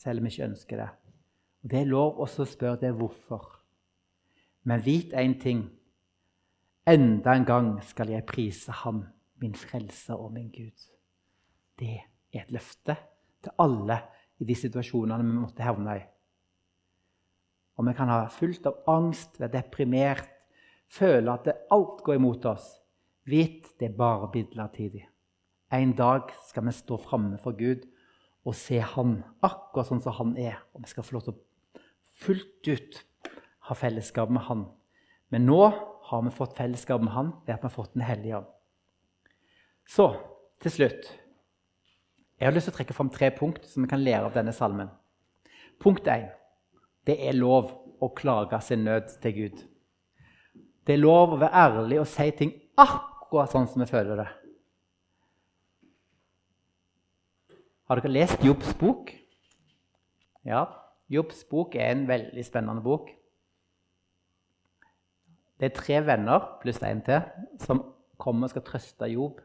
selv 0.00 0.20
om 0.20 0.26
vi 0.26 0.32
ikke 0.32 0.48
ønsker 0.48 0.80
det. 0.80 0.88
Det 1.66 1.80
er 1.82 1.90
lov 1.90 2.18
også 2.22 2.46
å 2.46 2.48
spørre 2.48 2.80
det 2.80 2.94
hvorfor. 2.96 3.44
Men 4.66 4.82
vit 4.82 5.14
én 5.14 5.36
ting. 5.40 5.66
Enda 6.86 7.32
en 7.34 7.44
gang 7.44 7.68
skal 7.82 8.12
jeg 8.12 8.22
prise 8.30 8.70
Ham, 8.84 9.00
min 9.42 9.56
frelser 9.58 10.14
og 10.14 10.30
min 10.36 10.52
Gud. 10.54 10.84
Det 11.74 11.96
er 12.30 12.44
et 12.44 12.52
løfte 12.54 12.94
til 13.42 13.56
alle 13.58 13.96
i 14.38 14.46
de 14.46 14.54
situasjonene 14.54 15.24
vi 15.26 15.34
måtte 15.34 15.66
havne 15.66 15.96
i. 15.98 16.04
Og 17.76 17.88
vi 17.88 17.94
kan 17.98 18.12
ha 18.12 18.20
fullt 18.30 18.68
av 18.70 18.86
angst, 18.92 19.40
være 19.40 19.56
deprimert, 19.56 20.30
føle 20.86 21.34
at 21.34 21.50
alt 21.74 22.04
går 22.06 22.20
imot 22.20 22.46
oss. 22.52 22.68
Vit 23.26 23.66
det 23.80 23.90
er 23.90 23.98
bare 23.98 24.30
midlertidig. 24.30 25.02
En 25.74 25.96
dag 25.98 26.30
skal 26.46 26.68
vi 26.68 26.76
stå 26.76 27.00
framme 27.02 27.42
for 27.42 27.58
Gud 27.58 27.82
og 28.46 28.54
se 28.54 28.78
Han 28.78 29.24
akkurat 29.42 29.90
sånn 29.90 30.04
som 30.06 30.14
Han 30.20 30.36
er. 30.38 30.62
Og 30.70 30.86
vi 30.86 30.94
skal 30.94 31.02
få 31.02 31.18
lov 31.18 31.26
til 31.26 31.34
å 31.34 31.82
fullt 32.22 32.70
ut 32.70 33.02
ha 33.66 33.74
fellesskap 33.74 34.30
med 34.30 34.46
Han. 34.46 34.68
Men 35.34 35.50
nå 35.50 35.62
har 36.06 36.22
vi 36.22 36.32
fått 36.34 36.56
fellesskap 36.56 37.02
med 37.02 37.12
Han 37.12 37.32
ved 37.46 37.54
at 37.54 37.62
vi 37.62 37.68
har 37.68 37.74
fått 37.74 37.94
Den 37.94 38.06
hellige 38.06 38.40
ånd. 38.40 38.50
Så 39.86 40.08
til 40.62 40.74
slutt 40.74 41.12
Jeg 42.38 42.48
har 42.48 42.54
lyst 42.54 42.68
til 42.68 42.74
å 42.74 42.78
trekke 42.78 42.96
fram 42.96 43.10
tre 43.10 43.30
punkt 43.32 43.64
som 43.66 43.84
vi 43.84 43.90
kan 43.90 44.02
lære 44.04 44.28
av 44.28 44.34
denne 44.36 44.52
salmen. 44.52 44.90
Punkt 45.80 46.08
1. 46.08 46.26
Det 47.08 47.16
er 47.28 47.36
lov 47.36 47.70
å 48.02 48.10
klage 48.12 48.60
sin 48.64 48.84
nød 48.84 49.08
til 49.22 49.32
Gud. 49.32 49.62
Det 50.86 50.94
er 50.94 51.00
lov 51.00 51.32
å 51.32 51.38
være 51.40 51.62
ærlig 51.64 52.00
og 52.02 52.10
si 52.10 52.26
ting 52.36 52.52
akkurat 52.76 53.50
sånn 53.50 53.68
som 53.70 53.80
vi 53.80 53.88
føler 53.88 54.20
det. 54.20 54.26
Har 57.88 58.02
dere 58.02 58.12
lest 58.12 58.44
Jobbs 58.44 58.74
bok? 58.78 59.14
Ja, 60.46 60.66
Jobbs 61.08 61.44
bok 61.48 61.74
er 61.78 61.92
en 61.92 62.04
veldig 62.08 62.44
spennende 62.44 62.82
bok. 62.82 63.08
Det 65.56 65.70
er 65.70 65.76
tre 65.76 66.00
venner 66.04 66.48
pluss 66.60 66.82
én 66.84 67.02
til 67.04 67.22
som 67.62 67.82
kommer 68.20 68.48
og 68.48 68.52
skal 68.52 68.64
trøste 68.66 69.08
Job. 69.08 69.40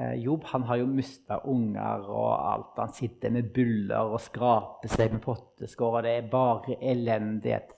Eh, 0.00 0.14
Jobb 0.24 0.46
han 0.52 0.64
har 0.68 0.80
jo 0.80 0.88
mista 0.88 1.40
unger 1.44 2.06
og 2.08 2.30
alt. 2.52 2.78
Han 2.78 2.94
sitter 2.96 3.34
med 3.34 3.52
buller 3.54 4.14
og 4.14 4.20
skraper 4.24 4.88
seg 4.88 5.12
med 5.12 5.22
potteskår. 5.24 5.98
og 5.98 6.02
Det 6.02 6.16
er 6.16 6.32
bare 6.32 6.78
elendighet. 6.80 7.76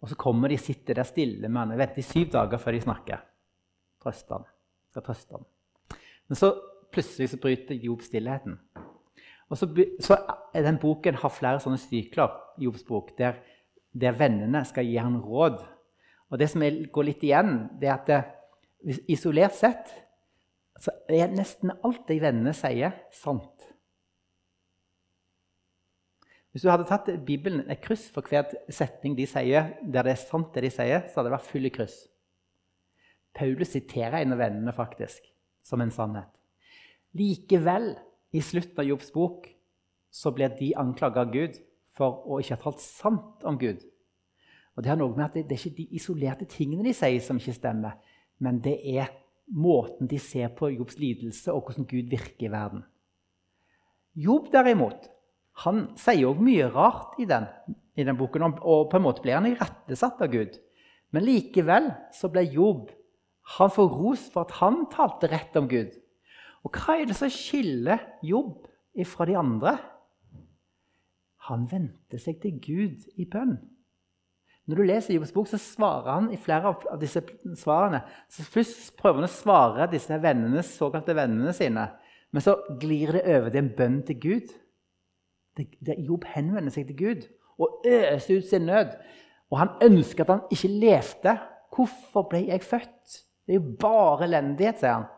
Og 0.00 0.08
så 0.08 0.16
kommer 0.16 0.48
de 0.48 0.54
og 0.54 0.64
sitter 0.64 0.94
der 0.94 1.08
stille 1.08 1.48
med 1.48 1.60
han 1.60 1.74
og 1.74 1.78
venter 1.78 2.00
i 2.00 2.06
syv 2.06 2.30
dager 2.32 2.58
før 2.62 2.72
de 2.72 2.80
snakker. 2.80 3.24
Trøste 4.02 4.34
han. 4.34 4.44
Skal 4.90 5.04
trøste 5.04 5.36
han. 5.36 5.48
Men 6.28 6.36
så 6.36 6.54
plutselig 6.92 7.28
så 7.28 7.40
bryter 7.40 7.74
Job 7.74 8.02
stillheten. 8.02 8.58
Og 9.48 9.56
så, 9.56 9.68
så 10.00 10.16
den 10.54 10.78
boken 10.80 11.14
har 11.14 11.32
flere 11.32 11.60
sånne 11.60 11.80
sykler, 11.80 12.34
Jobs 12.60 12.84
bok, 12.84 13.14
der, 13.18 13.38
der, 13.92 14.16
vennene 14.18 14.64
skal 14.68 14.86
gi 14.86 14.98
ham 15.00 15.20
råd. 15.22 15.62
Og 16.28 16.40
det 16.40 16.50
som 16.52 16.64
går 16.92 17.08
litt 17.08 17.24
igjen, 17.24 17.68
det 17.80 17.88
er 17.88 17.96
at 17.96 18.10
det, 18.10 18.20
isolert 19.10 19.56
sett 19.58 19.90
så 20.78 20.92
er 21.10 21.32
nesten 21.34 21.72
alt 21.82 22.04
de 22.06 22.20
vennene 22.22 22.52
sier, 22.54 22.94
sant. 23.10 23.64
Hvis 26.52 26.64
du 26.64 26.70
hadde 26.70 26.86
tatt 26.88 27.10
Bibelen 27.26 27.64
et 27.70 27.82
kryss 27.82 28.06
for 28.14 28.26
hver 28.26 28.46
setning 28.72 29.16
de 29.18 29.26
sier, 29.28 29.72
der 29.82 30.06
det 30.06 30.14
er 30.14 30.22
sant 30.22 30.54
det 30.54 30.64
de 30.68 30.70
sier, 30.72 31.04
så 31.06 31.18
hadde 31.20 31.28
det 31.28 31.36
vært 31.36 31.50
full 31.50 31.68
i 31.68 31.72
kryss. 31.74 31.98
Paulus 33.36 33.74
siterer 33.74 34.22
en 34.22 34.34
av 34.34 34.40
vennene 34.40 34.74
faktisk 34.74 35.26
som 35.66 35.82
en 35.82 35.92
sannhet. 35.94 36.30
Likevel, 37.18 37.92
i 38.34 38.42
slutten 38.44 38.80
av 38.82 38.88
Jobbs 38.88 39.12
bok, 39.14 39.46
så 40.12 40.32
blir 40.34 40.52
de 40.56 40.74
anklaget 40.76 41.20
av 41.22 41.30
Gud 41.32 41.60
for 41.98 42.22
å 42.26 42.40
ikke 42.40 42.56
ha 42.56 42.62
talt 42.62 42.82
sant 42.82 43.46
om 43.48 43.58
Gud. 43.60 43.82
Og 44.76 44.84
Det 44.84 44.92
har 44.92 44.98
noe 45.00 45.10
med 45.16 45.26
at 45.26 45.34
det, 45.34 45.48
det 45.48 45.56
er 45.56 45.64
ikke 45.66 45.80
de 45.80 45.88
isolerte 45.98 46.46
tingene 46.46 46.86
de 46.86 46.94
sier, 46.94 47.18
som 47.24 47.40
ikke 47.40 47.56
stemmer, 47.56 47.98
men 48.38 48.60
det 48.62 48.76
er 48.94 49.10
måten 49.50 50.06
de 50.06 50.20
ser 50.22 50.52
på 50.54 50.70
Jobbs 50.70 50.98
lidelse 51.00 51.50
og 51.50 51.66
hvordan 51.66 51.88
Gud 51.88 52.12
virker 52.12 52.46
i 52.46 52.52
verden. 52.52 52.84
Jobb 54.18 54.52
derimot, 54.52 55.08
han 55.64 55.88
sier 55.98 56.28
òg 56.30 56.40
mye 56.42 56.68
rart 56.70 57.18
i 57.18 57.26
den, 57.26 57.48
i 57.98 58.06
den, 58.06 58.16
boken, 58.18 58.54
og 58.62 58.86
på 58.92 58.98
en 58.98 59.04
måte 59.04 59.24
blir 59.24 59.38
han 59.38 59.48
irettesatt 59.50 60.22
av 60.22 60.30
Gud. 60.30 60.54
Men 61.10 61.26
likevel 61.26 61.90
så 62.14 62.30
ble 62.30 62.44
Jobb 62.46 62.92
han 63.56 63.70
får 63.72 63.94
ros 63.96 64.26
for 64.32 64.44
at 64.44 64.58
han 64.60 64.82
talte 64.92 65.30
rett 65.32 65.54
om 65.56 65.68
Gud. 65.70 65.94
Og 66.66 66.74
hva 66.74 66.98
er 66.98 67.08
det 67.08 67.16
som 67.16 67.30
skiller 67.32 68.02
Jobb 68.26 68.66
fra 69.08 69.24
de 69.28 69.38
andre? 69.38 69.78
Han 71.48 71.66
vendte 71.70 72.20
seg 72.20 72.40
til 72.42 72.58
Gud 72.62 73.08
i 73.16 73.26
bønn. 73.28 73.56
Når 74.68 74.76
du 74.76 74.84
leser 74.84 75.14
Jobbs 75.14 75.32
bok, 75.32 75.48
så 75.48 75.56
svarer 75.60 76.10
han 76.12 76.26
i 76.32 76.38
flere 76.40 76.74
av 76.76 76.98
disse 77.00 77.22
svarene. 77.56 78.02
Så 78.28 78.44
Først 78.44 78.90
prøver 79.00 79.22
han 79.22 79.28
å 79.28 79.32
svare 79.32 79.86
disse 79.88 80.18
vennene, 80.20 80.64
såkalte 80.66 81.16
vennene 81.16 81.54
sine. 81.56 81.86
Men 82.36 82.44
så 82.44 82.58
glir 82.80 83.14
det 83.16 83.24
over 83.24 83.48
til 83.48 83.62
en 83.62 83.70
bønn 83.78 84.02
til 84.04 84.18
Gud. 84.20 84.52
Jobb 85.88 86.28
henvender 86.34 86.74
seg 86.74 86.90
til 86.90 86.98
Gud 86.98 87.24
og 87.58 87.88
øser 87.88 88.42
ut 88.42 88.50
sin 88.50 88.68
nød. 88.68 88.92
Og 89.48 89.62
han 89.62 89.72
ønsker 89.88 90.26
at 90.26 90.34
han 90.34 90.44
ikke 90.52 90.70
levde. 90.84 91.34
Hvorfor 91.72 92.28
ble 92.28 92.44
jeg 92.50 92.66
født? 92.66 93.22
Det 93.46 93.56
er 93.56 93.62
jo 93.62 93.76
bare 93.80 94.28
elendighet, 94.28 94.82
sier 94.82 94.98
han. 94.98 95.08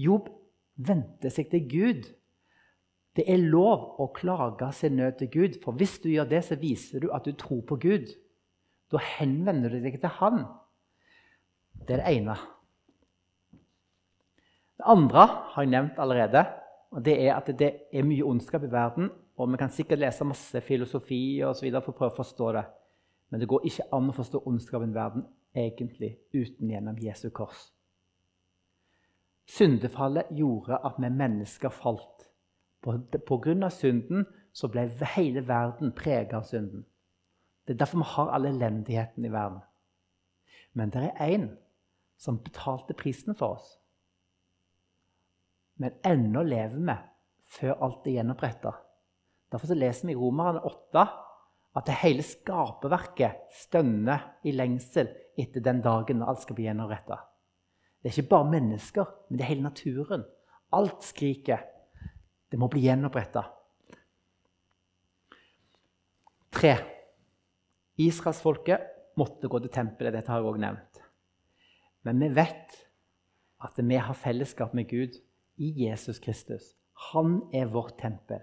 Jobb 0.00 0.32
vendte 0.80 1.30
seg 1.30 1.50
til 1.52 1.68
Gud. 1.70 2.08
Det 3.16 3.26
er 3.26 3.42
lov 3.42 3.98
å 3.98 4.06
klage 4.14 4.70
sin 4.76 4.96
nød 5.00 5.18
til 5.18 5.30
Gud, 5.32 5.58
for 5.64 5.74
hvis 5.76 5.98
du 6.02 6.08
gjør 6.12 6.28
det, 6.30 6.44
så 6.46 6.58
viser 6.60 7.02
du 7.02 7.10
at 7.14 7.26
du 7.26 7.34
tror 7.34 7.64
på 7.66 7.78
Gud. 7.82 8.12
Da 8.90 9.00
henvender 9.18 9.72
du 9.74 9.80
deg 9.82 9.98
til 10.00 10.12
Han. 10.20 10.44
Det 11.86 11.96
er 11.96 12.02
det 12.02 12.14
ene. 12.20 12.36
Det 14.78 14.86
andre 14.88 15.26
har 15.52 15.62
jeg 15.62 15.70
nevnt 15.70 15.98
allerede. 15.98 16.44
og 16.90 17.04
Det 17.04 17.16
er 17.26 17.34
at 17.34 17.50
det 17.58 17.72
er 17.92 18.06
mye 18.06 18.24
ondskap 18.24 18.62
i 18.64 18.70
verden. 18.70 19.10
og 19.36 19.50
Vi 19.52 19.56
kan 19.56 19.70
sikkert 19.70 19.98
lese 19.98 20.24
masse 20.24 20.60
filosofi 20.60 21.42
og 21.42 21.56
så 21.56 21.66
videre 21.66 21.82
for 21.82 21.92
å 21.92 21.98
prøve 21.98 22.14
å 22.14 22.22
forstå 22.22 22.52
det. 22.52 22.64
Men 23.30 23.40
det 23.40 23.48
går 23.48 23.66
ikke 23.66 23.88
an 23.92 24.08
å 24.10 24.16
forstå 24.16 24.42
ondskapen 24.46 24.90
i 24.90 24.94
verden 24.94 25.26
egentlig 25.54 26.16
uten 26.34 26.70
gjennom 26.70 26.98
Jesu 26.98 27.30
kors. 27.30 27.70
Syndefallet 29.46 30.30
gjorde 30.30 30.78
at 30.84 30.98
vi 30.98 31.10
mennesker 31.10 31.68
falt. 31.74 32.29
På, 32.80 33.36
grunn 33.38 33.62
av 33.62 33.74
synden 33.76 34.26
så 34.56 34.70
ble 34.72 34.86
hele 35.14 35.42
verden 35.48 35.92
preget 35.96 36.32
av 36.36 36.46
synden. 36.48 36.86
Det 37.66 37.74
er 37.74 37.82
derfor 37.82 38.00
vi 38.00 38.12
har 38.14 38.30
all 38.34 38.48
elendigheten 38.48 39.24
i 39.24 39.32
verden. 39.32 39.60
Men 40.72 40.90
det 40.90 41.02
er 41.10 41.34
én 41.34 41.48
som 42.20 42.40
betalte 42.42 42.96
prisen 42.96 43.36
for 43.36 43.58
oss. 43.58 43.76
Men 45.80 45.96
ennå 46.04 46.42
lever 46.44 46.78
vi 46.78 46.96
før 47.50 47.78
alt 47.84 48.06
er 48.06 48.18
gjenoppretta. 48.18 48.72
Derfor 49.52 49.74
leser 49.74 50.06
vi 50.06 50.14
i 50.14 50.18
Romerne 50.18 50.62
8 50.64 51.06
at 51.76 51.86
det 51.86 51.96
hele 52.02 52.22
skaperverket 52.26 53.50
stønner 53.54 54.26
i 54.44 54.52
lengsel 54.54 55.10
etter 55.38 55.62
den 55.64 55.80
dagen 55.82 56.22
alt 56.26 56.42
skal 56.42 56.58
bli 56.58 56.66
gjenoppretta. 56.66 57.18
Det 58.00 58.10
er 58.10 58.16
ikke 58.16 58.32
bare 58.32 58.50
mennesker, 58.50 59.08
men 59.28 59.38
det 59.38 59.44
er 59.44 59.52
hele 59.52 59.66
naturen. 59.68 60.24
Alt 60.72 61.04
skriker. 61.04 61.62
Det 62.50 62.58
må 62.58 62.68
bli 62.70 62.82
gjenoppretta. 62.84 63.44
Tre. 66.50 66.74
Israelsfolket 68.00 69.16
måtte 69.20 69.48
gå 69.50 69.60
til 69.62 69.72
tempelet. 69.72 70.16
Dette 70.16 70.32
har 70.32 70.42
jeg 70.42 70.50
òg 70.50 70.60
nevnt. 70.62 71.02
Men 72.06 72.22
vi 72.22 72.30
vet 72.40 72.78
at 73.60 73.78
vi 73.78 73.98
har 74.00 74.16
fellesskap 74.16 74.74
med 74.74 74.88
Gud 74.90 75.18
i 75.60 75.72
Jesus 75.84 76.18
Kristus. 76.22 76.74
Han 77.12 77.42
er 77.54 77.70
vårt 77.70 77.98
tempel. 78.00 78.42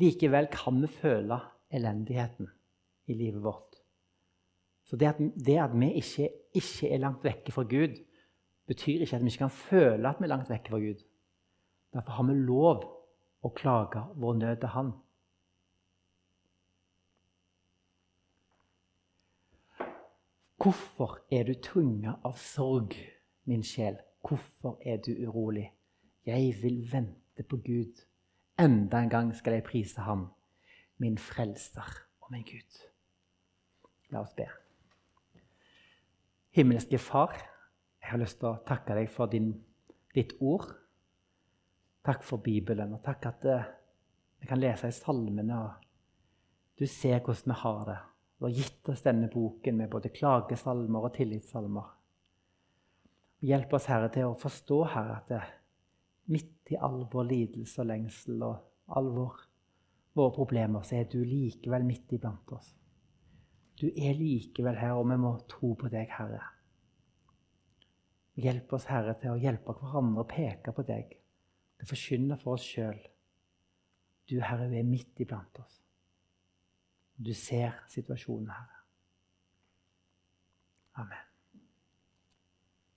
Likevel 0.00 0.48
kan 0.50 0.80
vi 0.82 0.90
føle 0.90 1.38
elendigheten 1.74 2.48
i 3.10 3.14
livet 3.18 3.42
vårt. 3.42 3.78
Så 4.84 4.98
det 5.00 5.12
at, 5.12 5.20
det 5.20 5.58
at 5.62 5.74
vi 5.74 5.92
ikke, 6.00 6.28
ikke, 6.54 6.90
er 6.90 7.02
langt 7.02 7.24
vekke 7.24 7.54
fra 7.54 7.64
Gud, 7.68 7.96
betyr 8.66 9.00
ikke 9.00 9.16
at 9.16 9.22
vi 9.22 9.32
ikke 9.32 9.44
kan 9.44 9.50
føle 9.50 10.08
at 10.08 10.20
vi 10.20 10.24
er 10.24 10.32
langt 10.32 10.50
vekke 10.50 10.70
fra 10.70 10.78
Gud. 10.78 11.04
Derfor 11.92 12.12
har 12.12 12.28
vi 12.28 12.34
lov 12.34 12.84
å 13.44 13.50
klage 13.54 14.04
vår 14.16 14.38
nød 14.40 14.60
til 14.60 14.72
Han. 14.74 14.92
Hvorfor 20.64 21.18
er 21.30 21.44
du 21.44 21.52
tunga 21.60 22.14
av 22.24 22.38
sorg, 22.40 22.94
min 23.44 23.62
sjel? 23.62 23.98
Hvorfor 24.24 24.78
er 24.80 24.96
du 24.96 25.10
urolig? 25.26 25.66
Jeg 26.24 26.54
vil 26.62 26.78
vente 26.92 27.44
på 27.44 27.56
Gud. 27.56 28.00
Enda 28.58 29.02
en 29.02 29.10
gang 29.12 29.34
skal 29.36 29.58
jeg 29.58 29.66
prise 29.66 30.00
ham, 30.00 30.30
min 30.98 31.18
frelser 31.18 31.90
og 32.20 32.32
min 32.32 32.46
Gud. 32.48 32.78
La 34.08 34.22
oss 34.22 34.32
be. 34.32 34.46
Himmelske 36.54 36.98
Far, 36.98 37.36
jeg 38.04 38.12
har 38.12 38.20
lyst 38.20 38.36
til 38.42 38.50
å 38.50 38.60
takke 38.68 38.96
deg 38.98 39.08
for 39.08 39.32
din, 39.32 39.48
ditt 40.12 40.34
ord. 40.44 40.66
Takk 42.04 42.20
for 42.26 42.44
Bibelen, 42.44 42.92
og 42.92 43.00
takk 43.04 43.30
at 43.30 43.46
uh, 43.48 43.70
vi 44.42 44.48
kan 44.50 44.60
lese 44.60 44.90
i 44.90 44.92
salmene. 44.92 45.56
og 45.56 46.76
Du 46.76 46.84
ser 46.84 47.22
hvordan 47.24 47.54
vi 47.54 47.58
har 47.62 47.80
det. 47.88 47.96
Du 48.36 48.44
har 48.44 48.56
gitt 48.58 48.92
oss 48.92 49.04
denne 49.06 49.30
boken 49.32 49.78
med 49.80 49.88
både 49.88 50.12
klagesalmer 50.12 51.08
og 51.08 51.14
tillitssalmer. 51.16 51.88
Hjelp 53.44 53.72
oss, 53.76 53.88
Herre, 53.88 54.10
til 54.12 54.28
å 54.28 54.36
forstå 54.36 54.80
Herre, 54.92 55.18
at 55.22 55.32
det, 55.32 55.40
midt 56.28 56.72
i 56.72 56.80
all 56.80 57.06
vår 57.12 57.28
lidelse 57.30 57.80
og 57.80 57.88
lengsel 57.88 58.44
og 58.44 58.96
all 58.96 59.08
vår, 59.16 59.40
våre 60.16 60.34
problemer, 60.36 60.84
så 60.84 61.00
er 61.00 61.08
du 61.08 61.22
likevel 61.24 61.88
midt 61.88 62.12
iblant 62.16 62.52
oss. 62.52 62.74
Du 63.80 63.88
er 63.88 64.12
likevel 64.16 64.76
her, 64.76 64.92
og 65.00 65.08
vi 65.08 65.18
må 65.24 65.38
tro 65.48 65.72
på 65.80 65.88
deg, 65.92 66.12
Herre. 66.18 66.53
Hjelp 68.34 68.72
oss, 68.74 68.88
Herre, 68.90 69.14
til 69.20 69.34
å 69.34 69.38
hjelpe 69.38 69.76
hverandre 69.78 70.24
og 70.24 70.30
peke 70.30 70.74
på 70.74 70.84
deg. 70.86 71.12
Til 71.78 71.86
å 71.86 71.90
for 72.40 72.56
oss 72.56 72.66
sjøl. 72.66 72.98
Du, 74.30 74.38
Herre, 74.40 74.70
er 74.80 74.88
midt 74.88 75.20
iblant 75.22 75.60
oss. 75.62 75.78
Du 77.14 77.30
ser 77.36 77.76
situasjonen, 77.92 78.50
Herre. 78.50 78.82
Amen. 81.04 81.33